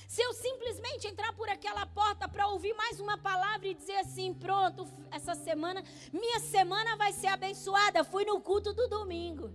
Se 0.09 0.23
eu 0.23 0.33
simplesmente 0.33 1.07
entrar 1.07 1.35
por 1.35 1.51
aquela 1.51 1.85
porta 1.85 2.27
para 2.27 2.49
ouvir 2.49 2.73
mais 2.73 2.99
uma 2.99 3.19
palavra 3.19 3.69
e 3.69 3.75
dizer 3.75 3.99
assim, 3.99 4.33
pronto, 4.33 4.89
essa 5.11 5.35
semana, 5.35 5.85
minha 6.11 6.41
semana 6.41 6.97
vai 6.97 7.13
ser 7.13 7.27
abençoada, 7.27 8.03
fui 8.03 8.25
no 8.25 8.41
culto 8.41 8.73
do 8.73 8.89
domingo. 8.89 9.53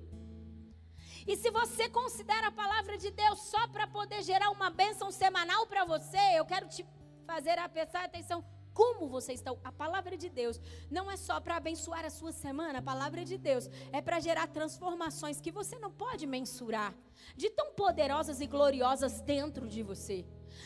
E 1.26 1.36
se 1.36 1.50
você 1.50 1.90
considera 1.90 2.50
a 2.50 2.52
palavra 2.52 3.00
de 3.00 3.10
Deus 3.10 3.40
só 3.40 3.68
para 3.70 3.88
poder 3.88 4.22
gerar 4.22 4.52
uma 4.52 4.70
bênção 4.70 5.12
semanal 5.12 5.66
para 5.66 5.86
você, 5.86 6.20
eu 6.36 6.46
quero 6.46 6.70
te 6.70 6.86
fazer 7.26 7.58
a 7.58 7.68
prestar 7.68 8.04
atenção 8.04 8.46
como 8.74 9.08
você 9.08 9.34
está. 9.34 9.52
A 9.64 9.72
palavra 9.72 10.18
de 10.18 10.30
Deus 10.30 10.60
não 10.90 11.10
é 11.10 11.18
só 11.18 11.40
para 11.40 11.58
abençoar 11.58 12.06
a 12.06 12.10
sua 12.10 12.32
semana, 12.32 12.80
a 12.80 12.82
palavra 12.82 13.24
de 13.24 13.38
Deus 13.38 13.70
é 13.92 14.02
para 14.02 14.20
gerar 14.20 14.48
transformações 14.48 15.40
que 15.40 15.52
você 15.52 15.78
não 15.80 15.92
pode 15.92 16.26
mensurar, 16.26 16.94
de 17.36 17.50
tão 17.50 17.72
poderosas 17.74 18.42
e 18.42 18.48
gloriosas 18.48 19.22
dentro 19.22 19.68
de 19.68 19.84
você. 19.84 20.26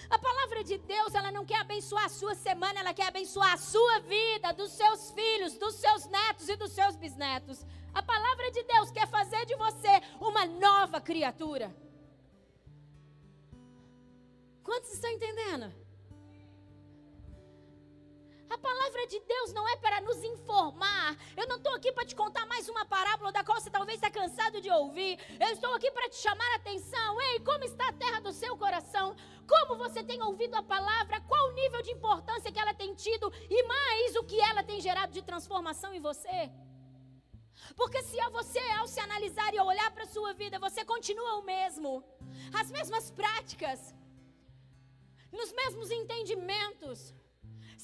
A 0.10 0.20
palavra 0.20 0.64
de 0.64 0.78
Deus, 0.78 1.14
ela 1.16 1.32
não 1.32 1.46
quer 1.46 1.60
abençoar 1.60 2.06
a 2.06 2.10
sua 2.10 2.36
semana, 2.36 2.80
ela 2.80 2.94
quer 2.94 3.08
abençoar 3.08 3.54
a 3.54 3.58
sua 3.58 4.00
vida, 4.00 4.52
dos 4.54 4.72
seus 4.72 5.12
filhos, 5.12 5.58
dos 5.58 5.76
seus 5.76 6.06
netos 6.08 6.50
e 6.50 6.56
dos 6.56 6.72
seus 6.72 6.96
bisnetos. 6.96 7.66
A 7.94 8.04
palavra 8.04 8.52
de 8.52 8.64
Deus 8.64 8.92
quer 8.92 9.08
fazer 9.08 9.46
de 9.46 9.56
você 9.56 10.02
uma 10.20 10.46
nova 10.46 11.00
criatura. 11.02 11.76
Quantos 14.64 14.94
estão 14.94 15.10
entendendo? 15.10 15.74
A 18.50 18.58
palavra 18.58 19.06
de 19.08 19.20
Deus 19.20 19.54
não 19.54 19.68
é 19.68 19.76
para 19.78 20.00
nos 20.02 20.24
informar. 20.24 21.18
Eu 21.36 21.48
não 21.48 21.58
estou 21.58 21.74
aqui 21.76 21.92
para 21.92 22.06
te 22.06 22.16
contar 22.16 22.46
mais 22.46 22.70
uma 22.70 22.86
parábola 22.86 23.32
da 23.32 23.44
qual 23.44 23.60
você 23.60 23.70
talvez 23.70 23.98
está 23.98 24.10
cansado 24.10 24.62
de 24.62 24.70
ouvir. 24.70 25.20
Eu 25.40 25.50
estou 25.50 25.74
aqui 25.74 25.92
para 25.92 26.10
te 26.10 26.16
chamar 26.16 26.50
a 26.54 26.56
atenção. 26.56 27.22
Ei, 27.22 27.40
como 27.42 27.64
está 27.66 27.90
a 27.90 27.94
terra 27.94 28.20
do 28.22 28.32
seu 28.32 28.56
coração? 28.56 29.16
Como 29.48 29.78
você 29.78 30.02
tem 30.04 30.22
ouvido 30.22 30.56
a 30.56 30.64
palavra? 30.64 31.20
Qual 31.22 31.50
o 31.50 31.54
nível 31.54 31.82
de 31.82 31.92
importância 31.92 32.52
que 32.52 32.60
ela 32.60 32.74
tem 32.74 32.94
tido? 32.94 33.32
E 33.50 33.64
mais, 33.64 34.16
o 34.16 34.24
que 34.24 34.40
ela 34.40 34.64
tem 34.64 34.80
gerado 34.80 35.12
de 35.12 35.22
transformação 35.22 35.94
em 35.94 36.00
você? 36.00 36.50
Porque 37.76 38.02
se 38.04 38.20
a 38.22 38.30
você, 38.30 38.60
ao 38.80 38.88
se 38.88 39.00
analisar 39.00 39.54
e 39.54 39.60
olhar 39.60 39.92
para 39.92 40.04
a 40.04 40.14
sua 40.16 40.34
vida, 40.34 40.60
você 40.60 40.86
continua 40.86 41.36
o 41.36 41.44
mesmo, 41.44 42.04
as 42.54 42.72
mesmas 42.72 43.12
práticas, 43.12 43.94
nos 45.32 45.52
mesmos 45.52 45.92
entendimentos, 45.92 47.14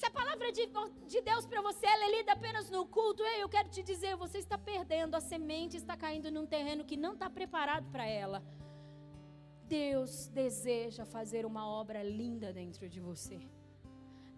se 0.04 0.08
a 0.08 0.12
palavra 0.12 0.52
de, 0.52 0.70
de 1.08 1.22
Deus 1.22 1.46
para 1.46 1.62
você 1.62 1.86
é 1.86 2.18
lida 2.18 2.34
apenas 2.34 2.70
no 2.70 2.86
culto, 2.86 3.24
ei, 3.24 3.42
eu 3.42 3.48
quero 3.48 3.70
te 3.70 3.82
dizer, 3.82 4.18
você 4.18 4.38
está 4.38 4.58
perdendo, 4.58 5.16
a 5.16 5.22
semente 5.22 5.78
está 5.78 5.96
caindo 5.96 6.30
num 6.30 6.46
terreno 6.46 6.84
que 6.84 6.98
não 6.98 7.14
está 7.14 7.30
preparado 7.30 7.90
para 7.90 8.06
ela. 8.06 8.44
Deus 9.66 10.28
deseja 10.28 11.06
fazer 11.06 11.46
uma 11.46 11.66
obra 11.66 12.04
linda 12.04 12.52
dentro 12.52 12.90
de 12.90 13.00
você. 13.00 13.40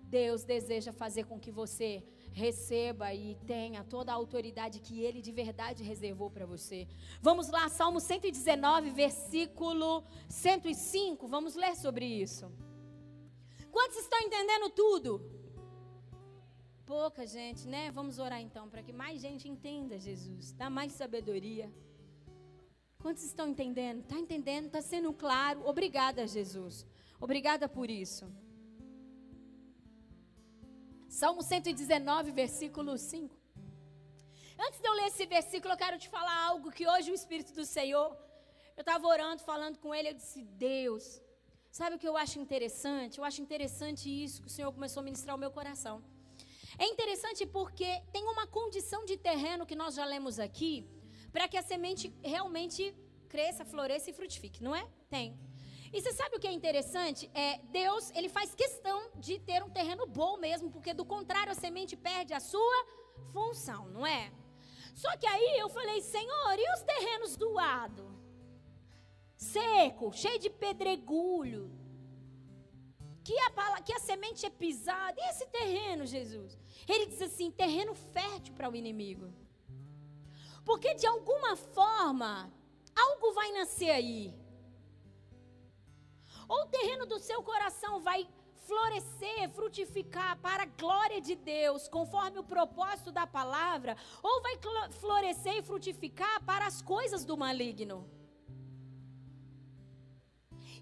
Deus 0.03 0.43
deseja 0.43 0.93
fazer 0.93 1.23
com 1.23 1.39
que 1.39 1.51
você 1.51 2.03
receba 2.31 3.11
e 3.11 3.33
tenha 3.47 3.83
toda 3.83 4.11
a 4.11 4.15
autoridade 4.15 4.79
que 4.79 5.01
Ele 5.01 5.19
de 5.19 5.31
verdade 5.31 5.81
reservou 5.83 6.29
para 6.29 6.45
você. 6.45 6.87
Vamos 7.19 7.49
lá, 7.49 7.67
Salmo 7.69 7.99
119, 7.99 8.91
versículo 8.91 10.03
105. 10.29 11.27
Vamos 11.27 11.55
ler 11.55 11.75
sobre 11.75 12.05
isso. 12.05 12.51
Quantos 13.71 13.97
estão 13.97 14.19
entendendo 14.19 14.69
tudo? 14.69 15.44
Pouca 16.85 17.25
gente, 17.25 17.67
né? 17.67 17.89
Vamos 17.91 18.19
orar 18.19 18.39
então 18.39 18.69
para 18.69 18.83
que 18.83 18.93
mais 18.93 19.19
gente 19.19 19.49
entenda 19.49 19.97
Jesus, 19.97 20.51
dá 20.51 20.69
mais 20.69 20.91
sabedoria. 20.91 21.67
Quantos 22.99 23.23
estão 23.23 23.47
entendendo? 23.47 24.01
Está 24.01 24.17
entendendo? 24.19 24.67
Está 24.67 24.81
sendo 24.81 25.11
claro? 25.11 25.67
Obrigada, 25.67 26.27
Jesus. 26.27 26.85
Obrigada 27.19 27.67
por 27.67 27.89
isso. 27.89 28.31
Salmo 31.07 31.41
119, 31.41 32.31
versículo 32.31 32.97
5. 32.97 33.35
Antes 34.59 34.79
de 34.79 34.87
eu 34.87 34.93
ler 34.93 35.07
esse 35.07 35.25
versículo, 35.25 35.73
eu 35.73 35.77
quero 35.77 35.97
te 35.97 36.07
falar 36.07 36.37
algo 36.49 36.71
que 36.71 36.87
hoje 36.87 37.11
o 37.11 37.15
Espírito 37.15 37.53
do 37.53 37.65
Senhor, 37.65 38.15
eu 38.77 38.81
estava 38.81 39.07
orando, 39.07 39.41
falando 39.41 39.79
com 39.79 39.93
ele, 39.93 40.09
eu 40.09 40.13
disse: 40.13 40.43
Deus, 40.43 41.21
sabe 41.71 41.95
o 41.95 41.99
que 41.99 42.07
eu 42.07 42.15
acho 42.15 42.39
interessante? 42.39 43.17
Eu 43.17 43.23
acho 43.23 43.41
interessante 43.41 44.07
isso 44.23 44.41
que 44.41 44.47
o 44.47 44.55
Senhor 44.57 44.71
começou 44.71 45.01
a 45.01 45.03
ministrar 45.03 45.35
o 45.35 45.39
meu 45.39 45.51
coração. 45.51 46.03
É 46.77 46.85
interessante 46.85 47.45
porque 47.45 48.01
tem 48.11 48.25
uma 48.25 48.45
condição 48.45 49.05
de 49.05 49.17
terreno 49.17 49.65
que 49.65 49.75
nós 49.75 49.95
já 49.95 50.05
lemos 50.05 50.39
aqui, 50.39 50.87
para 51.31 51.47
que 51.47 51.57
a 51.57 51.61
semente 51.61 52.13
realmente 52.23 52.95
cresça, 53.29 53.65
floresça 53.65 54.09
e 54.09 54.13
frutifique, 54.13 54.63
não 54.63 54.75
é? 54.75 54.87
Tem. 55.09 55.37
E 55.93 56.01
você 56.01 56.11
sabe 56.11 56.35
o 56.35 56.39
que 56.39 56.47
é 56.47 56.51
interessante? 56.51 57.29
É, 57.33 57.59
Deus, 57.71 58.11
ele 58.11 58.27
faz 58.27 58.53
questão 58.53 59.11
de 59.15 59.39
ter 59.39 59.63
um 59.63 59.69
terreno 59.69 60.05
bom 60.05 60.37
mesmo, 60.37 60.69
porque 60.69 60.93
do 60.93 61.05
contrário 61.05 61.51
a 61.51 61.55
semente 61.55 61.95
perde 61.95 62.33
a 62.33 62.39
sua 62.39 62.85
função, 63.31 63.87
não 63.89 64.05
é? 64.05 64.31
Só 64.93 65.15
que 65.17 65.27
aí 65.27 65.57
eu 65.57 65.69
falei, 65.69 66.01
Senhor, 66.01 66.55
e 66.57 66.73
os 66.73 66.81
terrenos 66.83 67.37
do 67.37 67.49
lado? 67.51 68.03
Seco, 69.37 70.11
cheio 70.13 70.39
de 70.39 70.49
pedregulho, 70.49 71.71
que 73.25 73.35
a, 73.39 73.81
que 73.81 73.93
a 73.93 73.99
semente 73.99 74.45
é 74.45 74.51
pisada. 74.51 75.19
E 75.19 75.29
esse 75.31 75.45
terreno, 75.47 76.05
Jesus? 76.05 76.57
Ele 76.87 77.07
diz 77.07 77.21
assim: 77.21 77.49
terreno 77.49 77.95
fértil 77.95 78.53
para 78.53 78.69
o 78.69 78.75
inimigo. 78.75 79.33
Porque 80.63 80.93
de 80.93 81.07
alguma 81.07 81.55
forma, 81.55 82.31
algo 82.95 83.33
vai 83.33 83.51
nascer 83.51 83.89
aí. 83.89 84.33
Ou 86.47 86.61
o 86.61 86.67
terreno 86.67 87.05
do 87.07 87.17
seu 87.19 87.41
coração 87.41 87.99
vai 88.01 88.27
florescer, 88.67 89.49
frutificar 89.49 90.37
para 90.39 90.63
a 90.63 90.71
glória 90.83 91.19
de 91.19 91.35
Deus, 91.35 91.87
conforme 91.87 92.39
o 92.39 92.43
propósito 92.43 93.11
da 93.11 93.25
palavra, 93.25 93.95
ou 94.21 94.41
vai 94.41 94.55
florescer 94.99 95.55
e 95.57 95.63
frutificar 95.63 96.43
para 96.43 96.65
as 96.67 96.81
coisas 96.81 97.25
do 97.25 97.35
maligno. 97.35 97.97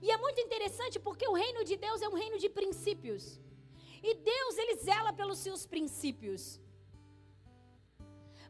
E 0.05 0.11
é 0.11 0.17
muito 0.17 0.39
interessante 0.45 0.99
porque 0.99 1.25
o 1.31 1.37
reino 1.43 1.61
de 1.69 1.75
Deus 1.85 2.01
é 2.01 2.09
um 2.09 2.19
reino 2.23 2.37
de 2.43 2.49
princípios. 2.59 3.23
E 4.07 4.15
Deus, 4.31 4.57
ele 4.61 4.75
zela 4.87 5.13
pelos 5.19 5.39
seus 5.45 5.61
princípios. 5.73 6.59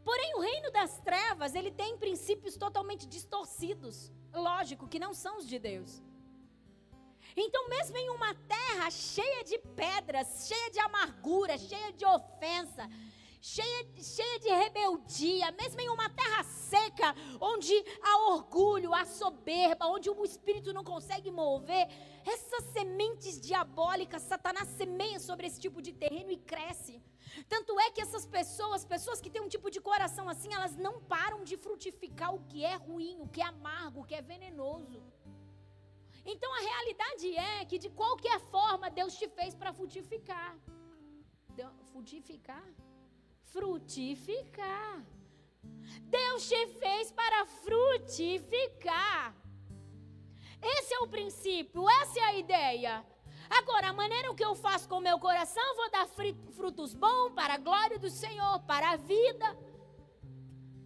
Porém, 0.08 0.32
o 0.38 0.42
reino 0.50 0.72
das 0.72 0.94
trevas, 1.02 1.54
ele 1.54 1.72
tem 1.72 2.02
princípios 2.06 2.58
totalmente 2.58 3.06
distorcidos. 3.16 4.12
Lógico 4.34 4.88
que 4.88 5.04
não 5.06 5.14
são 5.14 5.38
os 5.38 5.48
de 5.48 5.60
Deus. 5.60 6.02
Então, 7.38 7.70
mesmo 7.70 7.98
em 7.98 8.10
uma 8.10 8.34
terra 8.56 8.90
cheia 8.90 9.44
de 9.44 9.60
pedras, 9.84 10.48
cheia 10.48 10.72
de 10.72 10.80
amargura, 10.80 11.56
cheia 11.70 11.94
de 11.94 12.06
ofensa, 12.18 12.90
cheia, 13.44 13.86
cheia 14.02 14.40
de 14.40 14.50
rebeldia, 14.50 15.52
mesmo 15.52 15.82
em 15.82 15.90
uma 15.90 16.10
terra 16.10 16.44
seca, 16.44 17.14
onde 17.42 17.74
há 18.02 18.32
orgulho, 18.32 18.94
há 18.94 19.04
soberba, 19.04 19.86
onde 19.88 20.10
o 20.10 20.24
espírito 20.24 20.72
não 20.72 20.82
consegue 20.82 21.30
mover, 21.30 21.86
essas 22.26 22.64
sementes 22.72 23.42
diabólicas, 23.42 24.22
Satanás 24.22 24.70
semeia 24.70 25.20
sobre 25.20 25.46
esse 25.46 25.60
tipo 25.60 25.82
de 25.82 25.92
terreno 25.92 26.32
e 26.32 26.38
cresce. 26.38 27.02
Tanto 27.50 27.78
é 27.82 27.92
que 27.92 28.00
essas 28.00 28.26
pessoas, 28.26 28.86
pessoas 28.86 29.20
que 29.20 29.30
têm 29.30 29.42
um 29.42 29.50
tipo 29.50 29.70
de 29.70 29.82
coração 29.82 30.30
assim, 30.30 30.54
elas 30.54 30.78
não 30.78 31.02
param 31.02 31.44
de 31.44 31.58
frutificar 31.58 32.34
o 32.34 32.46
que 32.46 32.64
é 32.64 32.76
ruim, 32.76 33.18
o 33.20 33.28
que 33.28 33.42
é 33.42 33.46
amargo, 33.46 34.02
o 34.02 34.06
que 34.06 34.16
é 34.16 34.22
venenoso. 34.22 35.04
Então 36.26 36.50
a 36.56 36.60
realidade 36.60 37.36
é 37.36 37.66
que 37.66 37.78
de 37.78 37.90
qualquer 37.90 38.40
forma 38.56 38.90
Deus 38.90 39.18
te 39.18 39.28
fez 39.28 39.54
para 39.54 39.74
frutificar. 39.74 40.58
Frutificar? 41.92 42.66
Frutificar. 43.54 45.06
Deus 46.18 46.48
te 46.50 46.68
fez 46.82 47.12
para 47.12 47.46
frutificar. 47.46 49.36
Esse 50.62 50.94
é 50.96 51.00
o 51.00 51.08
princípio, 51.08 51.90
essa 52.02 52.20
é 52.20 52.24
a 52.24 52.36
ideia. 52.36 53.06
Agora, 53.50 53.90
a 53.90 53.94
maneira 53.94 54.34
que 54.34 54.44
eu 54.44 54.56
faço 54.56 54.90
com 54.90 54.98
o 54.98 55.02
meu 55.02 55.20
coração, 55.20 55.76
vou 55.76 55.92
dar 55.92 56.08
frutos 56.08 56.94
bons 56.96 57.32
para 57.34 57.54
a 57.56 57.58
glória 57.58 58.00
do 58.00 58.10
Senhor, 58.10 58.60
para 58.62 58.92
a 58.92 58.96
vida, 58.96 59.58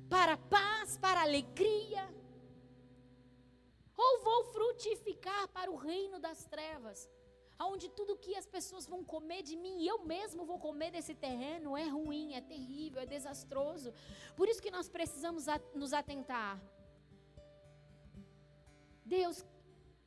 para 0.09 0.33
a 0.33 0.37
paz, 0.37 0.97
para 0.97 1.21
a 1.21 1.23
alegria. 1.23 2.05
Ou 3.95 4.23
vou 4.23 4.43
frutificar 4.45 5.47
para 5.49 5.71
o 5.71 5.75
reino 5.75 6.19
das 6.19 6.45
trevas 6.45 7.09
onde 7.59 7.89
tudo 7.89 8.17
que 8.17 8.35
as 8.35 8.45
pessoas 8.45 8.85
vão 8.85 9.03
comer 9.03 9.41
de 9.41 9.55
mim, 9.55 9.85
eu 9.85 9.97
mesmo 10.05 10.45
vou 10.45 10.59
comer 10.59 10.91
desse 10.91 11.13
terreno, 11.15 11.75
é 11.75 11.87
ruim, 11.87 12.33
é 12.33 12.41
terrível, 12.41 13.01
é 13.01 13.05
desastroso. 13.05 13.93
Por 14.35 14.47
isso 14.47 14.61
que 14.61 14.71
nós 14.71 14.87
precisamos 14.87 15.45
nos 15.73 15.93
atentar. 15.93 16.61
Deus, 19.03 19.45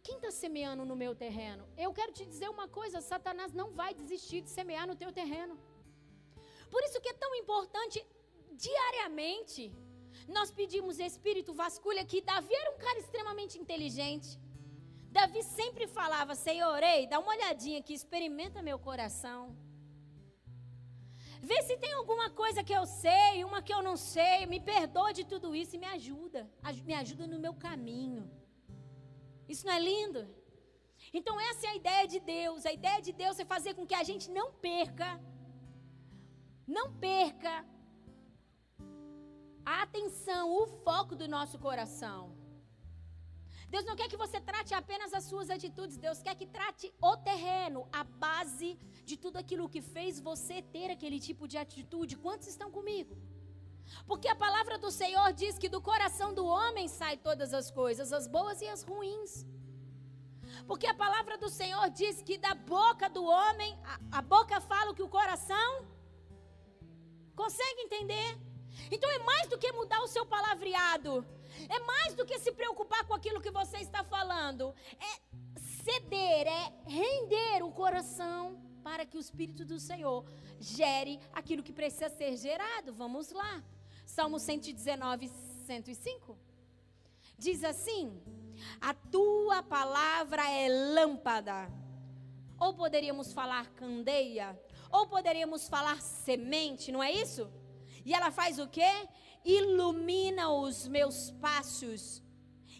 quem 0.02 0.16
está 0.16 0.30
semeando 0.30 0.84
no 0.84 0.96
meu 1.02 1.14
terreno? 1.14 1.66
Eu 1.76 1.92
quero 1.92 2.12
te 2.12 2.24
dizer 2.24 2.48
uma 2.48 2.68
coisa: 2.68 3.00
Satanás 3.00 3.52
não 3.52 3.70
vai 3.72 3.92
desistir 3.94 4.40
de 4.42 4.50
semear 4.50 4.86
no 4.86 4.96
teu 4.96 5.12
terreno. 5.12 5.58
Por 6.70 6.82
isso 6.84 7.00
que 7.00 7.08
é 7.08 7.12
tão 7.12 7.34
importante, 7.34 8.04
diariamente, 8.52 9.72
nós 10.28 10.50
pedimos 10.50 10.98
Espírito 10.98 11.52
vasculha, 11.52 12.04
que 12.04 12.20
Davi 12.20 12.54
era 12.54 12.70
um 12.74 12.78
cara 12.78 12.98
extremamente 12.98 13.58
inteligente. 13.58 14.38
Davi 15.16 15.42
sempre 15.42 15.86
falava: 15.86 16.34
Senhor, 16.34 16.82
ei, 16.82 17.06
dá 17.06 17.18
uma 17.18 17.32
olhadinha 17.36 17.80
aqui, 17.80 17.94
experimenta 17.94 18.62
meu 18.62 18.78
coração. 18.78 19.56
Vê 21.42 21.62
se 21.62 21.76
tem 21.78 21.92
alguma 21.94 22.28
coisa 22.30 22.62
que 22.62 22.72
eu 22.72 22.84
sei, 22.86 23.44
uma 23.44 23.62
que 23.62 23.72
eu 23.72 23.82
não 23.82 23.96
sei. 23.96 24.46
Me 24.46 24.60
perdoa 24.60 25.12
de 25.18 25.24
tudo 25.24 25.54
isso 25.54 25.74
e 25.74 25.78
me 25.78 25.86
ajuda. 25.86 26.48
Me 26.84 26.94
ajuda 26.94 27.26
no 27.26 27.38
meu 27.38 27.54
caminho. 27.54 28.30
Isso 29.48 29.66
não 29.66 29.72
é 29.72 29.80
lindo? 29.80 30.22
Então, 31.12 31.40
essa 31.40 31.66
é 31.66 31.70
a 31.70 31.76
ideia 31.76 32.06
de 32.06 32.20
Deus. 32.20 32.66
A 32.66 32.72
ideia 32.72 33.00
de 33.00 33.12
Deus 33.12 33.38
é 33.38 33.44
fazer 33.44 33.72
com 33.74 33.86
que 33.86 33.94
a 33.94 34.04
gente 34.10 34.30
não 34.30 34.52
perca 34.52 35.08
Não 36.66 36.92
perca 36.92 37.64
a 39.64 39.82
atenção, 39.82 40.44
o 40.52 40.66
foco 40.84 41.14
do 41.16 41.26
nosso 41.28 41.58
coração. 41.58 42.39
Deus 43.72 43.84
não 43.88 43.96
quer 43.98 44.08
que 44.12 44.22
você 44.24 44.38
trate 44.40 44.72
apenas 44.74 45.12
as 45.18 45.24
suas 45.30 45.48
atitudes, 45.56 45.96
Deus 46.06 46.20
quer 46.24 46.34
que 46.34 46.46
trate 46.46 46.92
o 47.00 47.16
terreno, 47.28 47.88
a 47.92 48.02
base 48.24 48.70
de 49.04 49.16
tudo 49.16 49.36
aquilo 49.42 49.68
que 49.74 49.80
fez 49.80 50.20
você 50.30 50.56
ter 50.60 50.88
aquele 50.90 51.20
tipo 51.28 51.46
de 51.46 51.56
atitude. 51.64 52.16
Quantos 52.16 52.48
estão 52.48 52.70
comigo? 52.78 53.16
Porque 54.08 54.28
a 54.28 54.34
palavra 54.34 54.76
do 54.84 54.90
Senhor 54.90 55.32
diz 55.32 55.56
que 55.62 55.68
do 55.68 55.80
coração 55.80 56.32
do 56.34 56.44
homem 56.44 56.88
sai 56.88 57.16
todas 57.16 57.54
as 57.60 57.70
coisas, 57.70 58.12
as 58.12 58.26
boas 58.26 58.60
e 58.60 58.68
as 58.68 58.82
ruins. 58.82 59.46
Porque 60.66 60.86
a 60.86 60.94
palavra 60.94 61.38
do 61.38 61.48
Senhor 61.48 61.88
diz 61.90 62.22
que 62.22 62.36
da 62.38 62.54
boca 62.54 63.08
do 63.08 63.24
homem, 63.24 63.78
a, 63.84 64.18
a 64.18 64.22
boca 64.22 64.60
fala 64.60 64.90
o 64.90 64.94
que 64.94 65.02
o 65.02 65.08
coração. 65.08 65.86
Consegue 67.34 67.82
entender? 67.82 68.38
Então 68.90 69.10
é 69.10 69.18
mais 69.20 69.48
do 69.48 69.58
que 69.58 69.72
mudar 69.72 70.00
o 70.02 70.08
seu 70.08 70.26
palavreado. 70.26 71.12
É 71.68 71.78
mais 71.80 72.14
do 72.14 72.24
que 72.24 72.38
se 72.38 72.52
preocupar 72.52 73.04
com 73.06 73.14
aquilo 73.14 73.40
que 73.40 73.50
você 73.50 73.78
está 73.78 74.02
falando. 74.04 74.74
É 74.98 75.20
ceder, 75.84 76.46
é 76.46 76.72
render 76.86 77.62
o 77.62 77.72
coração 77.72 78.60
para 78.82 79.04
que 79.06 79.16
o 79.16 79.20
Espírito 79.20 79.64
do 79.64 79.78
Senhor 79.78 80.24
gere 80.58 81.20
aquilo 81.32 81.62
que 81.62 81.72
precisa 81.72 82.08
ser 82.08 82.36
gerado. 82.36 82.92
Vamos 82.92 83.30
lá. 83.30 83.62
Salmo 84.06 84.38
119, 84.38 85.28
105. 85.66 86.38
Diz 87.38 87.64
assim: 87.64 88.20
A 88.80 88.92
tua 88.92 89.62
palavra 89.62 90.48
é 90.50 90.68
lâmpada. 90.68 91.70
Ou 92.58 92.74
poderíamos 92.74 93.32
falar 93.32 93.70
candeia, 93.70 94.58
ou 94.92 95.06
poderíamos 95.06 95.66
falar 95.66 95.98
semente, 96.02 96.92
não 96.92 97.02
é 97.02 97.10
isso? 97.10 97.50
E 98.04 98.12
ela 98.12 98.30
faz 98.30 98.58
o 98.58 98.68
quê? 98.68 99.08
Ilumina 99.44 100.52
os 100.52 100.86
meus 100.86 101.30
passos 101.30 102.22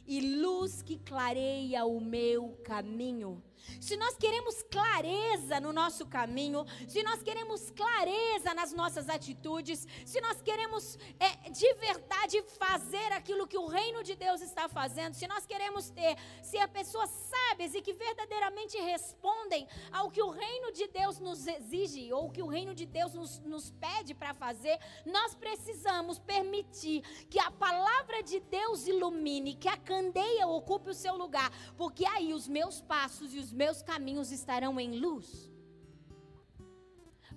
e 0.07 0.21
luz 0.21 0.83
que 0.83 0.99
clareia 0.99 1.85
o 1.85 2.01
meu 2.01 2.61
caminho. 2.65 3.43
Se 3.81 3.97
nós 3.97 4.17
queremos 4.17 4.63
clareza 4.71 5.61
no 5.61 5.73
nosso 5.73 6.07
caminho, 6.07 6.65
se 6.89 7.03
nós 7.03 7.23
queremos 7.23 7.71
clareza 7.71 8.55
nas 8.55 8.73
nossas 8.73 9.09
atitudes, 9.09 9.87
se 10.05 10.21
nós 10.21 10.41
queremos 10.43 10.99
é, 11.19 11.51
de 11.51 11.73
verdade 11.75 12.43
fazer 12.59 13.13
aquilo 13.13 13.47
que 13.47 13.59
o 13.59 13.67
reino 13.67 14.03
de 14.03 14.15
Deus 14.15 14.41
está 14.41 14.69
fazendo, 14.69 15.15
se 15.15 15.27
nós 15.27 15.47
queremos 15.47 15.91
ter, 15.91 16.17
se 16.43 16.59
a 16.59 16.67
pessoas 16.69 17.11
sábias 17.11 17.75
e 17.75 17.81
que 17.81 17.93
verdadeiramente 17.93 18.77
respondem 18.79 19.67
ao 19.93 20.11
que 20.11 20.23
o 20.23 20.31
reino 20.31 20.73
de 20.73 20.89
Deus 20.89 21.19
nos 21.19 21.47
exige 21.47 22.13
ou 22.13 22.31
que 22.31 22.43
o 22.43 22.47
reino 22.47 22.75
de 22.75 22.87
Deus 22.87 23.15
nos, 23.15 23.39
nos 23.41 23.71
pede 23.71 24.15
para 24.15 24.35
fazer, 24.35 24.79
nós 25.05 25.35
precisamos 25.35 26.19
permitir 26.19 27.03
que 27.29 27.39
a 27.39 27.51
palavra 27.51 28.23
de 28.23 28.41
Deus 28.41 28.87
ilumine, 28.87 29.55
que 29.55 29.69
a 29.69 29.77
candeia 29.77 30.47
ocupe 30.47 30.91
o 30.91 30.95
seu 30.95 31.17
lugar, 31.17 31.51
porque 31.77 32.07
aí 32.07 32.33
os 32.33 32.49
meus 32.49 32.81
passos 32.81 33.35
e 33.35 33.39
os 33.39 33.53
meus 33.53 33.60
caminhos 33.91 34.31
estarão 34.39 34.75
em 34.85 34.93
luz. 35.05 35.29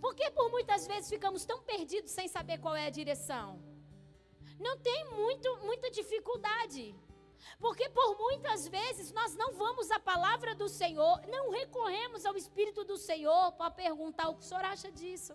Porque 0.03 0.25
por 0.37 0.47
muitas 0.55 0.83
vezes 0.91 1.09
ficamos 1.15 1.45
tão 1.49 1.59
perdidos 1.71 2.11
sem 2.11 2.27
saber 2.27 2.57
qual 2.63 2.75
é 2.75 2.85
a 2.87 2.95
direção? 3.01 3.47
Não 4.65 4.75
tem 4.87 4.99
muito, 5.19 5.49
muita 5.69 5.89
dificuldade. 5.99 6.83
Porque 7.59 7.87
por 7.97 8.09
muitas 8.25 8.61
vezes 8.67 9.11
nós 9.19 9.31
não 9.41 9.49
vamos 9.63 9.87
à 9.97 9.99
palavra 10.11 10.51
do 10.61 10.67
Senhor, 10.81 11.15
não 11.35 11.45
recorremos 11.59 12.25
ao 12.25 12.35
Espírito 12.43 12.83
do 12.83 12.97
Senhor 12.97 13.45
para 13.53 13.71
perguntar 13.71 14.29
o 14.29 14.35
que 14.35 14.45
o 14.45 14.49
senhor 14.49 14.65
acha 14.73 14.91
disso. 14.91 15.33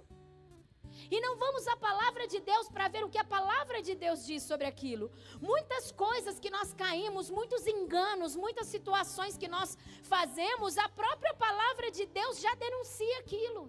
E 1.10 1.20
não 1.20 1.36
vamos 1.36 1.66
à 1.66 1.76
palavra 1.76 2.26
de 2.26 2.38
Deus 2.40 2.68
para 2.68 2.88
ver 2.88 3.02
o 3.04 3.08
que 3.08 3.18
a 3.18 3.24
palavra 3.24 3.82
de 3.82 3.94
Deus 3.94 4.26
diz 4.26 4.42
sobre 4.42 4.66
aquilo. 4.66 5.10
Muitas 5.40 5.90
coisas 5.90 6.38
que 6.38 6.50
nós 6.50 6.74
caímos, 6.74 7.30
muitos 7.30 7.66
enganos, 7.66 8.36
muitas 8.36 8.66
situações 8.66 9.36
que 9.36 9.48
nós 9.48 9.76
fazemos, 10.02 10.76
a 10.76 10.88
própria 10.88 11.34
palavra 11.34 11.90
de 11.90 12.06
Deus 12.06 12.40
já 12.40 12.54
denuncia 12.66 13.18
aquilo. 13.20 13.62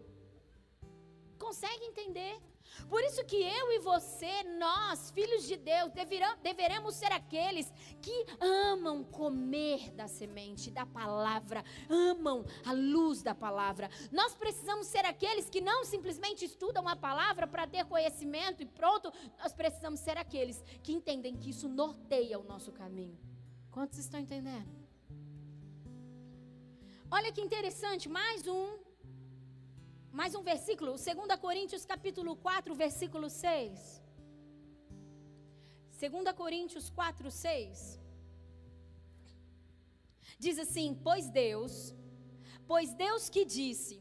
Consegue 1.38 1.86
entender? 1.86 2.36
Por 2.88 3.02
isso 3.04 3.24
que 3.26 3.36
eu 3.36 3.72
e 3.72 3.80
você, 3.80 4.44
nós, 4.58 5.12
filhos 5.12 5.46
de 5.46 5.58
Deus, 5.58 5.92
deverão, 5.92 6.38
deveremos 6.42 6.96
ser 6.96 7.12
aqueles 7.12 7.72
que 8.02 8.26
amam 8.40 9.04
comer 9.04 9.92
da 9.92 10.08
semente, 10.08 10.72
da 10.72 10.86
palavra, 10.86 11.64
amam 11.90 12.46
a 12.66 12.72
luz 12.72 13.22
da 13.22 13.36
palavra. 13.36 13.90
Nós 14.12 14.34
precisamos 14.34 14.88
ser 14.88 15.06
aqueles 15.06 15.50
que 15.50 15.62
não 15.62 15.86
simplesmente 15.86 16.46
estudam 16.46 16.88
a 16.88 16.96
palavra 16.96 17.46
para 17.48 17.68
ter 17.68 17.86
conhecimento 17.86 18.62
e 18.62 18.66
pronto, 18.66 19.12
nós 19.38 19.54
precisamos 19.54 20.00
ser 20.00 20.18
aqueles 20.18 20.64
que 20.84 20.94
entendem 20.94 21.36
que 21.36 21.50
isso 21.50 21.68
norteia 21.68 22.40
o 22.40 22.44
nosso 22.44 22.72
caminho. 22.72 23.18
Quantos 23.72 24.00
estão 24.00 24.20
entendendo? 24.20 24.68
Olha 27.12 27.32
que 27.32 27.42
interessante, 27.42 28.08
mais 28.08 28.48
um 28.48 28.89
mais 30.20 30.36
um 30.36 30.44
versículo, 30.44 30.92
2 30.98 31.40
Coríntios 31.40 31.86
capítulo 31.86 32.36
4, 32.36 32.76
versículo 32.76 33.30
6. 33.30 34.02
2 35.98 36.36
Coríntios 36.36 36.90
4, 36.90 37.32
6. 37.32 37.98
Diz 40.38 40.60
assim: 40.60 40.94
Pois 41.02 41.30
Deus, 41.30 41.96
pois 42.68 42.94
Deus 42.96 43.30
que 43.30 43.46
disse, 43.46 43.96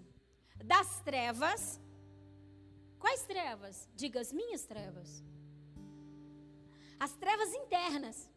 das 0.72 1.00
trevas, 1.02 1.80
quais 2.98 3.22
trevas? 3.24 3.88
Diga 3.94 4.18
as 4.20 4.32
minhas 4.32 4.64
trevas. 4.72 5.22
As 6.98 7.12
trevas 7.12 7.54
internas. 7.54 8.28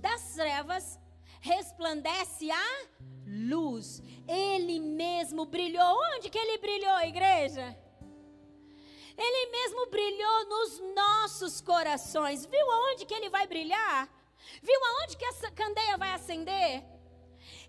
Das 0.00 0.32
trevas 0.32 0.98
resplandece 1.42 2.50
a 2.50 2.86
luz. 3.26 4.00
Ele 4.26 4.80
mesmo 4.80 5.44
brilhou. 5.44 5.98
Onde 6.14 6.30
que 6.30 6.38
ele 6.38 6.56
brilhou, 6.58 7.00
igreja? 7.00 7.76
Ele 9.18 9.50
mesmo 9.50 9.86
brilhou 9.90 10.48
nos 10.48 10.94
nossos 10.94 11.60
corações. 11.60 12.46
Viu 12.46 12.70
aonde 12.70 13.04
que 13.04 13.12
ele 13.12 13.28
vai 13.28 13.46
brilhar? 13.46 14.08
Viu 14.62 14.80
aonde 14.84 15.16
que 15.16 15.24
essa 15.24 15.50
candeia 15.50 15.98
vai 15.98 16.12
acender? 16.12 16.82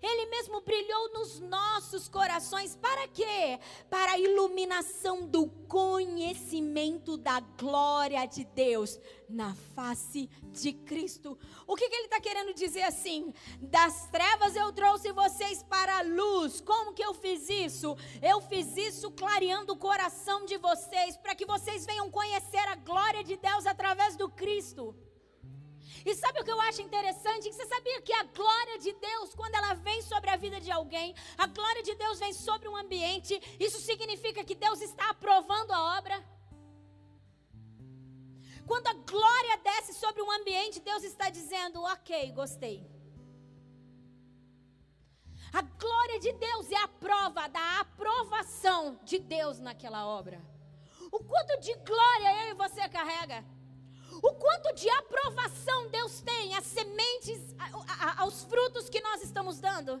Ele 0.04 0.26
mesmo 0.26 0.60
brilhou 0.60 1.14
nos 1.14 1.40
nossos 1.40 2.08
corações. 2.10 2.76
Para 2.76 3.08
quê? 3.08 3.58
Para 3.88 4.12
a 4.12 4.18
iluminação 4.18 5.26
do 5.26 5.48
conhecimento 5.66 7.16
da 7.16 7.40
glória 7.40 8.26
de 8.26 8.44
Deus 8.44 9.00
na 9.26 9.54
face 9.74 10.28
de 10.52 10.74
Cristo. 10.74 11.38
O 11.66 11.74
que, 11.74 11.88
que 11.88 11.96
ele 11.96 12.04
está 12.04 12.20
querendo 12.20 12.52
dizer 12.52 12.82
assim? 12.82 13.32
Das 13.62 14.06
trevas 14.08 14.54
eu 14.54 14.70
trouxe 14.74 15.10
vocês 15.10 15.62
para 15.62 15.96
a 15.96 16.02
luz. 16.02 16.60
Como 16.60 16.92
que 16.92 17.02
eu 17.02 17.14
fiz 17.14 17.48
isso? 17.48 17.96
Eu 18.20 18.42
fiz 18.42 18.76
isso 18.76 19.10
clareando 19.10 19.72
o 19.72 19.78
coração 19.78 20.44
de 20.44 20.58
vocês, 20.58 21.16
para 21.16 21.34
que 21.34 21.46
vocês 21.46 21.86
venham 21.86 22.10
conhecer 22.10 22.68
a 22.68 22.74
glória 22.74 23.24
de 23.24 23.38
Deus 23.38 23.64
através 23.64 24.16
do 24.16 24.28
Cristo. 24.28 24.94
E 26.04 26.14
sabe 26.14 26.40
o 26.40 26.44
que 26.44 26.50
eu 26.50 26.60
acho 26.60 26.82
interessante? 26.82 27.50
Você 27.50 27.64
sabia 27.66 28.02
que 28.02 28.12
a 28.12 28.24
glória 28.24 28.78
de 28.78 28.92
Deus, 28.92 29.34
quando 29.34 29.54
ela 29.54 29.72
vem 29.74 30.02
sobre 30.02 30.28
a 30.30 30.36
vida 30.36 30.60
de 30.60 30.70
alguém, 30.70 31.14
a 31.38 31.46
glória 31.46 31.82
de 31.82 31.94
Deus 31.94 32.18
vem 32.18 32.32
sobre 32.32 32.68
um 32.68 32.76
ambiente, 32.76 33.40
isso 33.58 33.80
significa 33.80 34.44
que 34.44 34.54
Deus 34.54 34.82
está 34.82 35.08
aprovando 35.10 35.72
a 35.72 35.98
obra. 35.98 36.16
Quando 38.66 38.86
a 38.88 38.94
glória 38.94 39.56
desce 39.58 39.94
sobre 39.94 40.20
um 40.22 40.30
ambiente, 40.30 40.80
Deus 40.80 41.02
está 41.04 41.30
dizendo: 41.30 41.82
Ok, 41.82 42.32
gostei. 42.32 42.86
A 45.52 45.62
glória 45.62 46.18
de 46.18 46.32
Deus 46.32 46.70
é 46.70 46.76
a 46.76 46.88
prova 46.88 47.48
da 47.48 47.80
aprovação 47.80 48.98
de 49.04 49.18
Deus 49.18 49.58
naquela 49.60 50.06
obra. 50.06 50.44
O 51.12 51.22
quanto 51.22 51.60
de 51.60 51.72
glória 51.76 52.42
eu 52.42 52.50
e 52.50 52.54
você 52.54 52.88
carrega? 52.88 53.44
O 54.28 54.32
quanto 54.42 54.74
de 54.74 54.88
aprovação 54.88 55.90
Deus 55.90 56.22
tem 56.22 56.54
às 56.54 56.64
sementes, 56.64 57.40
aos 58.16 58.42
frutos 58.44 58.88
que 58.88 59.00
nós 59.02 59.22
estamos 59.22 59.60
dando. 59.60 60.00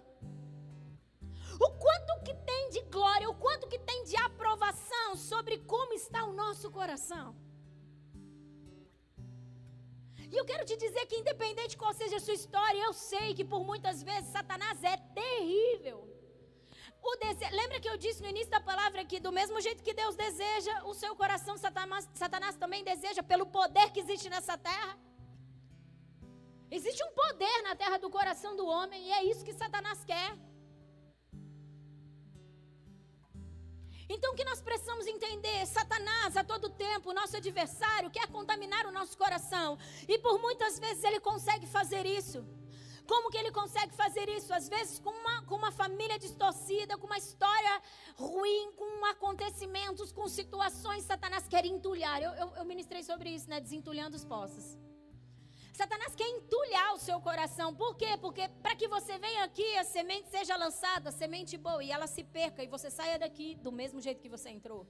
O 1.60 1.68
quanto 1.84 2.24
que 2.24 2.34
tem 2.50 2.70
de 2.70 2.80
glória, 2.96 3.28
o 3.28 3.34
quanto 3.34 3.68
que 3.68 3.78
tem 3.78 4.02
de 4.04 4.16
aprovação 4.16 5.14
sobre 5.14 5.58
como 5.58 5.92
está 5.92 6.24
o 6.24 6.32
nosso 6.32 6.70
coração. 6.70 7.36
E 10.32 10.36
eu 10.40 10.46
quero 10.46 10.64
te 10.64 10.76
dizer 10.84 11.04
que, 11.04 11.16
independente 11.16 11.76
qual 11.76 11.92
seja 11.92 12.16
a 12.16 12.20
sua 12.20 12.34
história, 12.34 12.80
eu 12.82 12.94
sei 12.94 13.34
que 13.34 13.44
por 13.44 13.62
muitas 13.62 14.02
vezes 14.02 14.30
Satanás 14.30 14.82
é 14.82 14.96
terrível. 14.96 16.13
Dese... 17.20 17.48
Lembra 17.50 17.80
que 17.80 17.88
eu 17.88 17.96
disse 17.96 18.22
no 18.22 18.28
início 18.28 18.50
da 18.50 18.60
palavra 18.60 19.04
que, 19.04 19.20
do 19.20 19.30
mesmo 19.30 19.60
jeito 19.60 19.82
que 19.82 19.94
Deus 19.94 20.16
deseja 20.16 20.84
o 20.84 20.94
seu 20.94 21.14
coração, 21.14 21.56
Satanás, 21.56 22.08
Satanás 22.14 22.56
também 22.56 22.82
deseja 22.82 23.22
pelo 23.22 23.46
poder 23.46 23.90
que 23.92 24.00
existe 24.00 24.28
nessa 24.28 24.56
terra? 24.56 24.98
Existe 26.70 27.04
um 27.04 27.12
poder 27.12 27.62
na 27.62 27.76
terra 27.76 27.98
do 27.98 28.10
coração 28.10 28.56
do 28.56 28.66
homem 28.66 29.00
e 29.08 29.12
é 29.12 29.24
isso 29.24 29.44
que 29.44 29.52
Satanás 29.52 30.02
quer. 30.04 30.30
Então 34.08 34.32
o 34.32 34.36
que 34.36 34.44
nós 34.44 34.60
precisamos 34.60 35.06
entender? 35.06 35.66
Satanás, 35.66 36.36
a 36.36 36.44
todo 36.44 36.68
tempo, 36.70 37.12
nosso 37.12 37.36
adversário, 37.36 38.10
quer 38.10 38.26
contaminar 38.28 38.86
o 38.86 38.92
nosso 38.92 39.16
coração. 39.16 39.78
E 40.08 40.18
por 40.18 40.38
muitas 40.40 40.78
vezes 40.78 41.04
ele 41.04 41.20
consegue 41.20 41.66
fazer 41.66 42.04
isso. 42.06 42.44
Como 43.06 43.30
que 43.30 43.36
ele 43.36 43.52
consegue 43.52 43.94
fazer 43.94 44.28
isso? 44.28 44.52
Às 44.52 44.68
vezes 44.68 44.98
com 44.98 45.10
uma, 45.10 45.42
com 45.42 45.56
uma 45.56 45.70
família 45.70 46.18
distorcida, 46.18 46.96
com 46.96 47.06
uma 47.06 47.18
história 47.18 47.82
ruim, 48.16 48.72
com 48.72 49.04
acontecimentos, 49.06 50.10
com 50.12 50.26
situações. 50.28 51.04
Satanás 51.04 51.46
quer 51.46 51.64
entulhar. 51.66 52.22
Eu, 52.22 52.32
eu, 52.32 52.48
eu 52.56 52.64
ministrei 52.64 53.02
sobre 53.02 53.30
isso, 53.30 53.48
né? 53.48 53.60
Desentulhando 53.60 54.16
os 54.16 54.24
poços. 54.24 54.78
Satanás 55.74 56.14
quer 56.14 56.28
entulhar 56.28 56.94
o 56.94 56.98
seu 56.98 57.20
coração. 57.20 57.74
Por 57.74 57.96
quê? 57.96 58.16
Porque 58.20 58.48
para 58.62 58.76
que 58.76 58.86
você 58.86 59.18
venha 59.18 59.42
aqui, 59.44 59.76
a 59.76 59.84
semente 59.84 60.30
seja 60.30 60.56
lançada, 60.56 61.08
a 61.08 61.12
semente 61.12 61.56
boa, 61.58 61.82
e 61.82 61.90
ela 61.90 62.06
se 62.06 62.22
perca, 62.22 62.62
e 62.62 62.68
você 62.68 62.88
saia 62.90 63.18
daqui 63.18 63.56
do 63.56 63.72
mesmo 63.72 64.00
jeito 64.00 64.22
que 64.22 64.28
você 64.28 64.50
entrou. 64.50 64.86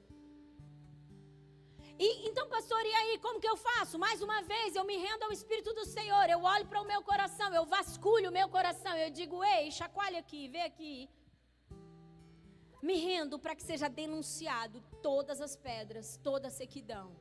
E, 1.98 2.28
então, 2.28 2.48
pastor, 2.48 2.82
e 2.84 2.94
aí, 3.00 3.18
como 3.18 3.40
que 3.40 3.48
eu 3.48 3.56
faço? 3.56 3.98
Mais 3.98 4.20
uma 4.20 4.42
vez, 4.42 4.74
eu 4.74 4.84
me 4.84 4.96
rendo 4.96 5.22
ao 5.24 5.32
Espírito 5.32 5.72
do 5.74 5.84
Senhor, 5.84 6.28
eu 6.28 6.42
olho 6.42 6.66
para 6.66 6.82
o 6.82 6.86
meu 6.86 7.02
coração, 7.02 7.52
eu 7.54 7.64
vasculho 7.64 8.30
o 8.30 8.32
meu 8.32 8.48
coração, 8.48 8.96
eu 8.96 9.10
digo, 9.10 9.44
ei, 9.44 9.70
chacoalha 9.70 10.18
aqui, 10.18 10.48
vê 10.48 10.62
aqui. 10.62 11.08
Me 12.82 12.96
rendo 12.98 13.38
para 13.38 13.54
que 13.54 13.62
seja 13.62 13.88
denunciado 13.88 14.82
todas 15.02 15.40
as 15.40 15.56
pedras, 15.56 16.18
toda 16.22 16.48
a 16.48 16.50
sequidão. 16.50 17.16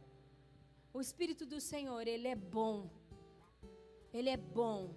O 0.91 0.99
Espírito 0.99 1.45
do 1.45 1.61
Senhor, 1.61 2.07
ele 2.07 2.27
é 2.27 2.35
bom 2.35 2.89
ele 4.13 4.29
é 4.29 4.37
bom 4.37 4.93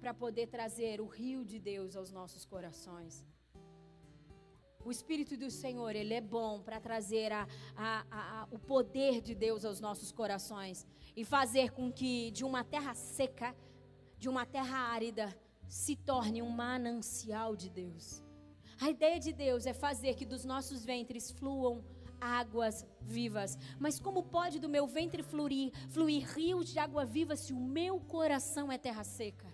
para 0.00 0.14
poder 0.14 0.46
trazer 0.46 1.00
o 1.00 1.06
rio 1.06 1.44
de 1.44 1.58
Deus 1.58 1.96
aos 1.96 2.12
nossos 2.12 2.44
corações. 2.44 3.24
O 4.84 4.90
Espírito 4.90 5.36
do 5.36 5.50
Senhor, 5.50 5.94
Ele 5.94 6.14
é 6.14 6.20
bom 6.20 6.60
para 6.60 6.80
trazer 6.80 7.32
a, 7.32 7.46
a, 7.76 8.04
a, 8.10 8.48
o 8.50 8.58
poder 8.58 9.20
de 9.20 9.34
Deus 9.34 9.64
aos 9.64 9.80
nossos 9.80 10.10
corações 10.10 10.86
e 11.14 11.24
fazer 11.24 11.70
com 11.72 11.92
que 11.92 12.30
de 12.30 12.44
uma 12.44 12.64
terra 12.64 12.94
seca, 12.94 13.54
de 14.18 14.28
uma 14.28 14.46
terra 14.46 14.78
árida, 14.78 15.36
se 15.68 15.94
torne 15.96 16.40
um 16.42 16.48
manancial 16.48 17.54
de 17.54 17.68
Deus. 17.68 18.22
A 18.80 18.88
ideia 18.88 19.20
de 19.20 19.32
Deus 19.32 19.66
é 19.66 19.74
fazer 19.74 20.14
que 20.14 20.24
dos 20.24 20.44
nossos 20.44 20.84
ventres 20.84 21.30
fluam 21.30 21.84
águas 22.20 22.86
vivas. 23.00 23.58
Mas 23.78 23.98
como 23.98 24.22
pode 24.22 24.58
do 24.58 24.68
meu 24.68 24.86
ventre 24.86 25.22
fluir, 25.22 25.72
fluir 25.88 26.26
rios 26.34 26.70
de 26.70 26.78
água 26.78 27.04
viva 27.04 27.36
se 27.36 27.52
o 27.52 27.60
meu 27.60 28.00
coração 28.00 28.70
é 28.70 28.78
terra 28.78 29.04
seca? 29.04 29.49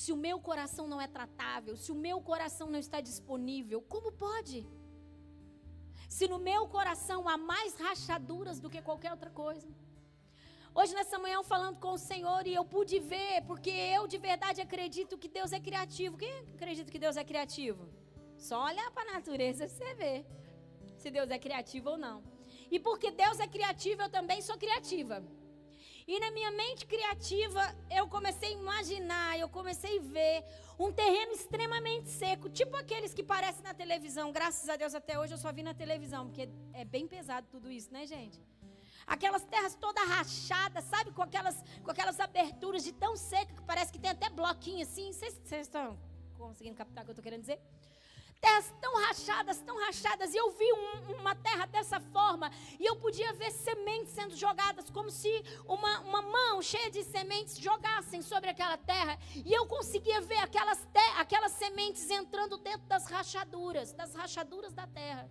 Se 0.00 0.10
o 0.14 0.18
meu 0.24 0.36
coração 0.48 0.84
não 0.90 1.00
é 1.04 1.08
tratável, 1.16 1.74
se 1.82 1.90
o 1.94 2.00
meu 2.06 2.18
coração 2.28 2.66
não 2.72 2.80
está 2.84 2.98
disponível, 3.08 3.78
como 3.94 4.10
pode? 4.26 4.58
Se 6.16 6.24
no 6.32 6.38
meu 6.48 6.62
coração 6.74 7.20
há 7.30 7.36
mais 7.36 7.72
rachaduras 7.86 8.60
do 8.60 8.70
que 8.72 8.80
qualquer 8.88 9.10
outra 9.16 9.30
coisa. 9.42 9.68
Hoje, 10.78 10.94
nessa 10.98 11.18
manhã, 11.22 11.34
eu 11.38 11.42
falando 11.54 11.80
com 11.84 11.92
o 11.94 12.04
Senhor 12.10 12.46
e 12.46 12.54
eu 12.54 12.64
pude 12.76 13.00
ver, 13.12 13.42
porque 13.48 13.72
eu 13.96 14.02
de 14.12 14.18
verdade 14.18 14.60
acredito 14.66 15.18
que 15.22 15.30
Deus 15.38 15.52
é 15.58 15.60
criativo. 15.68 16.16
Quem 16.22 16.32
acredita 16.54 16.92
que 16.92 17.04
Deus 17.06 17.16
é 17.22 17.24
criativo? 17.30 17.88
Só 18.48 18.58
olhar 18.70 18.88
para 18.92 19.10
a 19.10 19.14
natureza 19.14 19.66
você 19.66 19.94
vê 20.02 20.14
se 20.96 21.10
Deus 21.10 21.28
é 21.36 21.40
criativo 21.46 21.90
ou 21.94 21.98
não. 22.06 22.18
E 22.70 22.78
porque 22.78 23.10
Deus 23.10 23.40
é 23.40 23.48
criativo, 23.48 24.02
eu 24.02 24.10
também 24.18 24.40
sou 24.48 24.56
criativa. 24.64 25.16
E 26.08 26.18
na 26.20 26.30
minha 26.30 26.50
mente 26.50 26.86
criativa, 26.86 27.62
eu 27.90 28.08
comecei 28.08 28.48
a 28.48 28.52
imaginar, 28.52 29.38
eu 29.38 29.46
comecei 29.46 29.98
a 29.98 30.02
ver 30.02 30.42
um 30.78 30.90
terreno 30.90 31.32
extremamente 31.32 32.08
seco, 32.08 32.48
tipo 32.48 32.74
aqueles 32.76 33.12
que 33.12 33.22
parecem 33.22 33.62
na 33.62 33.74
televisão. 33.74 34.32
Graças 34.32 34.66
a 34.70 34.76
Deus, 34.76 34.94
até 34.94 35.18
hoje 35.20 35.34
eu 35.34 35.38
só 35.38 35.52
vi 35.52 35.62
na 35.62 35.74
televisão, 35.74 36.24
porque 36.24 36.48
é 36.72 36.82
bem 36.82 37.06
pesado 37.06 37.46
tudo 37.50 37.70
isso, 37.70 37.92
né, 37.92 38.06
gente? 38.06 38.40
Aquelas 39.06 39.44
terras 39.44 39.74
todas 39.74 40.08
rachadas, 40.08 40.84
sabe? 40.84 41.12
Com 41.12 41.20
aquelas, 41.20 41.62
com 41.84 41.90
aquelas 41.90 42.18
aberturas 42.18 42.82
de 42.82 42.92
tão 42.92 43.14
seca 43.14 43.52
que 43.52 43.62
parece 43.64 43.92
que 43.92 43.98
tem 43.98 44.10
até 44.10 44.30
bloquinho 44.30 44.82
assim. 44.84 45.12
Vocês 45.12 45.36
estão 45.50 45.98
conseguindo 46.38 46.74
captar 46.74 47.02
o 47.02 47.04
que 47.04 47.10
eu 47.10 47.12
estou 47.12 47.22
querendo 47.22 47.42
dizer? 47.42 47.60
Terras 48.40 48.72
tão 48.80 48.94
rachadas, 49.02 49.60
tão 49.60 49.78
rachadas, 49.78 50.32
e 50.34 50.36
eu 50.36 50.50
vi 50.50 50.72
um, 50.72 51.14
uma 51.20 51.34
terra 51.34 51.66
dessa 51.66 52.00
forma, 52.00 52.50
e 52.78 52.84
eu 52.84 52.96
podia 52.96 53.32
ver 53.32 53.50
sementes 53.50 54.12
sendo 54.12 54.36
jogadas, 54.36 54.90
como 54.90 55.10
se 55.10 55.30
uma, 55.66 56.00
uma 56.00 56.22
mão 56.22 56.62
cheia 56.62 56.90
de 56.90 57.02
sementes 57.04 57.58
jogassem 57.58 58.22
sobre 58.22 58.50
aquela 58.50 58.76
terra, 58.76 59.18
e 59.34 59.52
eu 59.52 59.66
conseguia 59.66 60.20
ver 60.20 60.38
aquelas, 60.38 60.86
aquelas 61.16 61.52
sementes 61.52 62.08
entrando 62.10 62.56
dentro 62.58 62.86
das 62.86 63.06
rachaduras, 63.06 63.92
das 63.92 64.14
rachaduras 64.14 64.72
da 64.72 64.86
terra. 64.86 65.28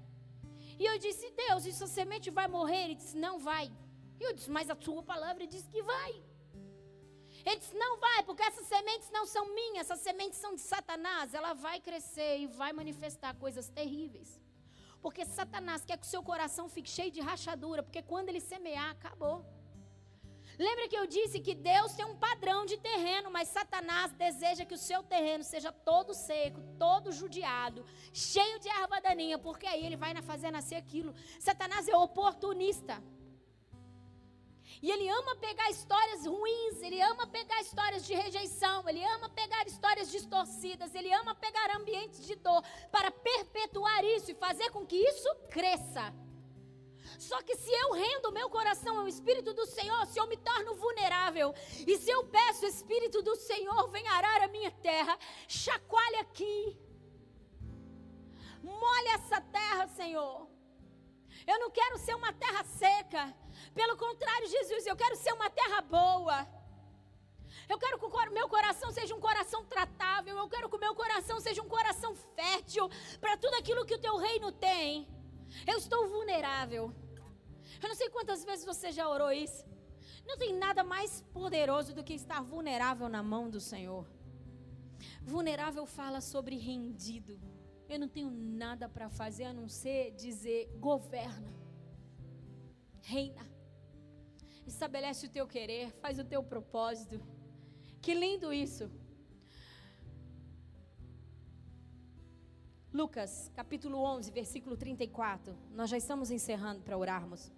E 0.79 0.85
eu 0.85 0.99
disse, 0.99 1.31
Deus, 1.31 1.65
essa 1.65 1.87
semente 1.87 2.29
vai 2.29 2.47
morrer? 2.47 2.83
Ele 2.85 2.95
disse, 2.95 3.17
não 3.17 3.39
vai. 3.39 3.71
E 4.19 4.23
eu 4.23 4.33
disse, 4.33 4.49
mas 4.49 4.69
a 4.69 4.75
tua 4.75 5.01
palavra 5.01 5.47
diz 5.47 5.67
que 5.67 5.81
vai. 5.81 6.26
Ele 7.47 7.59
disse: 7.61 7.75
Não 7.75 7.97
vai, 7.97 8.23
porque 8.23 8.43
essas 8.43 8.67
sementes 8.67 9.09
não 9.17 9.25
são 9.25 9.43
minhas, 9.59 9.85
essas 9.85 10.01
sementes 10.01 10.39
são 10.39 10.53
de 10.55 10.61
Satanás. 10.61 11.33
Ela 11.33 11.53
vai 11.53 11.79
crescer 11.79 12.33
e 12.39 12.47
vai 12.61 12.71
manifestar 12.73 13.33
coisas 13.35 13.69
terríveis. 13.69 14.29
Porque 15.01 15.23
Satanás 15.25 15.85
quer 15.85 15.97
que 15.97 16.05
o 16.05 16.13
seu 16.15 16.23
coração 16.31 16.67
fique 16.67 16.89
cheio 16.89 17.11
de 17.11 17.21
rachadura, 17.21 17.83
porque 17.83 18.01
quando 18.01 18.29
ele 18.29 18.41
semear, 18.41 18.89
acabou. 18.91 19.37
Lembra 20.59 20.87
que 20.89 20.97
eu 20.97 21.05
disse 21.05 21.39
que 21.39 21.53
Deus 21.53 21.93
tem 21.93 22.05
um 22.05 22.17
padrão 22.17 22.65
de 22.65 22.77
terreno, 22.77 23.29
mas 23.29 23.47
Satanás 23.47 24.11
deseja 24.11 24.65
que 24.65 24.73
o 24.73 24.83
seu 24.89 25.03
terreno 25.03 25.43
seja 25.43 25.71
todo 25.71 26.15
seco, 26.15 26.59
todo 26.79 27.11
judiado, 27.11 27.85
cheio 28.11 28.59
de 28.59 28.67
erva 28.67 28.99
daninha, 28.99 29.37
porque 29.37 29.67
aí 29.67 29.85
ele 29.85 29.95
vai 29.95 30.19
fazer 30.23 30.49
nascer 30.49 30.75
aquilo. 30.75 31.13
Satanás 31.39 31.87
é 31.87 31.95
oportunista. 31.95 32.95
E 34.81 34.91
ele 34.91 35.07
ama 35.09 35.35
pegar 35.37 35.69
histórias 35.69 36.25
ruins, 36.25 36.76
ama 37.17 37.25
pegar 37.25 37.59
histórias 37.61 38.05
de 38.05 38.13
rejeição, 38.13 38.87
ele 38.87 39.03
ama 39.03 39.27
pegar 39.29 39.65
histórias 39.65 40.11
distorcidas, 40.11 40.93
ele 40.93 41.11
ama 41.11 41.33
pegar 41.33 41.75
ambientes 41.75 42.23
de 42.23 42.35
dor 42.35 42.61
para 42.91 43.09
perpetuar 43.09 44.03
isso 44.05 44.29
e 44.29 44.35
fazer 44.35 44.69
com 44.69 44.85
que 44.85 44.95
isso 44.95 45.29
cresça. 45.49 46.13
Só 47.17 47.41
que 47.41 47.55
se 47.55 47.71
eu 47.71 47.93
rendo 47.93 48.31
meu 48.31 48.47
coração 48.49 48.99
ao 48.99 49.07
Espírito 49.07 49.51
do 49.51 49.65
Senhor, 49.65 50.05
se 50.05 50.19
eu 50.19 50.27
me 50.27 50.37
torno 50.37 50.75
vulnerável, 50.75 51.55
e 51.87 51.97
se 51.97 52.11
eu 52.11 52.25
peço, 52.25 52.67
Espírito 52.67 53.23
do 53.23 53.35
Senhor, 53.35 53.89
vem 53.89 54.07
arar 54.09 54.43
a 54.43 54.47
minha 54.47 54.69
terra, 54.69 55.17
chacoalha 55.47 56.21
aqui, 56.21 56.77
molha 58.61 59.13
essa 59.15 59.41
terra, 59.41 59.87
Senhor. 59.87 60.47
Eu 61.47 61.59
não 61.59 61.71
quero 61.71 61.97
ser 61.97 62.13
uma 62.13 62.31
terra 62.33 62.63
seca. 62.63 63.35
Pelo 63.73 63.97
contrário, 63.97 64.47
Jesus, 64.47 64.85
eu 64.85 64.95
quero 64.95 65.15
ser 65.15 65.33
uma 65.33 65.49
terra 65.49 65.81
boa. 65.81 66.56
Eu 67.69 67.77
quero 67.77 67.99
que 67.99 68.05
o 68.05 68.33
meu 68.33 68.47
coração 68.47 68.91
seja 68.91 69.13
um 69.15 69.19
coração 69.19 69.63
tratável. 69.65 70.37
Eu 70.37 70.47
quero 70.47 70.69
que 70.69 70.75
o 70.75 70.79
meu 70.79 70.95
coração 70.95 71.39
seja 71.39 71.61
um 71.61 71.67
coração 71.67 72.15
fértil 72.15 72.89
para 73.19 73.37
tudo 73.37 73.55
aquilo 73.55 73.85
que 73.85 73.95
o 73.95 73.99
teu 73.99 74.17
reino 74.17 74.51
tem. 74.51 75.07
Eu 75.65 75.77
estou 75.77 76.07
vulnerável. 76.07 76.93
Eu 77.81 77.89
não 77.89 77.95
sei 77.95 78.09
quantas 78.09 78.43
vezes 78.43 78.65
você 78.65 78.91
já 78.91 79.07
orou 79.07 79.31
isso. 79.31 79.65
Não 80.25 80.37
tem 80.37 80.53
nada 80.53 80.83
mais 80.83 81.21
poderoso 81.33 81.93
do 81.93 82.03
que 82.03 82.13
estar 82.13 82.41
vulnerável 82.41 83.07
na 83.07 83.23
mão 83.23 83.49
do 83.49 83.59
Senhor. 83.59 84.05
Vulnerável 85.21 85.85
fala 85.85 86.21
sobre 86.21 86.57
rendido. 86.57 87.39
Eu 87.87 87.99
não 87.99 88.09
tenho 88.09 88.29
nada 88.29 88.89
para 88.89 89.09
fazer 89.09 89.45
a 89.45 89.53
não 89.53 89.69
ser 89.69 90.11
dizer: 90.11 90.69
governa, 90.79 91.53
reina, 93.01 93.45
estabelece 94.65 95.25
o 95.25 95.29
teu 95.29 95.47
querer, 95.47 95.91
faz 96.01 96.19
o 96.19 96.25
teu 96.25 96.43
propósito. 96.43 97.21
Que 98.07 98.13
lindo 98.13 98.53
isso. 98.53 98.89
Lucas, 102.93 103.51
capítulo 103.53 103.97
11, 103.97 104.31
versículo 104.31 104.77
34. 104.77 105.53
Nós 105.73 105.89
já 105.89 105.97
estamos 105.97 106.31
encerrando 106.31 106.81
para 106.81 106.97
orarmos. 106.97 107.51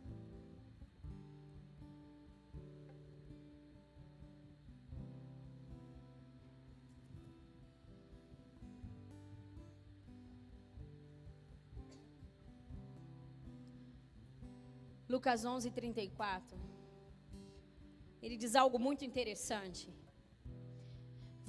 Lucas 15.08 15.46
11, 15.46 15.70
34. 15.70 16.58
Ele 18.20 18.36
diz 18.36 18.56
algo 18.56 18.80
muito 18.80 19.06
interessante. 19.06 19.94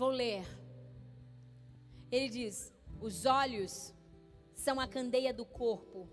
Vou 0.00 0.08
ler. 0.08 0.46
Ele 2.10 2.30
diz: 2.30 2.72
Os 2.98 3.26
olhos 3.26 3.92
são 4.54 4.80
a 4.80 4.86
candeia 4.88 5.30
do 5.30 5.44
corpo. 5.44 6.08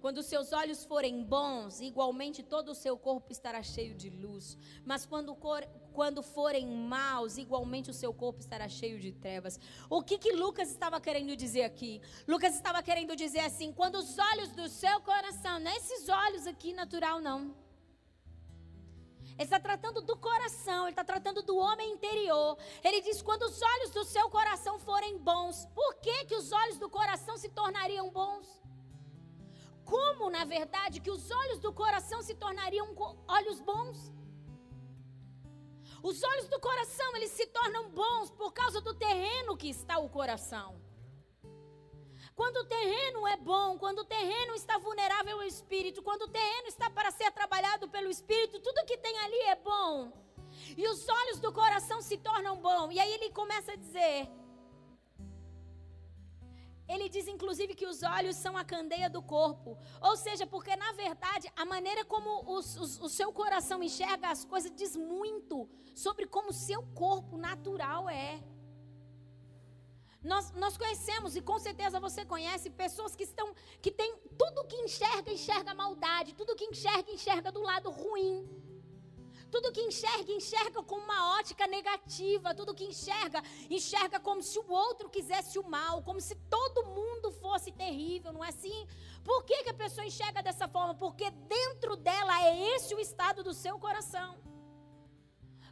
Quando 0.00 0.20
seus 0.20 0.52
olhos 0.52 0.84
forem 0.84 1.22
bons, 1.22 1.80
igualmente 1.80 2.42
todo 2.42 2.70
o 2.70 2.74
seu 2.74 2.98
corpo 2.98 3.30
estará 3.30 3.62
cheio 3.62 3.94
de 3.94 4.10
luz. 4.10 4.58
Mas 4.84 5.06
quando, 5.06 5.32
quando 5.92 6.24
forem 6.24 6.66
maus, 6.66 7.38
igualmente 7.38 7.88
o 7.88 7.94
seu 7.94 8.12
corpo 8.12 8.40
estará 8.40 8.68
cheio 8.68 8.98
de 8.98 9.12
trevas. 9.12 9.60
O 9.88 10.02
que, 10.02 10.18
que 10.18 10.32
Lucas 10.32 10.68
estava 10.68 11.00
querendo 11.00 11.36
dizer 11.36 11.62
aqui? 11.62 12.02
Lucas 12.26 12.56
estava 12.56 12.82
querendo 12.82 13.14
dizer 13.14 13.44
assim: 13.50 13.72
quando 13.72 13.94
os 13.94 14.18
olhos 14.18 14.48
do 14.48 14.68
seu 14.68 15.00
coração, 15.02 15.60
não 15.60 15.70
é 15.70 15.76
esses 15.76 16.08
olhos 16.08 16.48
aqui 16.48 16.72
natural, 16.72 17.20
não. 17.20 17.54
Ele 19.38 19.44
está 19.44 19.60
tratando 19.60 20.02
do 20.02 20.16
coração, 20.16 20.82
ele 20.82 20.90
está 20.90 21.04
tratando 21.04 21.42
do 21.42 21.56
homem 21.56 21.92
interior. 21.92 22.58
Ele 22.82 23.00
diz: 23.00 23.22
quando 23.22 23.42
os 23.42 23.62
olhos 23.62 23.90
do 23.90 24.04
seu 24.04 24.28
coração 24.28 24.78
forem 24.80 25.16
bons, 25.18 25.64
por 25.74 25.94
que, 25.96 26.24
que 26.24 26.34
os 26.34 26.50
olhos 26.52 26.76
do 26.76 26.90
coração 26.90 27.38
se 27.38 27.48
tornariam 27.48 28.10
bons? 28.10 28.58
como, 29.88 30.28
na 30.28 30.44
verdade, 30.44 31.00
que 31.00 31.10
os 31.10 31.30
olhos 31.30 31.58
do 31.60 31.72
coração 31.72 32.20
se 32.20 32.34
tornariam 32.34 32.86
olhos 33.26 33.58
bons. 33.58 34.12
Os 36.02 36.22
olhos 36.22 36.46
do 36.48 36.60
coração, 36.60 37.16
eles 37.16 37.30
se 37.30 37.46
tornam 37.46 37.88
bons 37.90 38.30
por 38.30 38.52
causa 38.52 38.80
do 38.82 38.94
terreno 38.94 39.56
que 39.56 39.70
está 39.70 39.98
o 39.98 40.10
coração. 40.10 40.68
Quando 42.38 42.58
o 42.58 42.64
terreno 42.66 43.26
é 43.26 43.36
bom, 43.36 43.76
quando 43.78 43.98
o 43.98 44.04
terreno 44.04 44.54
está 44.54 44.78
vulnerável 44.78 45.38
ao 45.38 45.46
espírito, 45.54 46.04
quando 46.08 46.22
o 46.22 46.28
terreno 46.28 46.68
está 46.68 46.88
para 46.88 47.10
ser 47.10 47.32
trabalhado 47.32 47.88
pelo 47.88 48.08
espírito, 48.08 48.60
tudo 48.60 48.86
que 48.86 48.96
tem 48.96 49.18
ali 49.24 49.40
é 49.54 49.56
bom. 49.56 50.12
E 50.76 50.86
os 50.86 51.00
olhos 51.08 51.40
do 51.40 51.52
coração 51.52 52.00
se 52.00 52.16
tornam 52.16 52.54
bons. 52.66 52.92
E 52.94 53.00
aí 53.00 53.12
ele 53.14 53.30
começa 53.30 53.72
a 53.72 53.74
dizer: 53.84 54.28
ele 56.88 57.08
diz 57.08 57.26
inclusive 57.26 57.74
que 57.74 57.86
os 57.92 58.04
olhos 58.04 58.36
são 58.36 58.56
a 58.56 58.64
candeia 58.64 59.10
do 59.10 59.20
corpo. 59.20 59.76
Ou 60.00 60.16
seja, 60.16 60.46
porque 60.46 60.76
na 60.76 60.92
verdade 60.92 61.50
a 61.56 61.64
maneira 61.64 62.04
como 62.04 62.30
os, 62.56 62.76
os, 62.76 63.00
o 63.00 63.08
seu 63.08 63.32
coração 63.32 63.82
enxerga 63.82 64.28
as 64.30 64.44
coisas 64.44 64.72
diz 64.76 64.94
muito 64.94 65.68
sobre 65.92 66.24
como 66.24 66.50
o 66.50 66.60
seu 66.68 66.84
corpo 66.94 67.36
natural 67.36 68.08
é. 68.08 68.40
Nós, 70.22 70.50
nós 70.52 70.76
conhecemos 70.76 71.36
e 71.36 71.40
com 71.40 71.58
certeza 71.58 72.00
você 72.00 72.24
conhece 72.24 72.68
pessoas 72.70 73.14
que 73.14 73.22
estão 73.22 73.54
que 73.80 73.90
tem 73.90 74.16
tudo 74.36 74.66
que 74.66 74.76
enxerga 74.76 75.32
enxerga 75.32 75.74
maldade, 75.74 76.34
tudo 76.34 76.56
que 76.56 76.64
enxerga 76.64 77.10
enxerga 77.10 77.52
do 77.52 77.62
lado 77.62 77.90
ruim. 77.90 78.48
Tudo 79.50 79.72
que 79.72 79.80
enxerga, 79.80 80.30
enxerga 80.30 80.82
com 80.82 80.96
uma 80.96 81.38
ótica 81.38 81.66
negativa. 81.66 82.54
Tudo 82.54 82.74
que 82.74 82.84
enxerga, 82.84 83.42
enxerga 83.70 84.20
como 84.20 84.42
se 84.42 84.58
o 84.58 84.70
outro 84.70 85.08
quisesse 85.08 85.58
o 85.58 85.66
mal, 85.66 86.02
como 86.02 86.20
se 86.20 86.34
todo 86.34 86.84
mundo 86.84 87.32
fosse 87.32 87.72
terrível, 87.72 88.30
não 88.30 88.44
é 88.44 88.48
assim? 88.48 88.86
Por 89.24 89.44
que, 89.44 89.62
que 89.62 89.70
a 89.70 89.74
pessoa 89.74 90.06
enxerga 90.06 90.42
dessa 90.42 90.68
forma? 90.68 90.94
Porque 90.94 91.30
dentro 91.30 91.96
dela 91.96 92.44
é 92.44 92.74
esse 92.74 92.94
o 92.94 93.00
estado 93.00 93.42
do 93.42 93.54
seu 93.54 93.78
coração 93.78 94.38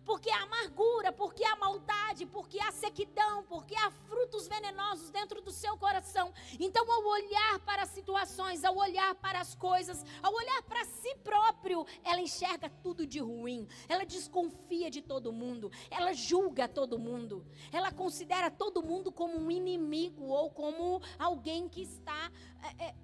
porque 0.07 0.31
há 0.31 0.45
amargura, 0.45 1.13
porque 1.13 1.45
há 1.45 1.57
maldade, 1.57 2.25
porque 2.25 2.61
há 2.61 2.71
sequidão, 2.71 3.43
porque 3.43 3.75
há 3.75 3.91
frutos 3.91 4.47
venenosos 4.47 5.11
dentro 5.11 5.43
do 5.43 5.51
seu 5.51 5.77
coração. 5.77 6.33
Então, 6.61 6.91
ao 6.91 7.05
olhar 7.05 7.59
para 7.61 7.83
as 7.83 7.91
situações, 7.91 8.65
ao 8.65 8.77
olhar 8.77 9.15
para 9.17 9.41
as 9.41 9.55
coisas, 9.57 10.05
ao 10.23 10.33
olhar 10.33 10.63
para 10.63 10.85
si 10.85 11.15
próprio, 11.17 11.85
ela 12.05 12.21
enxerga 12.21 12.71
tudo 12.83 13.05
de 13.05 13.19
ruim, 13.19 13.67
ela 13.89 14.07
desconfia 14.07 14.89
de 14.89 15.03
todo 15.03 15.33
mundo, 15.33 15.73
ela 15.91 16.13
julga 16.13 16.69
todo 16.69 16.99
mundo, 16.99 17.45
ela 17.73 17.91
considera 17.91 18.49
todo 18.49 18.83
mundo 18.83 19.11
como 19.11 19.37
um 19.37 19.51
inimigo 19.51 20.27
ou 20.27 20.51
como 20.51 21.03
alguém 21.19 21.69
que 21.69 21.83
está 21.83 22.31
é, 22.79 22.85
é, 22.85 22.95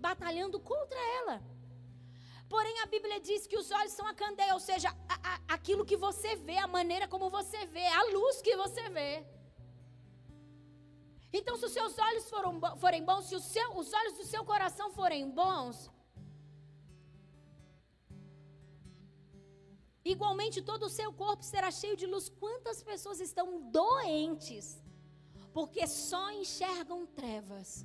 batalhando 0.00 0.58
contra 0.58 0.98
ela. 1.20 1.53
Porém, 2.54 2.76
a 2.82 2.86
Bíblia 2.86 3.18
diz 3.28 3.48
que 3.50 3.58
os 3.60 3.68
olhos 3.78 3.94
são 3.98 4.06
a 4.06 4.14
candeia, 4.14 4.54
ou 4.54 4.60
seja, 4.60 4.88
a, 5.12 5.16
a, 5.30 5.32
aquilo 5.54 5.86
que 5.90 5.96
você 6.04 6.30
vê, 6.48 6.56
a 6.58 6.68
maneira 6.74 7.06
como 7.12 7.28
você 7.28 7.60
vê, 7.76 7.86
a 8.00 8.02
luz 8.16 8.36
que 8.46 8.54
você 8.62 8.84
vê. 8.96 9.12
Então, 11.38 11.56
se 11.56 11.64
os 11.68 11.72
seus 11.78 11.98
olhos 12.08 12.26
foram, 12.30 12.52
forem 12.84 13.02
bons, 13.08 13.24
se 13.30 13.40
seu, 13.54 13.68
os 13.80 13.92
olhos 14.00 14.14
do 14.20 14.26
seu 14.32 14.44
coração 14.44 14.88
forem 14.98 15.24
bons, 15.40 15.90
igualmente 20.14 20.62
todo 20.70 20.84
o 20.86 20.94
seu 20.98 21.10
corpo 21.24 21.42
será 21.42 21.72
cheio 21.80 21.96
de 22.02 22.06
luz. 22.06 22.28
Quantas 22.44 22.80
pessoas 22.90 23.18
estão 23.28 23.48
doentes 23.80 24.66
porque 25.52 25.88
só 25.88 26.24
enxergam 26.42 27.00
trevas? 27.04 27.84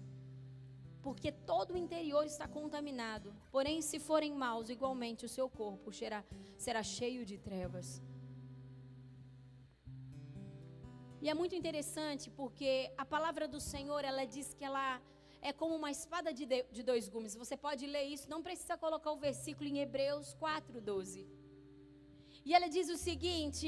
Porque 1.10 1.32
todo 1.52 1.70
o 1.74 1.78
interior 1.86 2.24
está 2.34 2.48
contaminado. 2.48 3.28
Porém, 3.56 3.78
se 3.90 3.98
forem 4.08 4.32
maus, 4.44 4.70
igualmente 4.76 5.26
o 5.28 5.32
seu 5.38 5.48
corpo 5.62 5.92
será, 6.00 6.20
será 6.66 6.82
cheio 6.98 7.22
de 7.30 7.36
trevas. 7.48 7.88
E 11.20 11.28
é 11.32 11.34
muito 11.34 11.56
interessante 11.62 12.26
porque 12.42 12.72
a 12.96 13.06
palavra 13.16 13.48
do 13.54 13.60
Senhor, 13.60 14.02
ela 14.12 14.24
diz 14.36 14.54
que 14.54 14.64
ela 14.70 15.02
é 15.42 15.52
como 15.52 15.74
uma 15.82 15.90
espada 15.98 16.32
de, 16.32 16.46
de 16.78 16.84
dois 16.84 17.10
gumes. 17.10 17.34
Você 17.44 17.58
pode 17.58 17.88
ler 17.88 18.06
isso, 18.16 18.30
não 18.30 18.44
precisa 18.48 18.78
colocar 18.78 19.12
o 19.12 19.18
versículo 19.28 19.68
em 19.68 19.80
Hebreus 19.80 20.36
4, 20.36 20.80
12. 20.80 21.28
E 22.46 22.54
ela 22.54 22.70
diz 22.78 22.88
o 22.88 22.98
seguinte: 23.10 23.68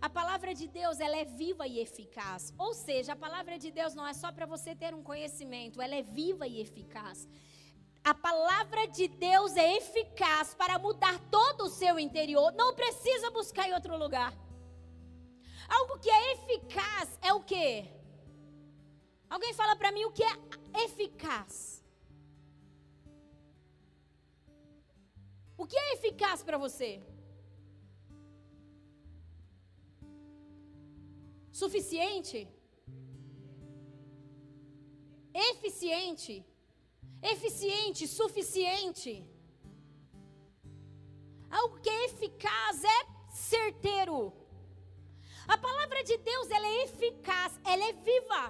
a 0.00 0.08
palavra 0.08 0.54
de 0.54 0.66
Deus, 0.66 0.98
ela 0.98 1.16
é 1.16 1.24
viva 1.24 1.66
e 1.66 1.78
eficaz. 1.78 2.54
Ou 2.56 2.72
seja, 2.72 3.12
a 3.12 3.16
palavra 3.16 3.58
de 3.58 3.70
Deus 3.70 3.94
não 3.94 4.06
é 4.06 4.14
só 4.14 4.32
para 4.32 4.46
você 4.46 4.74
ter 4.74 4.94
um 4.94 5.02
conhecimento, 5.02 5.82
ela 5.82 5.94
é 5.94 6.02
viva 6.02 6.46
e 6.46 6.60
eficaz. 6.60 7.28
A 8.02 8.14
palavra 8.14 8.86
de 8.88 9.08
Deus 9.08 9.56
é 9.56 9.76
eficaz 9.76 10.54
para 10.54 10.78
mudar 10.78 11.18
todo 11.30 11.64
o 11.64 11.68
seu 11.68 11.98
interior. 11.98 12.50
Não 12.52 12.74
precisa 12.74 13.30
buscar 13.30 13.68
em 13.68 13.74
outro 13.74 13.94
lugar. 13.96 14.32
Algo 15.68 15.98
que 15.98 16.08
é 16.10 16.32
eficaz 16.32 17.18
é 17.20 17.32
o 17.34 17.42
quê? 17.42 17.86
Alguém 19.28 19.52
fala 19.52 19.76
para 19.76 19.92
mim 19.92 20.06
o 20.06 20.12
que 20.12 20.24
é 20.24 20.34
eficaz? 20.84 21.84
O 25.58 25.66
que 25.66 25.76
é 25.76 25.92
eficaz 25.92 26.42
para 26.42 26.56
você? 26.56 27.02
Suficiente? 31.60 32.38
Eficiente? 35.50 36.34
Eficiente, 37.32 38.08
suficiente? 38.08 39.12
Algo 41.50 41.78
que 41.82 41.90
é 41.90 42.06
eficaz, 42.06 42.82
é 42.82 43.00
certeiro. 43.30 44.32
A 45.46 45.58
palavra 45.58 46.02
de 46.02 46.16
Deus, 46.30 46.50
ela 46.50 46.66
é 46.66 46.84
eficaz, 46.84 47.52
ela 47.72 47.84
é 47.90 47.92
viva. 47.92 48.42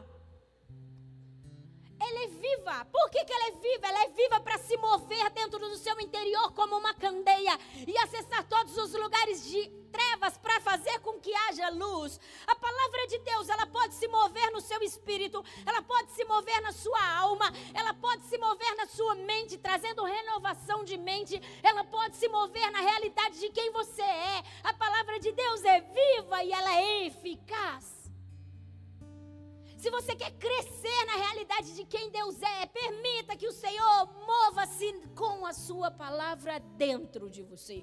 Ela 2.10 2.24
é 2.24 2.26
viva. 2.26 2.84
Por 2.86 3.08
que, 3.08 3.24
que 3.24 3.32
ela 3.32 3.46
é 3.46 3.50
viva? 3.52 3.86
Ela 3.86 4.02
é 4.02 4.08
viva 4.08 4.40
para 4.40 4.58
se 4.58 4.76
mover 4.76 5.30
dentro 5.30 5.60
do 5.60 5.76
seu 5.76 5.98
interior 6.00 6.52
como 6.54 6.76
uma 6.76 6.92
candeia 6.92 7.56
e 7.86 7.96
acessar 7.98 8.42
todos 8.48 8.76
os 8.76 8.92
lugares 8.94 9.44
de 9.44 9.68
trevas 9.92 10.36
para 10.36 10.60
fazer 10.60 10.98
com 11.00 11.20
que 11.20 11.32
haja 11.32 11.68
luz. 11.68 12.18
A 12.48 12.56
palavra 12.56 13.06
de 13.06 13.18
Deus, 13.18 13.48
ela 13.48 13.64
pode 13.66 13.94
se 13.94 14.08
mover 14.08 14.50
no 14.50 14.60
seu 14.60 14.82
espírito, 14.82 15.44
ela 15.64 15.82
pode 15.82 16.10
se 16.10 16.24
mover 16.24 16.60
na 16.62 16.72
sua 16.72 17.12
alma, 17.14 17.46
ela 17.74 17.94
pode 17.94 18.24
se 18.24 18.36
mover 18.38 18.74
na 18.74 18.86
sua 18.86 19.14
mente, 19.14 19.56
trazendo 19.56 20.02
renovação 20.02 20.82
de 20.82 20.96
mente, 20.96 21.40
ela 21.62 21.84
pode 21.84 22.16
se 22.16 22.28
mover 22.28 22.72
na 22.72 22.80
realidade 22.80 23.38
de 23.38 23.50
quem 23.50 23.70
você 23.70 24.02
é. 24.02 24.42
A 24.64 24.74
palavra 24.74 25.20
de 25.20 25.30
Deus 25.30 25.64
é 25.64 25.80
viva 25.80 26.42
e 26.42 26.52
ela 26.52 26.74
é 26.74 27.06
eficaz. 27.06 27.99
Se 29.80 29.90
você 29.90 30.14
quer 30.14 30.32
crescer 30.32 31.04
na 31.06 31.16
realidade 31.16 31.74
de 31.74 31.86
quem 31.86 32.10
Deus 32.10 32.36
é, 32.42 32.66
permita 32.66 33.34
que 33.34 33.46
o 33.46 33.52
Senhor 33.52 34.06
mova-se 34.26 34.92
com 35.14 35.46
a 35.46 35.54
sua 35.54 35.90
palavra 35.90 36.58
dentro 36.76 37.30
de 37.30 37.42
você. 37.42 37.82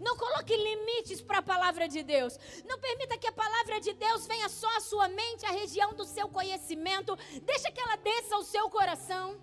Não 0.00 0.16
coloque 0.16 0.56
limites 0.56 1.20
para 1.20 1.40
a 1.40 1.42
palavra 1.42 1.86
de 1.86 2.02
Deus. 2.02 2.38
Não 2.64 2.78
permita 2.78 3.18
que 3.18 3.26
a 3.26 3.32
palavra 3.32 3.78
de 3.80 3.92
Deus 3.92 4.26
venha 4.26 4.48
só 4.48 4.74
à 4.78 4.80
sua 4.80 5.08
mente, 5.08 5.44
à 5.44 5.50
região 5.50 5.92
do 5.92 6.06
seu 6.06 6.26
conhecimento. 6.26 7.14
Deixa 7.42 7.70
que 7.70 7.82
ela 7.82 7.96
desça 7.96 8.36
ao 8.36 8.42
seu 8.42 8.70
coração. 8.70 9.38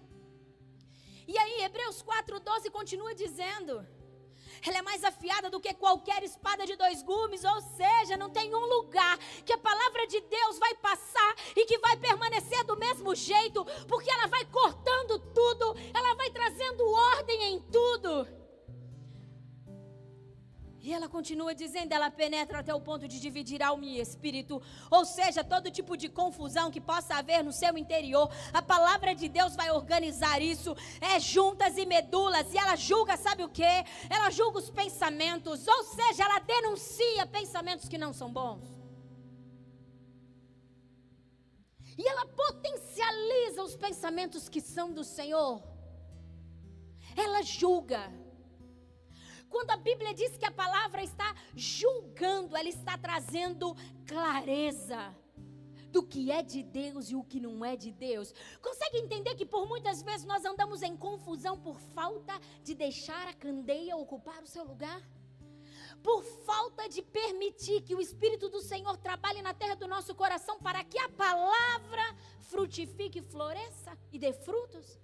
E 1.27 1.37
aí, 1.37 1.61
Hebreus 1.61 2.01
4,12 2.01 2.71
continua 2.71 3.13
dizendo: 3.13 3.85
ela 4.65 4.77
é 4.77 4.81
mais 4.81 5.03
afiada 5.03 5.49
do 5.49 5.59
que 5.59 5.73
qualquer 5.73 6.23
espada 6.23 6.65
de 6.65 6.75
dois 6.75 7.01
gumes, 7.01 7.43
ou 7.43 7.61
seja, 7.61 8.17
não 8.17 8.29
tem 8.29 8.53
um 8.53 8.65
lugar 8.65 9.17
que 9.45 9.53
a 9.53 9.57
palavra 9.57 10.07
de 10.07 10.21
Deus 10.21 10.59
vai 10.59 10.73
passar 10.75 11.35
e 11.55 11.65
que 11.65 11.77
vai 11.79 11.97
permanecer 11.97 12.63
do 12.63 12.77
mesmo 12.77 13.15
jeito, 13.15 13.65
porque 13.87 14.09
ela 14.09 14.27
vai 14.27 14.45
cortando 14.45 15.19
tudo, 15.19 15.75
ela 15.93 16.15
vai 16.15 16.29
trazendo 16.29 16.89
ordem 16.89 17.53
em 17.53 17.59
tudo. 17.59 18.36
E 20.87 20.93
ela 20.93 21.09
continua 21.09 21.53
dizendo, 21.53 21.91
ela 21.91 22.09
penetra 22.09 22.59
até 22.59 22.73
o 22.73 22.79
ponto 22.79 23.09
de 23.09 23.19
dividir 23.19 23.61
alma 23.61 23.83
e 23.85 23.99
espírito, 23.99 24.61
ou 24.89 25.03
seja, 25.03 25.43
todo 25.43 25.69
tipo 25.69 25.97
de 25.97 26.07
confusão 26.07 26.71
que 26.71 26.79
possa 26.79 27.15
haver 27.15 27.43
no 27.43 27.51
seu 27.51 27.77
interior, 27.77 28.31
a 28.53 28.61
palavra 28.61 29.13
de 29.13 29.27
Deus 29.27 29.53
vai 29.53 29.69
organizar 29.69 30.41
isso, 30.41 30.73
é 31.01 31.19
juntas 31.19 31.77
e 31.77 31.85
medulas, 31.85 32.53
e 32.53 32.57
ela 32.57 32.77
julga, 32.77 33.17
sabe 33.17 33.43
o 33.43 33.49
que? 33.49 33.73
Ela 34.09 34.29
julga 34.29 34.59
os 34.59 34.69
pensamentos, 34.69 35.67
ou 35.67 35.83
seja, 35.83 36.23
ela 36.23 36.39
denuncia 36.39 37.25
pensamentos 37.25 37.89
que 37.89 37.97
não 37.97 38.13
são 38.13 38.31
bons. 38.31 38.65
E 41.97 42.07
ela 42.07 42.25
potencializa 42.27 43.61
os 43.61 43.75
pensamentos 43.75 44.47
que 44.47 44.61
são 44.61 44.93
do 44.93 45.03
Senhor. 45.03 45.61
Ela 47.13 47.41
julga. 47.41 48.09
Quando 49.49 49.71
a 49.71 49.77
Bíblia 49.77 50.13
diz 50.13 50.37
que 50.37 50.45
a 50.45 50.51
palavra 50.51 51.01
está 51.03 51.35
julgando, 51.55 52.55
ela 52.55 52.69
está 52.69 52.97
trazendo 52.97 53.75
clareza 54.05 55.15
do 55.91 56.03
que 56.03 56.31
é 56.31 56.43
de 56.43 56.61
Deus 56.63 57.09
e 57.09 57.15
o 57.15 57.23
que 57.23 57.39
não 57.39 57.63
é 57.63 57.75
de 57.75 57.91
Deus. 57.91 58.33
Consegue 58.61 58.99
entender 58.99 59.35
que 59.35 59.45
por 59.45 59.67
muitas 59.67 60.01
vezes 60.01 60.25
nós 60.25 60.45
andamos 60.45 60.81
em 60.81 60.95
confusão 60.95 61.57
por 61.59 61.79
falta 61.79 62.39
de 62.63 62.75
deixar 62.75 63.27
a 63.27 63.33
candeia 63.33 63.95
ocupar 63.95 64.41
o 64.43 64.47
seu 64.47 64.63
lugar? 64.63 65.01
Por 66.03 66.23
falta 66.23 66.87
de 66.87 67.01
permitir 67.01 67.81
que 67.81 67.95
o 67.95 68.01
Espírito 68.01 68.49
do 68.49 68.61
Senhor 68.61 68.95
trabalhe 68.97 69.41
na 69.41 69.53
terra 69.53 69.75
do 69.75 69.87
nosso 69.87 70.13
coração 70.13 70.59
para 70.59 70.83
que 70.83 70.99
a 70.99 71.09
palavra 71.09 72.15
frutifique, 72.41 73.21
floresça 73.21 73.97
e 74.11 74.19
dê 74.19 74.33
frutos? 74.33 74.99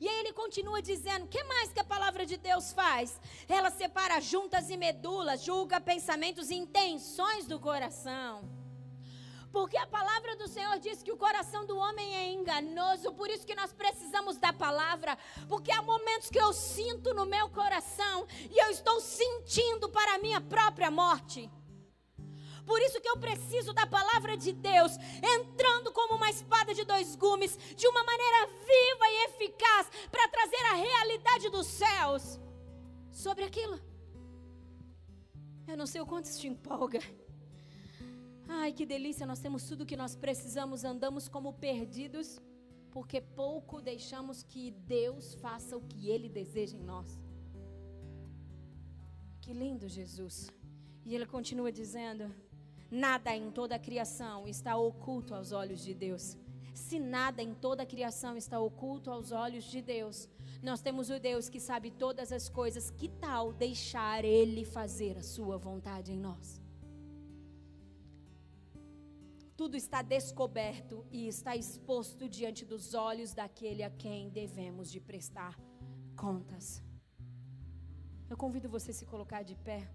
E 0.00 0.08
aí 0.08 0.20
ele 0.20 0.32
continua 0.32 0.80
dizendo: 0.80 1.26
o 1.26 1.28
que 1.28 1.42
mais 1.44 1.72
que 1.72 1.80
a 1.80 1.84
palavra 1.84 2.24
de 2.24 2.36
Deus 2.36 2.72
faz? 2.72 3.20
Ela 3.48 3.70
separa 3.70 4.20
juntas 4.20 4.70
e 4.70 4.76
medulas, 4.76 5.42
julga 5.42 5.80
pensamentos 5.80 6.50
e 6.50 6.54
intenções 6.54 7.46
do 7.46 7.60
coração. 7.60 8.48
Porque 9.52 9.76
a 9.76 9.86
palavra 9.86 10.36
do 10.36 10.46
Senhor 10.46 10.78
diz 10.78 11.02
que 11.02 11.10
o 11.10 11.16
coração 11.16 11.66
do 11.66 11.76
homem 11.76 12.14
é 12.14 12.32
enganoso, 12.32 13.12
por 13.12 13.28
isso 13.28 13.44
que 13.44 13.54
nós 13.54 13.72
precisamos 13.72 14.36
da 14.36 14.52
palavra, 14.52 15.18
porque 15.48 15.72
há 15.72 15.82
momentos 15.82 16.30
que 16.30 16.40
eu 16.40 16.52
sinto 16.52 17.12
no 17.12 17.26
meu 17.26 17.48
coração 17.48 18.28
e 18.48 18.56
eu 18.64 18.70
estou 18.70 19.00
sentindo 19.00 19.88
para 19.88 20.14
a 20.14 20.18
minha 20.18 20.40
própria 20.40 20.88
morte. 20.88 21.50
Por 22.64 22.80
isso 22.80 23.00
que 23.00 23.08
eu 23.08 23.16
preciso 23.16 23.72
da 23.72 23.86
palavra 23.86 24.36
de 24.36 24.52
Deus 24.52 24.92
entrando 25.36 25.92
como 25.92 26.14
uma 26.14 26.30
espada 26.30 26.74
de 26.74 26.84
dois 26.84 27.16
gumes, 27.16 27.58
de 27.76 27.86
uma 27.86 28.04
maneira 28.04 28.46
viva 28.46 29.06
e 29.08 29.24
eficaz, 29.28 29.90
para 30.10 30.28
trazer 30.28 30.62
a 30.70 30.74
realidade 30.74 31.50
dos 31.50 31.66
céus 31.66 32.38
sobre 33.10 33.44
aquilo. 33.44 33.78
Eu 35.66 35.76
não 35.76 35.86
sei 35.86 36.00
o 36.00 36.06
quanto 36.06 36.24
isso 36.26 36.40
te 36.40 36.48
empolga. 36.48 37.00
Ai, 38.48 38.72
que 38.72 38.84
delícia, 38.84 39.24
nós 39.26 39.38
temos 39.38 39.64
tudo 39.64 39.82
o 39.82 39.86
que 39.86 39.96
nós 39.96 40.16
precisamos, 40.16 40.84
andamos 40.84 41.28
como 41.28 41.52
perdidos, 41.52 42.40
porque 42.90 43.20
pouco 43.20 43.80
deixamos 43.80 44.42
que 44.42 44.72
Deus 44.72 45.34
faça 45.34 45.76
o 45.76 45.82
que 45.82 46.10
Ele 46.10 46.28
deseja 46.28 46.76
em 46.76 46.82
nós. 46.82 47.20
Que 49.40 49.52
lindo, 49.52 49.88
Jesus. 49.88 50.48
E 51.04 51.14
ele 51.14 51.26
continua 51.26 51.72
dizendo: 51.72 52.32
Nada 52.90 53.34
em 53.36 53.50
toda 53.50 53.76
a 53.76 53.78
criação 53.78 54.48
está 54.48 54.76
oculto 54.76 55.34
aos 55.34 55.52
olhos 55.52 55.82
de 55.82 55.94
Deus. 55.94 56.36
Se 56.74 56.98
nada 56.98 57.42
em 57.42 57.54
toda 57.54 57.82
a 57.82 57.86
criação 57.86 58.36
está 58.36 58.58
oculto 58.58 59.10
aos 59.10 59.30
olhos 59.30 59.64
de 59.64 59.80
Deus, 59.80 60.28
nós 60.62 60.80
temos 60.80 61.08
o 61.10 61.20
Deus 61.20 61.48
que 61.48 61.60
sabe 61.60 61.90
todas 61.90 62.32
as 62.32 62.48
coisas. 62.48 62.90
Que 62.90 63.08
tal 63.08 63.52
deixar 63.52 64.24
Ele 64.24 64.64
fazer 64.64 65.18
a 65.18 65.22
sua 65.22 65.56
vontade 65.56 66.12
em 66.12 66.18
nós? 66.18 66.60
Tudo 69.56 69.76
está 69.76 70.00
descoberto 70.02 71.04
e 71.12 71.28
está 71.28 71.54
exposto 71.54 72.28
diante 72.28 72.64
dos 72.64 72.94
olhos 72.94 73.34
daquele 73.34 73.82
a 73.82 73.90
quem 73.90 74.30
devemos 74.30 74.90
de 74.90 74.98
prestar 74.98 75.54
contas. 76.16 76.82
Eu 78.28 78.36
convido 78.36 78.68
você 78.68 78.90
a 78.90 78.94
se 78.94 79.04
colocar 79.04 79.42
de 79.42 79.54
pé. 79.54 79.86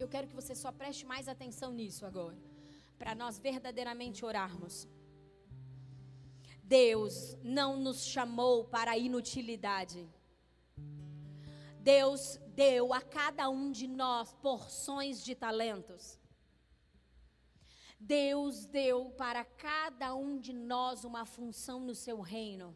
Eu 0.00 0.08
quero 0.08 0.26
que 0.26 0.34
você 0.34 0.54
só 0.54 0.72
preste 0.72 1.04
mais 1.04 1.28
atenção 1.28 1.70
nisso 1.72 2.06
agora, 2.06 2.38
para 2.98 3.14
nós 3.14 3.38
verdadeiramente 3.38 4.24
orarmos. 4.24 4.88
Deus 6.64 7.36
não 7.42 7.76
nos 7.76 8.06
chamou 8.06 8.64
para 8.64 8.92
a 8.92 8.98
inutilidade. 8.98 10.08
Deus 11.80 12.40
deu 12.54 12.94
a 12.94 13.02
cada 13.02 13.50
um 13.50 13.70
de 13.70 13.86
nós 13.86 14.32
porções 14.46 15.22
de 15.22 15.34
talentos. 15.34 16.18
Deus 17.98 18.64
deu 18.64 19.10
para 19.10 19.44
cada 19.44 20.14
um 20.14 20.38
de 20.38 20.54
nós 20.54 21.04
uma 21.04 21.26
função 21.26 21.78
no 21.80 21.94
seu 21.94 22.20
reino. 22.20 22.74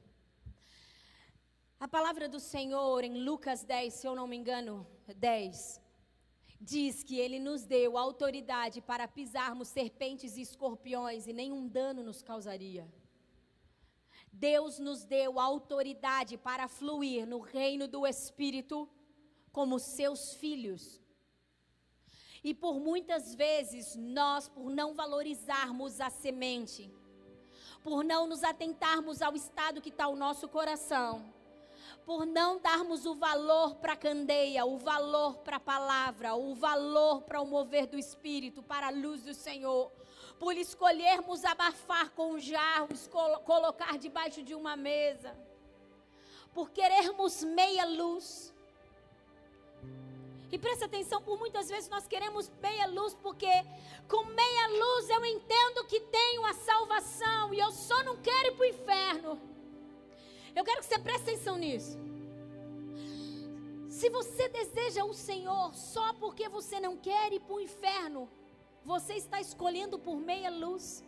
A 1.80 1.88
palavra 1.88 2.28
do 2.28 2.38
Senhor 2.38 3.02
em 3.02 3.24
Lucas 3.24 3.64
10, 3.64 3.94
se 3.94 4.06
eu 4.06 4.14
não 4.14 4.26
me 4.26 4.36
engano, 4.36 4.86
10, 5.16 5.83
diz 6.60 7.02
que 7.02 7.18
ele 7.18 7.38
nos 7.38 7.64
deu 7.64 7.98
autoridade 7.98 8.80
para 8.80 9.08
pisarmos 9.08 9.68
serpentes 9.68 10.36
e 10.36 10.42
escorpiões 10.42 11.26
e 11.26 11.32
nenhum 11.32 11.66
dano 11.66 12.02
nos 12.02 12.22
causaria. 12.22 12.88
Deus 14.32 14.78
nos 14.78 15.04
deu 15.04 15.38
autoridade 15.38 16.36
para 16.36 16.66
fluir 16.66 17.26
no 17.26 17.38
reino 17.38 17.86
do 17.86 18.06
Espírito 18.06 18.88
como 19.52 19.78
seus 19.78 20.34
filhos. 20.34 21.00
E 22.42 22.52
por 22.52 22.78
muitas 22.78 23.34
vezes 23.34 23.94
nós, 23.96 24.48
por 24.48 24.70
não 24.70 24.94
valorizarmos 24.94 26.00
a 26.00 26.10
semente, 26.10 26.90
por 27.82 28.04
não 28.04 28.26
nos 28.26 28.42
atentarmos 28.42 29.22
ao 29.22 29.34
estado 29.34 29.80
que 29.80 29.88
está 29.88 30.08
o 30.08 30.16
nosso 30.16 30.48
coração, 30.48 31.33
por 32.04 32.26
não 32.26 32.58
darmos 32.58 33.06
o 33.06 33.14
valor 33.14 33.76
para 33.76 33.94
a 33.94 33.96
candeia, 33.96 34.64
o 34.66 34.76
valor 34.76 35.38
para 35.38 35.56
a 35.56 35.60
palavra, 35.60 36.34
o 36.34 36.54
valor 36.54 37.22
para 37.22 37.40
o 37.40 37.46
mover 37.46 37.86
do 37.86 37.98
Espírito, 37.98 38.62
para 38.62 38.88
a 38.88 38.90
luz 38.90 39.22
do 39.22 39.32
Senhor, 39.32 39.90
por 40.38 40.56
escolhermos 40.56 41.44
abafar 41.44 42.10
com 42.10 42.38
jarros, 42.38 43.06
col 43.08 43.38
colocar 43.40 43.96
debaixo 43.98 44.42
de 44.42 44.54
uma 44.54 44.76
mesa, 44.76 45.34
por 46.52 46.70
querermos 46.70 47.42
meia 47.42 47.86
luz. 47.86 48.52
E 50.52 50.58
presta 50.58 50.84
atenção, 50.84 51.22
por 51.22 51.38
muitas 51.38 51.68
vezes 51.68 51.88
nós 51.88 52.06
queremos 52.06 52.50
meia 52.60 52.86
luz, 52.86 53.14
porque 53.14 53.50
com 54.08 54.24
meia 54.24 54.68
luz 54.68 55.08
eu 55.08 55.24
entendo 55.24 55.84
que 55.86 56.00
tenho 56.00 56.44
a 56.44 56.52
salvação 56.52 57.52
e 57.54 57.58
eu 57.58 57.72
só 57.72 58.04
não 58.04 58.18
quero 58.18 58.48
ir 58.48 58.52
para 58.52 58.62
o 58.62 58.66
inferno. 58.66 59.53
Eu 60.54 60.64
quero 60.64 60.80
que 60.80 60.86
você 60.86 60.98
preste 60.98 61.30
atenção 61.30 61.56
nisso. 61.56 61.98
Se 63.88 64.08
você 64.10 64.48
deseja 64.48 65.04
o 65.04 65.14
Senhor 65.14 65.74
só 65.74 66.12
porque 66.14 66.48
você 66.48 66.78
não 66.80 66.96
quer 66.96 67.32
ir 67.32 67.40
para 67.40 67.54
o 67.54 67.60
inferno, 67.60 68.28
você 68.84 69.14
está 69.14 69.40
escolhendo 69.40 69.98
por 69.98 70.16
meia 70.16 70.50
luz. 70.50 71.02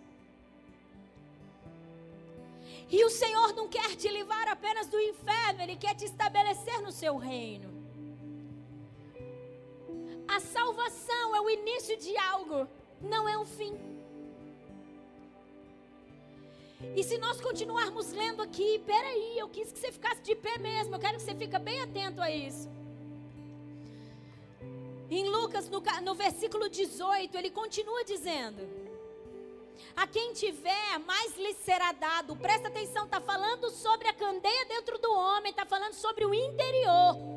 E 2.89 3.05
o 3.05 3.11
Senhor 3.11 3.53
não 3.55 3.69
quer 3.69 3.97
te 3.97 4.09
livrar 4.09 4.49
apenas 4.49 4.87
do 4.87 4.99
inferno, 5.01 5.63
Ele 5.63 5.77
quer 5.77 5.95
te 5.95 6.05
estabelecer 6.05 6.81
no 6.81 6.93
seu 6.93 7.17
reino. 7.17 7.71
A 10.29 10.41
salvação 10.41 11.35
é 11.35 11.41
o 11.41 11.51
início 11.51 11.97
de 11.97 12.17
algo, 12.17 12.69
não 13.01 13.29
é 13.29 13.37
o 13.37 13.45
fim. 13.45 13.96
E 16.95 17.03
se 17.03 17.17
nós 17.19 17.41
continuarmos 17.41 18.13
lendo 18.13 18.43
aqui, 18.43 18.83
peraí, 18.87 19.39
eu 19.39 19.49
quis 19.49 19.73
que 19.73 19.79
você 19.79 19.91
ficasse 19.91 20.23
de 20.23 20.35
pé 20.35 20.59
mesmo, 20.59 20.95
eu 20.95 20.99
quero 20.99 21.17
que 21.17 21.23
você 21.23 21.35
fique 21.35 21.59
bem 21.59 21.81
atento 21.81 22.21
a 22.21 22.31
isso. 22.31 22.69
Em 25.09 25.29
Lucas, 25.29 25.69
no, 25.69 25.83
no 26.03 26.15
versículo 26.15 26.69
18, 26.69 27.37
ele 27.37 27.51
continua 27.51 28.05
dizendo: 28.05 28.69
A 29.97 30.07
quem 30.07 30.33
tiver, 30.33 30.99
mais 31.07 31.37
lhe 31.37 31.55
será 31.55 31.93
dado. 31.93 32.37
Presta 32.37 32.69
atenção, 32.69 33.05
está 33.05 33.21
falando 33.21 33.71
sobre 33.71 34.09
a 34.09 34.13
candeia 34.13 34.67
dentro 34.67 34.99
do 34.99 35.13
homem, 35.13 35.51
está 35.51 35.65
falando 35.65 35.95
sobre 35.95 36.25
o 36.25 36.35
interior. 36.35 37.36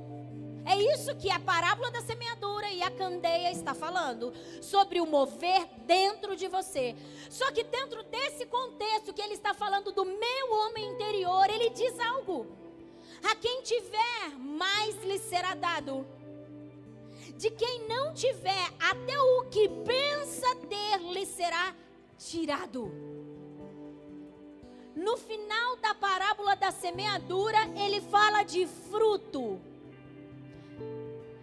É 0.69 0.75
isso 0.93 1.15
que 1.15 1.31
a 1.31 1.39
parábola 1.39 1.89
da 1.89 1.99
semeadura 1.99 2.69
e 2.69 2.83
a 2.83 2.91
candeia 2.91 3.51
está 3.51 3.73
falando, 3.73 4.31
sobre 4.61 5.01
o 5.01 5.05
mover 5.07 5.65
dentro 5.87 6.35
de 6.35 6.47
você. 6.47 6.95
Só 7.27 7.51
que 7.51 7.63
dentro 7.63 8.03
desse 8.03 8.45
contexto 8.45 9.11
que 9.11 9.19
ele 9.19 9.33
está 9.33 9.51
falando 9.51 9.91
do 9.91 10.05
meu 10.05 10.53
homem 10.53 10.91
interior, 10.91 11.49
ele 11.49 11.71
diz 11.71 11.99
algo: 11.99 12.45
a 13.23 13.35
quem 13.35 13.63
tiver, 13.63 14.37
mais 14.37 14.95
lhe 15.03 15.17
será 15.17 15.55
dado. 15.55 16.05
De 17.35 17.49
quem 17.49 17.87
não 17.87 18.13
tiver, 18.13 18.67
até 18.79 19.19
o 19.19 19.45
que 19.45 19.67
pensa 19.69 20.55
ter 20.67 20.99
lhe 21.01 21.25
será 21.25 21.73
tirado. 22.15 22.91
No 24.95 25.17
final 25.17 25.77
da 25.77 25.95
parábola 25.95 26.55
da 26.55 26.69
semeadura, 26.69 27.57
ele 27.75 28.01
fala 28.01 28.43
de 28.43 28.67
fruto. 28.67 29.68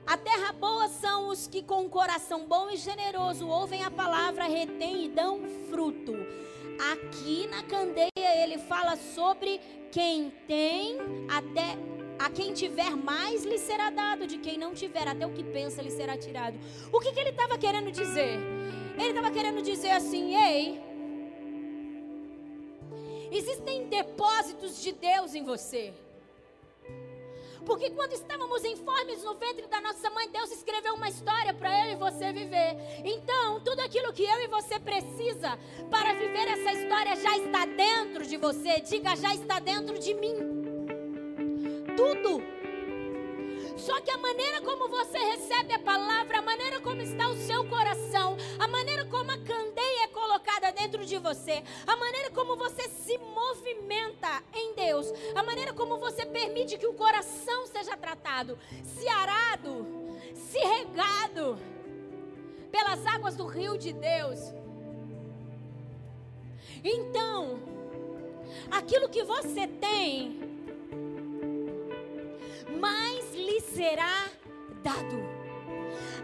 A 0.06 0.16
terra 0.16 0.52
boa 0.52 0.86
são 0.88 1.28
os 1.28 1.48
que 1.48 1.62
com 1.62 1.82
um 1.82 1.88
coração 1.88 2.46
bom 2.46 2.70
e 2.70 2.76
generoso 2.76 3.48
ouvem 3.48 3.82
a 3.82 3.90
palavra, 3.90 4.44
retêm 4.44 5.06
e 5.06 5.08
dão 5.08 5.40
fruto. 5.68 6.14
Aqui 6.92 7.48
na 7.48 7.64
candeia 7.64 8.10
ele 8.16 8.56
fala 8.56 8.94
sobre 8.94 9.60
quem 9.90 10.30
tem 10.46 10.98
até 11.28 11.76
a 12.20 12.30
quem 12.30 12.54
tiver 12.54 12.90
mais 12.90 13.44
lhe 13.44 13.58
será 13.58 13.90
dado, 13.90 14.28
de 14.28 14.38
quem 14.38 14.56
não 14.56 14.74
tiver 14.74 15.08
até 15.08 15.26
o 15.26 15.32
que 15.32 15.42
pensa 15.42 15.82
lhe 15.82 15.90
será 15.90 16.16
tirado. 16.16 16.56
O 16.92 17.00
que, 17.00 17.10
que 17.12 17.18
ele 17.18 17.30
estava 17.30 17.58
querendo 17.58 17.90
dizer? 17.90 18.38
Ele 18.96 19.08
estava 19.08 19.32
querendo 19.32 19.60
dizer 19.60 19.90
assim: 19.90 20.36
ei, 20.36 20.80
existem 23.32 23.88
depósitos 23.88 24.80
de 24.80 24.92
Deus 24.92 25.34
em 25.34 25.42
você. 25.42 25.92
Porque 27.66 27.90
quando 27.90 28.12
estávamos 28.12 28.64
informes 28.64 29.24
no 29.24 29.34
ventre 29.34 29.66
da 29.66 29.80
nossa 29.80 30.08
mãe, 30.10 30.30
Deus 30.30 30.52
escreveu 30.52 30.94
uma 30.94 31.08
história 31.08 31.52
para 31.52 31.86
eu 31.86 31.92
e 31.92 31.96
você 31.96 32.32
viver. 32.32 32.76
Então, 33.04 33.60
tudo 33.60 33.80
aquilo 33.80 34.12
que 34.12 34.22
eu 34.22 34.40
e 34.40 34.46
você 34.46 34.78
precisa 34.78 35.58
para 35.90 36.14
viver 36.14 36.46
essa 36.46 36.72
história 36.72 37.16
já 37.16 37.36
está 37.36 37.66
dentro 37.66 38.24
de 38.24 38.36
você. 38.36 38.80
Diga, 38.80 39.16
já 39.16 39.34
está 39.34 39.58
dentro 39.58 39.98
de 39.98 40.14
mim. 40.14 40.36
Tudo. 41.96 42.40
Só 43.76 44.00
que 44.00 44.12
a 44.12 44.18
maneira 44.18 44.62
como 44.62 44.88
você 44.88 45.18
recebe 45.18 45.74
a 45.74 45.78
palavra, 45.80 46.38
a 46.38 46.42
maneira 46.42 46.80
como 46.80 47.02
está 47.02 47.28
o 47.28 47.36
seu 47.36 47.68
coração, 47.68 48.36
a 48.60 48.68
maneira 48.68 49.04
como 49.06 49.30
a 49.30 49.38
candeia 49.38 49.75
é 49.75 49.75
colocada 50.36 50.70
dentro 50.70 51.04
de 51.04 51.16
você, 51.16 51.62
a 51.86 51.96
maneira 51.96 52.30
como 52.30 52.56
você 52.56 52.88
se 52.88 53.16
movimenta 53.16 54.42
em 54.52 54.74
Deus, 54.74 55.10
a 55.34 55.42
maneira 55.42 55.72
como 55.72 55.96
você 55.96 56.26
permite 56.26 56.76
que 56.76 56.86
o 56.86 56.92
coração 56.92 57.66
seja 57.66 57.96
tratado, 57.96 58.58
se 58.84 59.08
arado, 59.08 59.86
se 60.34 60.58
regado 60.58 61.58
pelas 62.70 63.06
águas 63.06 63.34
do 63.34 63.46
rio 63.46 63.78
de 63.78 63.94
Deus. 63.94 64.38
Então, 66.84 67.58
aquilo 68.70 69.08
que 69.08 69.24
você 69.24 69.66
tem, 69.66 70.38
mais 72.78 73.34
lhe 73.34 73.60
será 73.62 74.28
dado. 74.82 75.35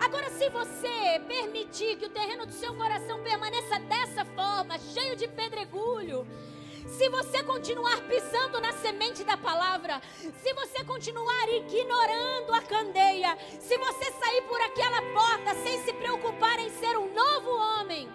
Agora, 0.00 0.30
se 0.30 0.48
você 0.48 1.20
permitir 1.26 1.96
que 1.96 2.06
o 2.06 2.10
terreno 2.10 2.46
do 2.46 2.52
seu 2.52 2.74
coração 2.74 3.22
permaneça 3.22 3.78
dessa 3.80 4.24
forma, 4.24 4.78
cheio 4.78 5.16
de 5.16 5.28
pedregulho, 5.28 6.26
se 6.86 7.08
você 7.08 7.42
continuar 7.42 8.00
pisando 8.02 8.60
na 8.60 8.72
semente 8.72 9.24
da 9.24 9.36
palavra, 9.36 10.00
se 10.42 10.52
você 10.52 10.84
continuar 10.84 11.48
ignorando 11.48 12.52
a 12.52 12.60
candeia, 12.62 13.36
se 13.60 13.78
você 13.78 14.12
sair 14.12 14.42
por 14.42 14.60
aquela 14.60 15.00
porta 15.12 15.54
sem 15.62 15.82
se 15.84 15.92
preocupar 15.94 16.58
em 16.58 16.70
ser 16.70 16.96
um 16.98 17.12
novo 17.14 17.50
homem, 17.50 18.08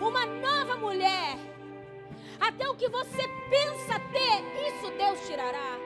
uma 0.00 0.26
nova 0.26 0.76
mulher, 0.76 1.38
até 2.40 2.68
o 2.68 2.74
que 2.74 2.88
você 2.88 3.28
pensa 3.48 4.00
ter, 4.12 4.68
isso 4.68 4.90
Deus 4.90 5.26
tirará. 5.26 5.78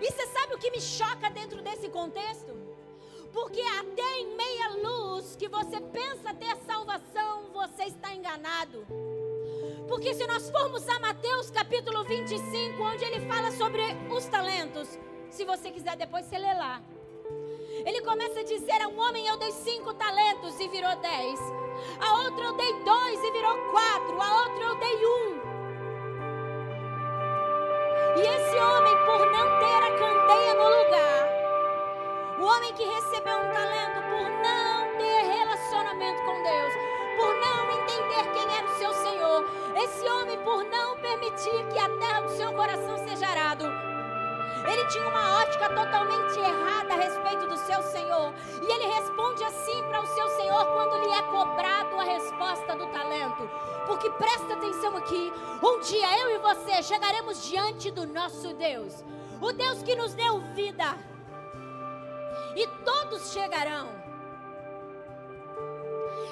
E 0.00 0.10
você 0.10 0.26
sabe 0.26 0.54
o 0.54 0.58
que 0.58 0.70
me 0.70 0.80
choca 0.80 1.30
dentro 1.30 1.62
desse 1.62 1.88
contexto? 1.88 2.61
Porque 3.32 3.62
até 3.62 4.18
em 4.18 4.36
meia 4.36 4.68
luz 4.82 5.36
que 5.36 5.48
você 5.48 5.80
pensa 5.80 6.34
ter 6.34 6.56
salvação, 6.66 7.50
você 7.52 7.84
está 7.84 8.14
enganado. 8.14 8.86
Porque 9.88 10.14
se 10.14 10.26
nós 10.26 10.50
formos 10.50 10.86
a 10.88 11.00
Mateus 11.00 11.50
capítulo 11.50 12.04
25, 12.04 12.82
onde 12.82 13.04
ele 13.04 13.20
fala 13.26 13.50
sobre 13.52 13.82
os 14.10 14.24
talentos, 14.26 14.98
se 15.30 15.44
você 15.44 15.70
quiser 15.70 15.96
depois 15.96 16.26
você 16.26 16.38
lê 16.38 16.52
lá. 16.54 16.80
Ele 17.84 18.00
começa 18.02 18.40
a 18.40 18.44
dizer 18.44 18.80
a 18.80 18.88
um 18.88 19.00
homem: 19.00 19.26
Eu 19.26 19.36
dei 19.38 19.50
cinco 19.50 19.92
talentos 19.94 20.58
e 20.60 20.68
virou 20.68 20.94
dez. 20.96 21.40
A 22.00 22.22
outro 22.22 22.44
eu 22.44 22.52
dei 22.52 22.72
dois 22.84 23.24
e 23.24 23.30
virou 23.32 23.56
quatro. 23.70 24.20
A 24.20 24.42
outro 24.44 24.62
eu 24.62 24.74
dei 24.76 25.06
um. 25.06 25.42
E 28.14 28.20
esse 28.20 28.56
homem, 28.56 28.94
por 29.06 29.32
não 29.32 29.58
ter 29.58 29.82
a 29.82 29.98
candeia 29.98 30.54
no 30.54 30.68
lugar, 30.68 31.41
o 32.42 32.44
homem 32.44 32.74
que 32.74 32.82
recebeu 32.82 33.36
um 33.38 33.52
talento 33.52 34.02
por 34.10 34.28
não 34.42 34.98
ter 34.98 35.22
relacionamento 35.22 36.22
com 36.24 36.42
Deus, 36.42 36.74
por 37.16 37.34
não 37.36 37.70
entender 37.70 38.32
quem 38.32 38.56
era 38.56 38.66
o 38.66 38.78
seu 38.78 38.92
Senhor, 38.94 39.44
esse 39.76 40.10
homem, 40.10 40.36
por 40.40 40.64
não 40.64 40.96
permitir 40.96 41.64
que 41.72 41.78
a 41.78 41.88
terra 42.00 42.20
do 42.22 42.30
seu 42.30 42.52
coração 42.52 42.98
seja 43.06 43.28
arado, 43.28 43.64
ele 44.66 44.84
tinha 44.86 45.06
uma 45.08 45.38
ótica 45.38 45.68
totalmente 45.68 46.38
errada 46.38 46.94
a 46.94 46.96
respeito 46.96 47.46
do 47.46 47.56
seu 47.58 47.80
Senhor. 47.82 48.32
E 48.62 48.72
ele 48.72 48.92
responde 48.92 49.42
assim 49.44 49.82
para 49.84 50.02
o 50.02 50.06
seu 50.06 50.28
Senhor 50.30 50.64
quando 50.66 51.04
lhe 51.04 51.12
é 51.12 51.22
cobrado 51.22 51.98
a 51.98 52.04
resposta 52.04 52.74
do 52.76 52.86
talento. 52.88 53.48
Porque 53.86 54.10
presta 54.10 54.54
atenção 54.54 54.96
aqui: 54.96 55.32
um 55.62 55.80
dia 55.80 56.18
eu 56.20 56.36
e 56.36 56.38
você 56.38 56.82
chegaremos 56.82 57.44
diante 57.44 57.90
do 57.90 58.06
nosso 58.06 58.54
Deus, 58.54 59.04
o 59.40 59.52
Deus 59.52 59.82
que 59.82 59.96
nos 59.96 60.14
deu 60.14 60.40
vida. 60.54 61.11
E 62.56 62.66
todos 62.84 63.32
chegarão 63.32 64.02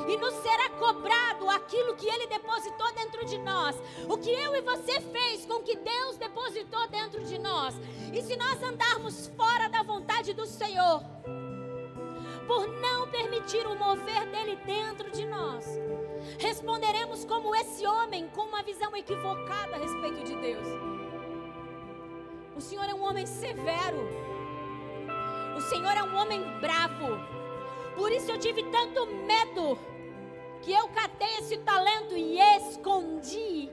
e 0.09 0.16
nos 0.16 0.35
será 0.35 0.71
cobrado 0.71 1.49
aquilo 1.51 1.95
que 1.95 2.09
Ele 2.09 2.27
depositou 2.27 2.93
dentro 2.95 3.25
de 3.25 3.39
nós, 3.39 3.77
o 4.09 4.16
que 4.16 4.31
eu 4.31 4.57
e 4.57 4.61
você 4.61 5.01
fez 5.01 5.47
com 5.47 5.62
que 5.62 5.77
Deus 5.77 6.16
depositou 6.16 6.89
dentro 6.89 7.23
de 7.25 7.39
nós. 7.39 7.75
E 8.12 8.23
se 8.23 8.37
nós 8.37 8.62
andarmos 8.62 9.29
fora 9.37 9.68
da 9.68 9.83
vontade 9.83 10.33
do 10.33 10.47
Senhor, 10.47 11.03
por 12.47 12.66
não 12.81 13.09
permitir 13.09 13.66
o 13.66 13.77
mover 13.77 14.27
dele 14.31 14.57
dentro 14.66 15.11
de 15.11 15.25
nós, 15.27 15.64
responderemos 16.39 17.25
como 17.25 17.55
esse 17.55 17.87
homem 17.87 18.29
com 18.29 18.43
uma 18.43 18.62
visão 18.62 18.97
equivocada 18.97 19.77
a 19.77 19.79
respeito 19.79 20.25
de 20.25 20.35
Deus. 20.37 20.66
O 22.57 22.61
Senhor 22.61 22.85
é 22.85 22.95
um 22.95 23.03
homem 23.03 23.27
severo. 23.27 24.30
O 25.61 25.62
Senhor 25.62 25.94
é 25.94 26.02
um 26.02 26.16
homem 26.16 26.42
bravo. 26.58 27.20
Por 27.94 28.11
isso 28.11 28.30
eu 28.30 28.38
tive 28.38 28.62
tanto 28.70 29.04
medo 29.06 29.78
que 30.62 30.72
eu 30.72 30.88
catei 30.88 31.36
esse 31.36 31.58
talento 31.58 32.16
e 32.16 32.40
escondi. 32.56 33.68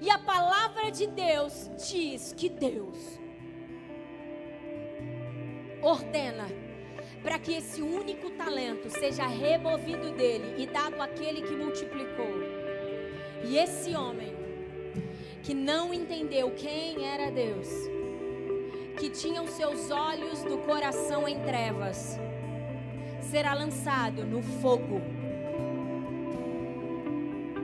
E 0.00 0.08
a 0.08 0.16
palavra 0.16 0.92
de 0.92 1.08
Deus 1.08 1.68
diz 1.76 2.32
que 2.32 2.48
Deus 2.48 3.18
ordena 5.82 6.46
para 7.20 7.36
que 7.36 7.54
esse 7.54 7.82
único 7.82 8.30
talento 8.30 8.88
seja 8.88 9.26
removido 9.26 10.12
dele 10.12 10.62
e 10.62 10.66
dado 10.68 11.02
àquele 11.02 11.42
que 11.42 11.56
multiplicou. 11.56 12.32
E 13.44 13.58
esse 13.58 13.92
homem 13.96 14.32
que 15.42 15.52
não 15.52 15.92
entendeu 15.92 16.52
quem 16.52 17.04
era 17.04 17.28
Deus, 17.28 17.66
que 18.96 19.10
tinha 19.10 19.42
os 19.42 19.50
seus 19.50 19.90
olhos 19.90 20.42
do 20.42 20.58
coração 20.58 21.26
em 21.26 21.38
trevas, 21.40 22.18
será 23.20 23.54
lançado 23.54 24.24
no 24.24 24.42
fogo 24.42 25.00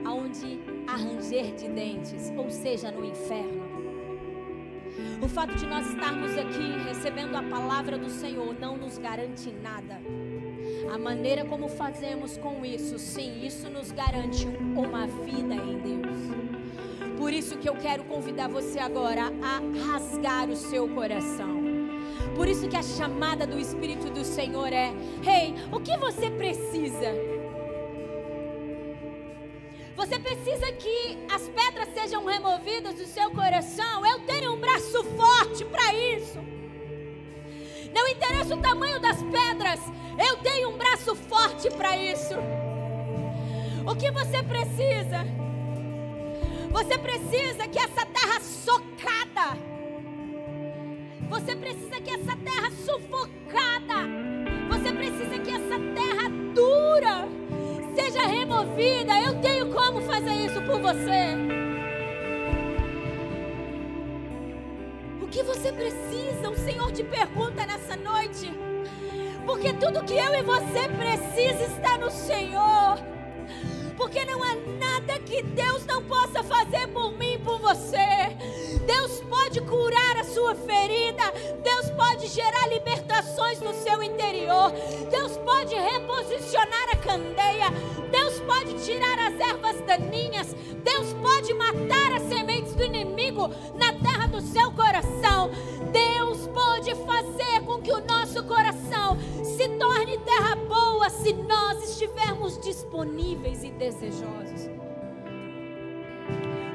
aonde 0.05 0.59
há 0.87 0.95
ranger 0.95 1.53
de 1.55 1.67
dentes, 1.67 2.31
ou 2.35 2.49
seja, 2.49 2.91
no 2.91 3.05
inferno. 3.05 3.69
O 5.21 5.27
fato 5.27 5.55
de 5.55 5.65
nós 5.65 5.87
estarmos 5.87 6.37
aqui 6.37 6.77
recebendo 6.87 7.35
a 7.35 7.43
palavra 7.43 7.97
do 7.97 8.09
Senhor 8.09 8.55
não 8.59 8.77
nos 8.77 8.97
garante 8.97 9.51
nada. 9.51 9.99
A 10.93 10.97
maneira 10.97 11.45
como 11.45 11.69
fazemos 11.69 12.37
com 12.37 12.65
isso, 12.65 12.97
sim, 12.97 13.45
isso 13.45 13.69
nos 13.69 13.91
garante 13.91 14.47
uma 14.47 15.05
vida 15.05 15.53
em 15.53 15.77
Deus. 15.79 16.17
Por 17.19 17.33
isso 17.33 17.57
que 17.57 17.67
eu 17.67 17.75
quero 17.75 18.05
convidar 18.05 18.47
você 18.47 18.79
agora 18.79 19.23
a 19.43 19.59
rasgar 19.91 20.49
o 20.49 20.55
seu 20.55 20.87
coração. 20.87 21.59
Por 22.33 22.47
isso 22.47 22.69
que 22.69 22.77
a 22.77 22.81
chamada 22.81 23.45
do 23.45 23.59
Espírito 23.59 24.09
do 24.09 24.23
Senhor 24.23 24.71
é: 24.71 24.93
Ei, 25.27 25.49
hey, 25.49 25.55
o 25.69 25.81
que 25.81 25.97
você 25.97 26.31
precisa? 26.31 27.13
Você 29.97 30.17
precisa 30.17 30.71
que 30.71 31.17
as 31.29 31.49
pedras 31.49 31.93
sejam 31.93 32.23
removidas 32.25 32.95
do 32.95 33.05
seu 33.05 33.29
coração. 33.31 34.05
Eu 34.05 34.21
tenho 34.21 34.53
um 34.53 34.59
braço 34.59 35.03
forte 35.03 35.65
para 35.65 35.93
isso. 35.93 36.39
Não 37.93 38.07
interessa 38.07 38.55
o 38.55 38.61
tamanho 38.61 38.97
das 39.01 39.21
pedras, 39.23 39.81
eu 40.25 40.37
tenho 40.37 40.69
um 40.69 40.77
braço 40.77 41.13
forte 41.15 41.69
para 41.71 41.97
isso. 41.97 42.35
O 43.85 43.93
que 43.93 44.09
você 44.09 44.41
precisa? 44.41 45.48
Você 46.71 46.97
precisa 46.97 47.67
que 47.67 47.79
essa 47.79 48.05
terra 48.05 48.39
socada, 48.41 49.57
você 51.27 51.55
precisa 51.55 51.99
que 51.99 52.11
essa 52.11 52.35
terra 52.37 52.71
sufocada, 52.71 54.07
você 54.69 54.91
precisa 54.93 55.39
que 55.39 55.51
essa 55.51 55.79
terra 55.95 56.29
dura 56.53 57.27
seja 57.95 58.25
removida. 58.27 59.19
Eu 59.19 59.41
tenho 59.41 59.73
como 59.73 60.01
fazer 60.01 60.33
isso 60.33 60.61
por 60.61 60.79
você. 60.79 61.35
O 65.21 65.27
que 65.27 65.43
você 65.43 65.71
precisa? 65.71 66.49
O 66.49 66.55
Senhor 66.55 66.91
te 66.91 67.03
pergunta 67.03 67.65
nessa 67.65 67.95
noite. 67.95 68.51
Porque 69.45 69.73
tudo 69.73 70.03
que 70.03 70.13
eu 70.13 70.35
e 70.35 70.43
você 70.43 70.87
precisa 70.87 71.63
está 71.63 71.97
no 71.97 72.11
Senhor. 72.11 73.18
Porque 73.99 74.23
não 74.23 74.41
há 74.41 74.55
nada 74.55 75.19
que 75.19 75.43
Deus 75.43 75.85
não 75.85 76.01
possa 76.05 76.41
fazer 76.41 76.87
por 76.87 77.11
mim 77.17 77.33
e 77.33 77.37
por 77.37 77.59
você. 77.59 77.97
Deus 78.87 79.19
pode 79.29 79.59
curar 79.59 80.17
a 80.17 80.23
sua 80.23 80.55
ferida. 80.55 81.23
Deus 81.61 81.89
pode 81.91 82.27
gerar 82.27 82.69
libertações 82.69 83.59
no 83.59 83.73
seu 83.73 84.01
interior. 84.01 84.71
Deus 85.11 85.35
pode 85.39 85.75
reposicionar 85.75 86.89
a 86.93 86.95
candeia. 86.95 87.69
Deus 88.09 88.39
pode 88.39 88.85
tirar 88.85 89.19
as 89.19 89.37
ervas 89.37 89.81
daninhas. 89.81 90.55
Deus 90.81 91.13
pode 91.21 91.53
matar 91.53 92.13
as 92.13 92.23
sementes 92.23 92.73
do 92.75 92.85
inimigo 92.85 93.49
na 93.75 93.91
do 94.29 94.41
seu 94.41 94.71
coração. 94.71 95.49
Deus 95.91 96.47
pode 96.47 96.95
fazer 97.05 97.61
com 97.65 97.81
que 97.81 97.91
o 97.91 98.05
nosso 98.05 98.43
coração 98.43 99.17
se 99.43 99.67
torne 99.69 100.17
terra 100.19 100.55
boa 100.55 101.09
se 101.09 101.33
nós 101.33 101.83
estivermos 101.89 102.57
disponíveis 102.59 103.63
e 103.63 103.71
desejosos. 103.71 104.69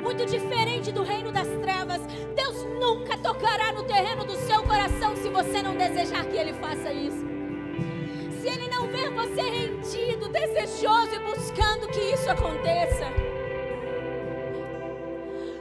Muito 0.03 0.27
diferente 0.27 0.93
do 0.93 1.03
reino 1.03 1.33
das 1.33 1.49
trevas, 1.63 2.03
Deus 2.37 2.63
nunca 2.79 3.17
tocará 3.17 3.73
no 3.73 3.85
terreno 3.85 4.25
do 4.25 4.37
seu 4.37 4.63
coração 4.63 5.17
se 5.17 5.29
você 5.31 5.63
não 5.63 5.77
desejar 5.77 6.25
que 6.27 6.37
Ele 6.37 6.53
faça 6.53 6.93
isso. 6.93 7.25
Se 8.41 8.49
Ele 8.49 8.69
não 8.69 8.87
ver 8.89 9.11
você 9.11 9.41
rendido, 9.41 10.29
desejoso 10.29 11.15
e 11.15 11.19
buscando 11.21 11.89
que 11.89 12.01
isso 12.01 12.29
aconteça. 12.29 13.34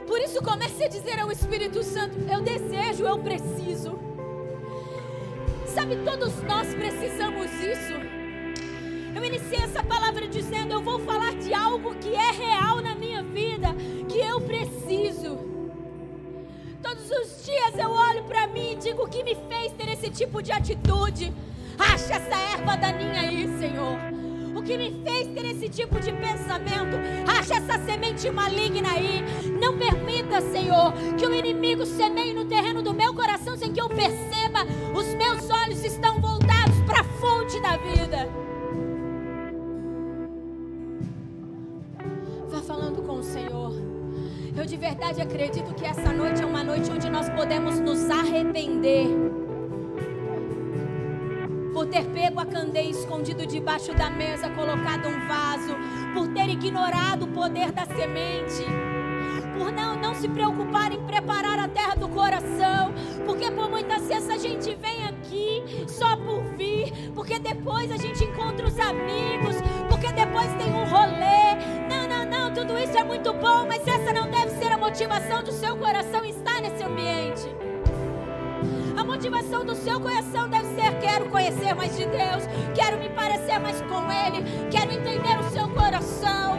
Por 0.06 0.20
isso 0.20 0.42
comece 0.42 0.84
a 0.84 0.88
dizer 0.88 1.18
ao 1.18 1.30
Espírito 1.30 1.82
Santo: 1.82 2.16
Eu 2.30 2.40
desejo, 2.40 3.04
eu 3.04 3.18
preciso. 3.18 3.98
Sabe, 5.66 5.96
todos 6.04 6.42
nós 6.42 6.72
precisamos 6.74 7.50
isso. 7.52 7.94
Eu 9.14 9.24
iniciei 9.24 9.60
essa 9.60 9.82
palavra 9.82 10.28
dizendo: 10.28 10.72
Eu 10.72 10.82
vou 10.82 10.98
falar 11.00 11.34
de 11.34 11.54
algo 11.54 11.94
que 11.96 12.14
é 12.14 12.30
real 12.30 12.80
na 12.80 12.94
minha 12.94 13.22
vida, 13.22 13.68
que 14.08 14.18
eu 14.18 14.40
preciso. 14.40 15.38
Todos 16.82 17.10
os 17.10 17.44
dias 17.44 17.78
eu 17.78 17.90
olho 17.90 18.24
para 18.24 18.46
mim 18.46 18.72
e 18.72 18.76
digo: 18.76 19.04
O 19.04 19.08
que 19.08 19.22
me 19.22 19.34
fez 19.34 19.72
ter 19.72 19.88
esse 19.88 20.10
tipo 20.10 20.42
de 20.42 20.52
atitude? 20.52 21.32
Acha 21.78 22.14
essa 22.14 22.36
erva 22.36 22.76
daninha 22.76 23.20
aí, 23.20 23.48
Senhor. 23.58 24.23
O 24.54 24.62
que 24.62 24.78
me 24.78 25.02
fez 25.04 25.26
ter 25.28 25.44
esse 25.46 25.68
tipo 25.68 25.98
de 26.00 26.12
pensamento? 26.12 26.96
Acha 27.26 27.54
essa 27.54 27.78
semente 27.84 28.30
maligna 28.30 28.88
aí. 28.92 29.24
Não 29.60 29.76
permita, 29.76 30.40
Senhor, 30.40 30.92
que 31.18 31.26
o 31.26 31.34
inimigo 31.34 31.84
semeie 31.84 32.32
no 32.32 32.44
terreno 32.44 32.80
do 32.80 32.94
meu 32.94 33.12
coração 33.12 33.56
sem 33.56 33.72
que 33.72 33.80
eu 33.80 33.88
perceba. 33.88 34.64
Os 34.94 35.06
meus 35.14 35.50
olhos 35.50 35.84
estão 35.84 36.20
voltados 36.20 36.80
para 36.86 37.00
a 37.00 37.04
fonte 37.04 37.60
da 37.60 37.76
vida. 37.76 38.28
Vá 42.48 42.60
falando 42.62 43.02
com 43.02 43.18
o 43.18 43.22
Senhor. 43.22 43.72
Eu 44.56 44.64
de 44.64 44.76
verdade 44.76 45.20
acredito 45.20 45.74
que 45.74 45.84
essa 45.84 46.12
noite 46.12 46.40
é 46.40 46.46
uma 46.46 46.62
noite 46.62 46.88
onde 46.90 47.10
nós 47.10 47.28
podemos 47.30 47.80
nos 47.80 48.08
arrepender 48.08 49.08
por 51.74 51.86
ter 51.86 52.04
pego 52.06 52.38
a 52.38 52.46
candeia 52.46 52.88
escondido 52.88 53.44
debaixo 53.44 53.92
da 53.92 54.08
mesa, 54.08 54.48
colocado 54.48 55.08
um 55.08 55.26
vaso, 55.26 55.74
por 56.14 56.28
ter 56.28 56.48
ignorado 56.48 57.24
o 57.24 57.28
poder 57.28 57.72
da 57.72 57.84
semente, 57.84 58.64
por 59.58 59.72
não, 59.72 59.96
não 59.96 60.14
se 60.14 60.28
preocupar 60.28 60.92
em 60.92 61.04
preparar 61.04 61.58
a 61.58 61.66
terra 61.66 61.96
do 61.96 62.08
coração, 62.08 62.94
porque 63.26 63.50
por 63.50 63.68
muitas 63.68 64.06
vezes 64.06 64.30
a 64.30 64.38
gente 64.38 64.72
vem 64.76 65.04
aqui 65.04 65.84
só 65.88 66.16
por 66.16 66.44
vir, 66.56 67.10
porque 67.12 67.40
depois 67.40 67.90
a 67.90 67.96
gente 67.96 68.22
encontra 68.22 68.68
os 68.68 68.78
amigos, 68.78 69.56
porque 69.90 70.12
depois 70.12 70.46
tem 70.54 70.72
um 70.72 70.84
rolê. 70.84 71.56
Não, 71.90 72.06
não, 72.08 72.24
não, 72.24 72.54
tudo 72.54 72.78
isso 72.78 72.96
é 72.96 73.02
muito 73.02 73.32
bom, 73.32 73.66
mas 73.66 73.84
essa 73.84 74.12
não 74.12 74.30
deve 74.30 74.50
ser 74.50 74.70
a 74.70 74.78
motivação 74.78 75.42
do 75.42 75.50
seu 75.50 75.76
coração 75.76 76.23
motivação 79.24 79.64
do 79.64 79.74
seu 79.74 79.98
coração 80.00 80.48
deve 80.50 80.66
ser: 80.74 80.98
quero 81.00 81.30
conhecer 81.30 81.74
mais 81.74 81.96
de 81.96 82.04
Deus, 82.04 82.44
quero 82.74 82.98
me 82.98 83.08
parecer 83.08 83.58
mais 83.58 83.80
com 83.82 84.12
Ele, 84.12 84.44
quero 84.70 84.92
entender 84.92 85.38
o 85.38 85.50
seu 85.50 85.66
coração, 85.68 86.58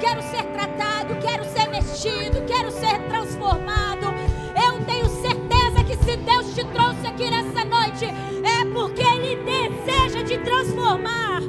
quero 0.00 0.20
ser 0.22 0.42
tratado, 0.46 1.14
quero 1.20 1.44
ser 1.44 1.68
mexido, 1.68 2.44
quero 2.46 2.70
ser 2.72 2.98
transformado. 3.08 4.12
Eu 4.56 4.84
tenho 4.84 5.08
certeza 5.08 5.84
que 5.84 5.96
se 6.04 6.16
Deus 6.16 6.52
te 6.52 6.64
trouxe 6.64 7.06
aqui 7.06 7.30
nessa 7.30 7.64
noite, 7.64 8.06
é 8.06 8.64
porque 8.72 9.02
Ele 9.02 9.36
deseja 9.36 10.24
te 10.24 10.38
transformar. 10.38 11.42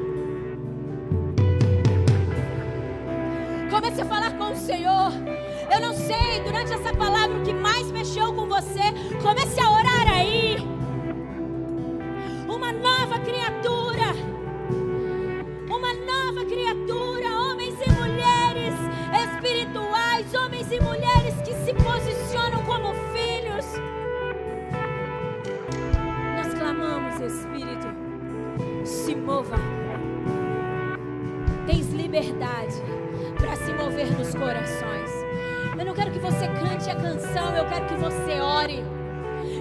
Comece 3.71 4.01
a 4.01 4.05
falar 4.05 4.37
com 4.37 4.51
o 4.51 4.55
Senhor. 4.55 5.11
Eu 5.71 5.81
não 5.81 5.93
sei, 5.95 6.39
durante 6.45 6.71
essa 6.71 6.93
palavra, 6.93 7.35
o 7.35 7.43
que 7.43 7.51
mais 7.51 7.89
mexeu 7.89 8.31
com 8.33 8.45
você. 8.47 8.93
Comece 9.23 9.59
a 9.59 9.71
orar. 9.71 9.92
Uma 12.73 12.99
nova 12.99 13.19
criatura. 13.19 14.15
Uma 15.67 15.93
nova 15.93 16.45
criatura. 16.45 17.27
Homens 17.37 17.75
e 17.85 17.91
mulheres 17.91 18.73
espirituais. 19.23 20.33
Homens 20.33 20.71
e 20.71 20.79
mulheres 20.79 21.35
que 21.45 21.53
se 21.53 21.73
posicionam 21.73 22.63
como 22.63 22.93
filhos. 23.13 23.65
Nós 26.35 26.53
clamamos, 26.55 27.19
Espírito. 27.21 27.87
Se 28.83 29.15
mova. 29.15 29.57
Tens 31.67 31.93
liberdade 31.93 32.81
para 33.37 33.55
se 33.55 33.71
mover 33.73 34.11
nos 34.17 34.33
corações. 34.33 35.11
Eu 35.77 35.85
não 35.85 35.93
quero 35.93 36.11
que 36.11 36.19
você 36.19 36.47
cante 36.47 36.89
a 36.89 36.95
canção, 36.95 37.55
eu 37.55 37.65
quero 37.65 37.85
que 37.85 37.95
você 37.95 38.39
ore. 38.39 38.83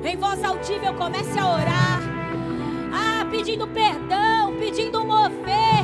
Em 0.05 0.17
voz 0.17 0.43
audível, 0.45 0.95
comece 0.95 1.39
a 1.39 1.47
orar. 1.47 2.12
Pedindo 3.33 3.67
perdão, 3.67 4.55
pedindo 4.59 5.03
mover. 5.03 5.83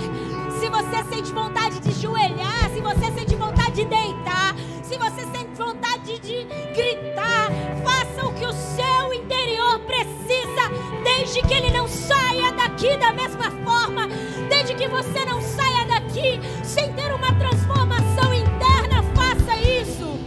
Se 0.60 0.68
você 0.68 1.02
sente 1.08 1.32
vontade 1.32 1.80
de 1.80 1.92
joelhar, 1.92 2.70
se 2.74 2.78
você 2.78 3.10
sente 3.10 3.34
vontade 3.36 3.72
de 3.72 3.84
deitar, 3.86 4.54
se 4.82 4.98
você 4.98 5.22
sente 5.22 5.56
vontade 5.56 6.18
de 6.18 6.44
gritar, 6.74 7.48
faça 7.82 8.26
o 8.26 8.34
que 8.34 8.44
o 8.44 8.52
seu 8.52 9.14
interior 9.14 9.80
precisa, 9.80 10.68
desde 11.02 11.40
que 11.40 11.54
ele 11.54 11.70
não 11.70 11.88
saia 11.88 12.52
daqui 12.52 12.94
da 12.98 13.12
mesma 13.12 13.50
forma, 13.64 14.08
desde 14.50 14.74
que 14.74 14.86
você 14.86 15.24
não 15.24 15.40
saia 15.40 15.86
daqui 15.86 16.38
sem 16.62 16.92
ter 16.92 17.10
uma 17.14 17.32
transformação 17.32 18.34
interna, 18.34 19.02
faça 19.14 19.56
isso. 19.56 20.18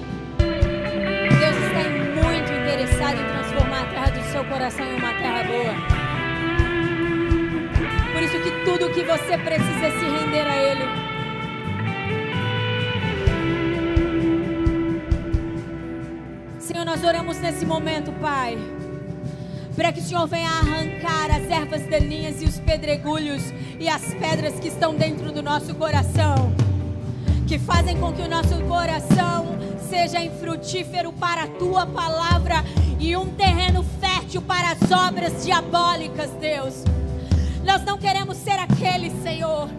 Deus 1.40 1.56
está 1.56 2.28
muito 2.28 2.52
interessado 2.52 3.22
em 3.22 3.28
transformar 3.28 3.84
a 3.84 3.86
terra 3.86 4.10
do 4.10 4.24
seu 4.32 4.44
coração 4.46 4.86
em 4.86 4.96
uma 4.96 5.14
tudo 8.82 8.88
o 8.88 8.94
que 8.96 9.04
você 9.04 9.38
precisa 9.38 9.86
é 9.86 9.92
se 9.92 10.06
render 10.06 10.48
a 10.48 10.58
Ele. 10.58 10.84
Senhor, 16.60 16.84
nós 16.84 17.04
oramos 17.04 17.38
nesse 17.40 17.64
momento, 17.64 18.12
Pai, 18.14 18.58
para 19.76 19.92
que 19.92 20.00
o 20.00 20.04
Senhor 20.04 20.26
venha 20.28 20.50
arrancar 20.50 21.30
as 21.30 21.48
ervas 21.48 21.86
daninhas 21.88 22.42
e 22.42 22.46
os 22.46 22.60
pedregulhos 22.60 23.54
e 23.80 23.88
as 23.88 24.16
pedras 24.16 24.60
que 24.60 24.70
estão 24.70 24.96
dentro 24.96 25.32
do 25.32 25.44
nosso 25.44 25.76
coração, 25.76 26.52
que 27.48 27.60
fazem 27.60 27.98
com 27.98 28.12
que 28.12 28.24
o 28.24 28.28
nosso 28.28 28.60
coração 28.64 29.60
seja 29.92 30.20
infrutífero 30.20 31.14
para 31.14 31.44
a 31.44 31.48
tua 31.48 31.86
palavra 31.86 32.64
e 33.00 33.16
um 33.16 33.30
terreno 33.36 33.86
fértil 34.00 34.42
para 34.42 34.72
as 34.72 34.92
obras 34.92 35.46
diabólicas, 35.46 36.32
Deus. 36.40 36.84
Nós 37.64 37.84
não 37.84 37.98
queremos 37.98 38.38
ser 38.38 38.58
aqueles, 38.60 39.14
Senhor. 39.22 39.70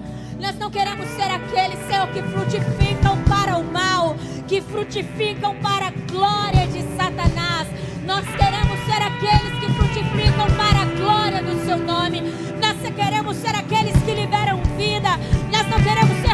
Nós 0.40 0.56
não 0.58 0.70
queremos 0.70 1.06
ser 1.10 1.30
aqueles, 1.30 1.78
Senhor, 1.86 2.08
que 2.08 2.22
frutificam 2.22 3.16
para 3.24 3.56
o 3.56 3.64
mal, 3.64 4.16
que 4.46 4.60
frutificam 4.60 5.54
para 5.56 5.88
a 5.88 5.90
glória 6.10 6.66
de 6.66 6.82
Satanás. 6.96 7.68
Nós 8.04 8.24
queremos 8.26 8.78
ser 8.86 9.02
aqueles 9.02 9.58
que 9.60 9.72
frutificam 9.72 10.46
para 10.56 10.82
a 10.82 10.84
glória 10.84 11.42
do 11.42 11.64
seu 11.64 11.78
nome. 11.78 12.22
Nós 12.60 12.76
queremos 12.94 13.36
ser 13.36 13.54
aqueles 13.54 13.94
que 14.02 14.12
liberam 14.12 14.60
vida. 14.76 15.10
Nós 15.52 15.66
não 15.68 15.80
queremos 15.82 16.16
ser 16.22 16.31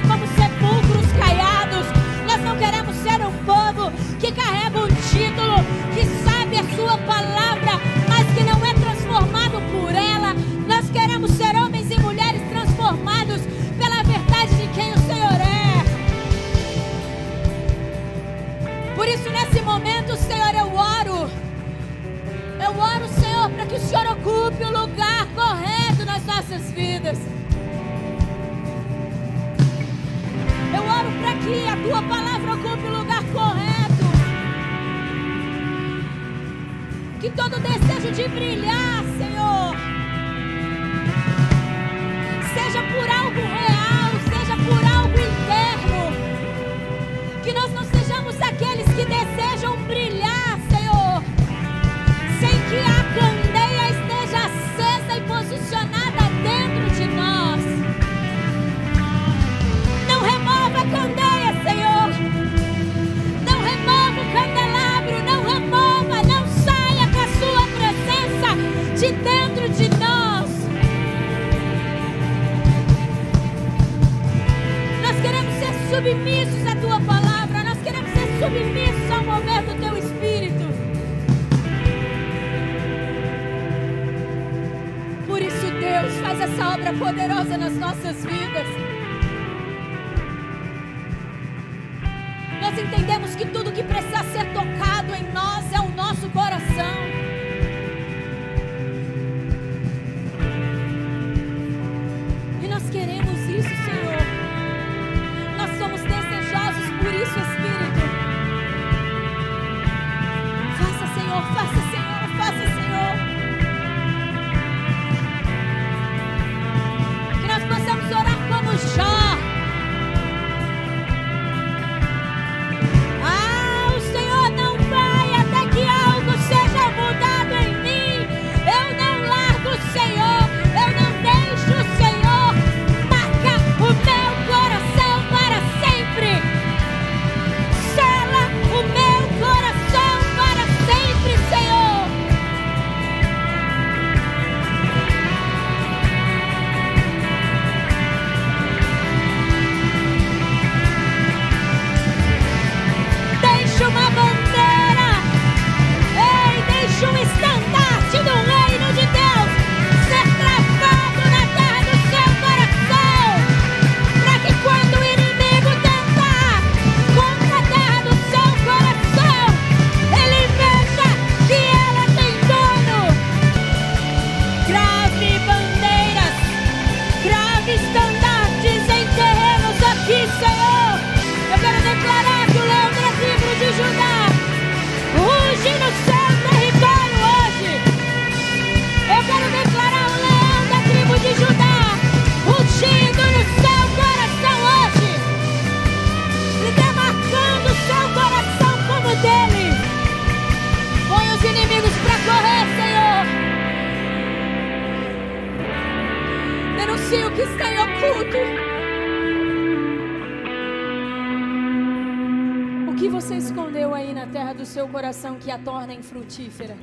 que 215.49 215.53
a 215.53 215.59
torna 215.59 215.95
infrutífera. 215.95 216.77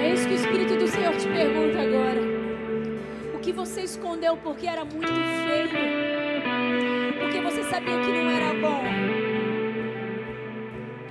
É 0.00 0.12
isso 0.14 0.28
que 0.28 0.34
o 0.34 0.36
Espírito 0.36 0.76
do 0.76 0.86
Senhor 0.86 1.12
te 1.16 1.26
pergunta 1.26 1.80
agora. 1.80 2.20
O 3.34 3.40
que 3.40 3.50
você 3.50 3.80
escondeu 3.80 4.36
porque 4.36 4.68
era 4.68 4.84
muito 4.84 5.08
feio? 5.08 5.70
Porque 7.18 7.40
você 7.40 7.64
sabia 7.64 7.98
que 7.98 8.12
não 8.12 8.30
era 8.30 8.54
bom? 8.60 8.80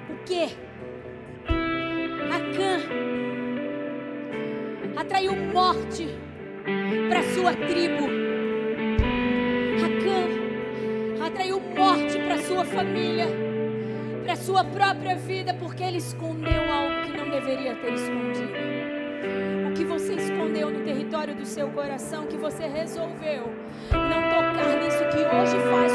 O 0.10 0.24
que? 0.24 0.56
Acã 2.38 2.80
atraiu 4.96 5.36
morte 5.36 6.18
para 7.10 7.24
sua 7.34 7.54
tribo. 7.68 8.09
seu 21.50 21.68
coração 21.70 22.28
que 22.28 22.38
você 22.38 22.68
resolveu 22.68 23.52
não 23.92 24.22
tocar 24.30 24.78
nisso 24.84 25.00
que 25.10 25.18
hoje 25.18 25.58
faz. 25.72 25.89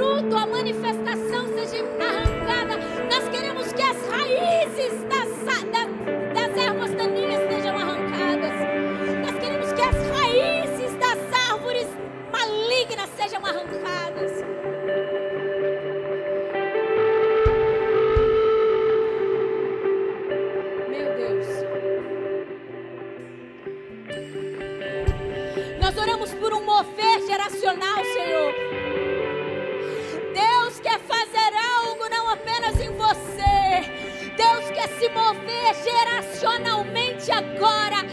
fruto, 0.00 0.34
a 0.34 0.46
manifestação 0.46 1.46
seja 1.48 1.84
arrancada. 2.00 2.78
Nós 3.10 3.28
queremos 3.28 3.70
que 3.70 3.82
as 3.82 3.96
raízes 4.08 5.04
das, 5.04 5.28
das, 5.66 5.88
das 6.34 6.64
ervas 6.64 6.94
daninhas 6.94 7.52
sejam 7.52 7.76
arrancadas. 7.76 8.54
Nós 9.26 9.38
queremos 9.38 9.72
que 9.72 9.82
as 9.82 10.18
raízes 10.18 10.96
das 10.96 11.50
árvores 11.50 11.86
malignas 12.32 13.10
sejam 13.18 13.44
arrancadas. 13.44 14.09
geracionalmente 35.74 37.30
agora 37.32 38.04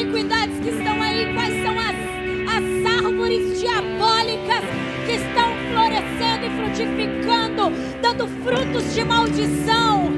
iniquidades 0.00 0.60
que 0.60 0.68
estão 0.68 1.02
aí, 1.02 1.32
quais 1.34 1.62
são 1.62 1.76
as, 1.78 1.96
as 2.54 3.04
árvores 3.04 3.60
diabólicas 3.60 4.64
que 5.06 5.12
estão 5.12 5.52
florescendo 5.72 6.46
e 6.46 6.50
frutificando, 6.50 7.72
dando 8.00 8.28
frutos 8.44 8.94
de 8.94 9.04
maldição. 9.04 10.12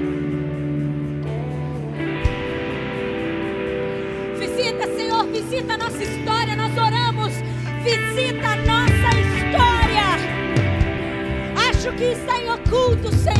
Visita, 4.38 4.86
Senhor, 4.96 5.26
visita 5.26 5.74
a 5.74 5.78
nossa 5.78 6.02
história, 6.02 6.56
nós 6.56 6.72
oramos, 6.76 7.32
visita 7.82 8.48
a 8.48 8.56
nossa 8.56 9.18
história. 9.18 10.10
Acho 11.68 11.92
que 11.96 12.04
está 12.04 12.38
é 12.38 12.44
em 12.44 12.50
oculto, 12.50 13.14
Senhor 13.16 13.39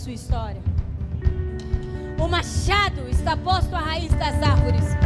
sua 0.00 0.12
história. 0.12 0.62
O 2.18 2.26
machado 2.26 3.06
está 3.10 3.36
posto 3.36 3.76
à 3.76 3.80
raiz 3.80 4.10
das 4.14 4.42
árvores. 4.42 4.96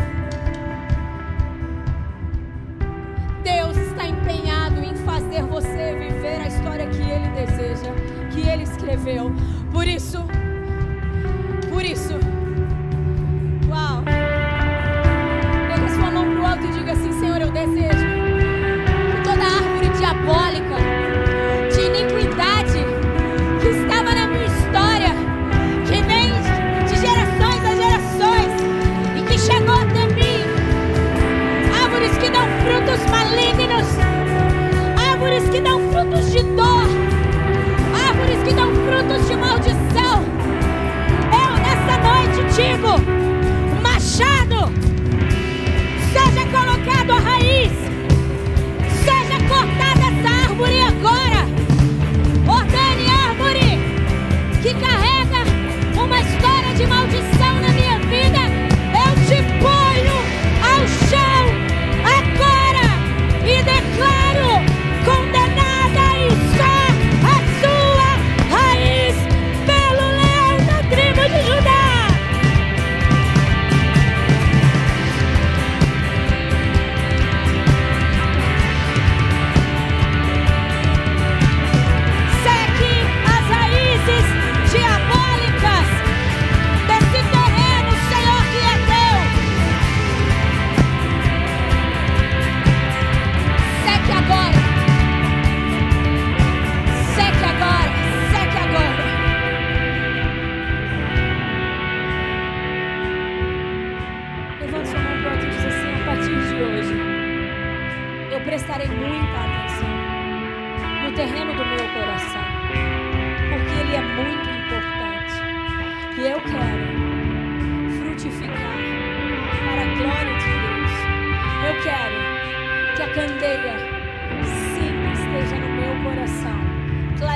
Deus 3.43 3.77
está 3.77 4.07
empenhado 4.07 4.81
em 4.81 4.95
fazer 4.99 5.43
você 5.43 5.97
viver 5.99 6.41
a 6.43 6.47
história 6.47 6.87
que 6.87 7.03
Ele 7.03 7.29
deseja, 7.31 7.93
que 8.33 8.49
Ele 8.49 8.63
escreveu. 8.63 9.33
Por 9.73 9.89
isso, 9.89 10.25
por 11.69 11.85
isso, 11.85 12.15
uau! 13.69 14.01
Pega 15.69 15.89
sua 15.89 16.11
mão 16.13 16.31
pro 16.31 16.47
alto 16.47 16.67
e 16.67 16.73
diga 16.73 16.93
assim: 16.93 17.13
Senhor, 17.19 17.41
eu 17.41 17.51
desejo 17.51 18.07
que 19.11 19.23
toda 19.25 19.43
árvore 19.43 19.89
diabólica 19.99 20.74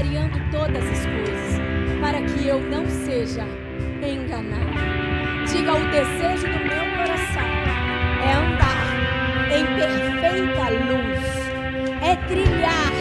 clareando 0.08 0.38
todas 0.50 0.84
as 0.84 1.06
coisas, 1.06 1.60
para 2.00 2.20
que 2.22 2.48
eu 2.48 2.60
não 2.60 2.86
seja 2.86 3.44
enganado. 4.02 4.78
Diga 5.46 5.74
o 5.74 5.90
desejo 5.90 6.46
do 6.46 6.58
meu 6.58 6.84
coração 6.96 7.48
é 8.22 8.32
andar 8.32 8.88
em 9.52 9.64
perfeita 9.76 10.70
luz, 10.86 11.20
é 12.02 12.16
trilhar 12.26 12.92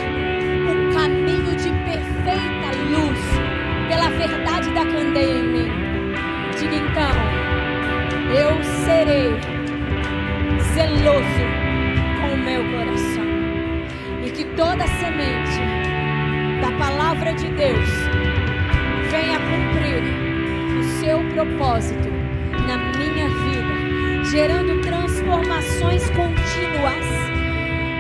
um 0.69 0.93
caminho 0.93 1.55
de 1.55 1.69
perfeita 1.85 2.69
luz 2.91 3.19
pela 3.87 4.09
verdade 4.09 4.69
da 4.73 4.85
candeia 4.85 5.31
em 5.31 5.47
mim. 5.47 5.71
Diga 6.57 6.75
então, 6.75 7.11
eu 8.33 8.63
serei 8.85 9.31
zeloso 10.73 11.43
com 12.19 12.33
o 12.33 12.37
meu 12.37 12.63
coração 12.63 13.27
e 14.25 14.29
que 14.31 14.43
toda 14.55 14.85
semente 14.87 15.66
palavra 16.87 17.33
de 17.33 17.49
Deus 17.49 17.89
venha 19.11 19.37
cumprir 19.39 20.03
o 20.79 20.83
seu 21.01 21.19
propósito 21.33 22.07
na 22.65 22.77
minha 22.77 23.27
vida, 23.27 24.23
gerando 24.31 24.79
transformações 24.81 26.09
contínuas. 26.11 27.05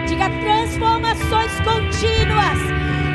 Diga 0.07 0.29
transformações 0.39 1.51
contínuas, 1.65 2.59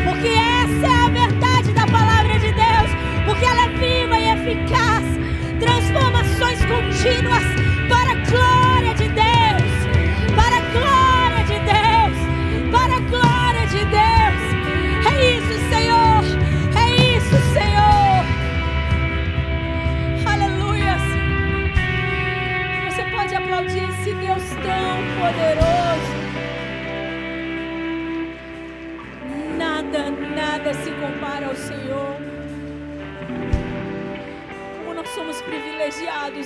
porque 0.05 0.29
essa 0.29 0.87
é 0.87 1.07
a 1.07 1.09
verdade 1.09 1.73
da 1.73 1.87
palavra 1.87 2.39
de 2.39 2.53
Deus, 2.53 2.91
porque 3.25 3.45
ela 3.47 3.65
é 3.65 3.69
viva 3.69 4.19
e 4.19 4.29
eficaz. 4.29 5.05
Transformações 5.59 6.59
contínuas 6.67 7.72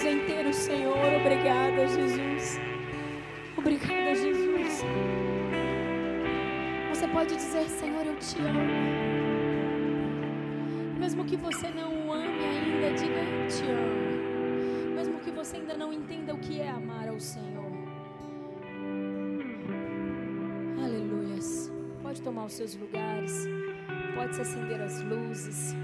em 0.06 0.24
ter 0.26 0.46
o 0.46 0.52
Senhor. 0.52 0.96
Obrigada, 1.20 1.86
Jesus. 1.88 2.60
Obrigada, 3.56 4.14
Jesus. 4.14 4.84
Você 6.90 7.08
pode 7.08 7.34
dizer, 7.34 7.68
Senhor, 7.68 8.06
eu 8.06 8.16
te 8.16 8.38
amo. 8.38 8.60
Mesmo 10.98 11.24
que 11.24 11.36
você 11.36 11.68
não 11.70 12.08
o 12.08 12.12
ame 12.12 12.44
ainda, 12.44 12.92
diga 12.94 13.20
eu 13.20 13.48
te 13.48 13.64
amo. 13.64 14.94
Mesmo 14.94 15.20
que 15.20 15.30
você 15.30 15.56
ainda 15.56 15.76
não 15.76 15.92
entenda 15.92 16.34
o 16.34 16.38
que 16.38 16.60
é 16.60 16.68
amar 16.68 17.08
ao 17.08 17.18
Senhor. 17.18 17.72
Aleluias. 20.82 21.72
Pode 22.02 22.22
tomar 22.22 22.44
os 22.44 22.52
seus 22.52 22.76
lugares. 22.76 23.48
Pode 24.14 24.34
se 24.36 24.42
acender 24.42 24.80
as 24.80 25.02
luzes. 25.02 25.74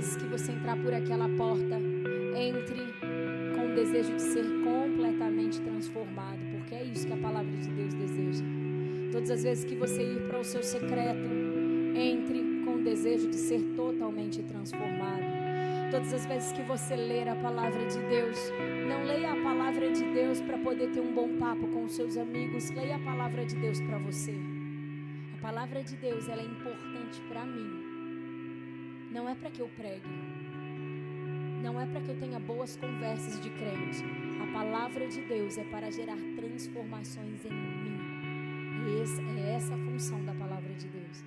Vezes 0.00 0.16
que 0.16 0.24
você 0.24 0.52
entrar 0.52 0.76
por 0.78 0.94
aquela 0.94 1.28
porta, 1.36 1.76
entre 2.34 2.80
com 3.54 3.66
o 3.66 3.74
desejo 3.74 4.14
de 4.14 4.22
ser 4.22 4.44
completamente 4.64 5.60
transformado, 5.60 6.38
porque 6.52 6.74
é 6.74 6.84
isso 6.84 7.06
que 7.06 7.12
a 7.12 7.18
palavra 7.18 7.52
de 7.52 7.68
Deus 7.68 7.92
deseja. 7.92 8.44
Todas 9.12 9.30
as 9.30 9.42
vezes 9.42 9.64
que 9.64 9.74
você 9.74 10.02
ir 10.02 10.26
para 10.26 10.40
o 10.40 10.44
seu 10.44 10.62
secreto, 10.62 11.28
entre 11.94 12.62
com 12.64 12.76
o 12.76 12.82
desejo 12.82 13.28
de 13.28 13.36
ser 13.36 13.60
totalmente 13.76 14.42
transformado. 14.44 15.20
Todas 15.90 16.14
as 16.14 16.24
vezes 16.24 16.52
que 16.52 16.62
você 16.62 16.96
ler 16.96 17.28
a 17.28 17.36
palavra 17.36 17.84
de 17.84 17.98
Deus, 17.98 18.38
não 18.88 19.04
leia 19.04 19.32
a 19.32 19.42
palavra 19.42 19.90
de 19.90 20.04
Deus 20.14 20.40
para 20.40 20.56
poder 20.56 20.92
ter 20.92 21.00
um 21.00 21.12
bom 21.12 21.36
papo 21.36 21.68
com 21.68 21.84
os 21.84 21.92
seus 21.92 22.16
amigos, 22.16 22.70
leia 22.70 22.96
a 22.96 23.00
palavra 23.00 23.44
de 23.44 23.54
Deus 23.56 23.78
para 23.82 23.98
você. 23.98 24.34
A 25.34 25.42
palavra 25.42 25.82
de 25.82 25.94
Deus 25.96 26.26
ela 26.26 26.40
é 26.40 26.46
importante 26.46 27.20
para 27.28 27.44
mim. 27.44 27.79
Não 29.10 29.28
é 29.28 29.34
para 29.34 29.50
que 29.50 29.60
eu 29.60 29.68
pregue. 29.76 30.08
Não 31.62 31.80
é 31.80 31.84
para 31.84 32.00
que 32.00 32.10
eu 32.10 32.20
tenha 32.20 32.38
boas 32.38 32.76
conversas 32.76 33.40
de 33.40 33.50
crente. 33.50 34.04
A 34.40 34.52
palavra 34.52 35.08
de 35.08 35.20
Deus 35.22 35.58
é 35.58 35.64
para 35.64 35.90
gerar 35.90 36.16
transformações 36.36 37.44
em 37.44 37.50
mim, 37.50 39.02
Essa, 39.02 39.20
é 39.20 39.54
essa 39.56 39.74
a 39.74 39.78
função 39.78 40.24
da 40.24 40.32
palavra 40.32 40.72
de 40.74 40.86
Deus. 40.86 41.24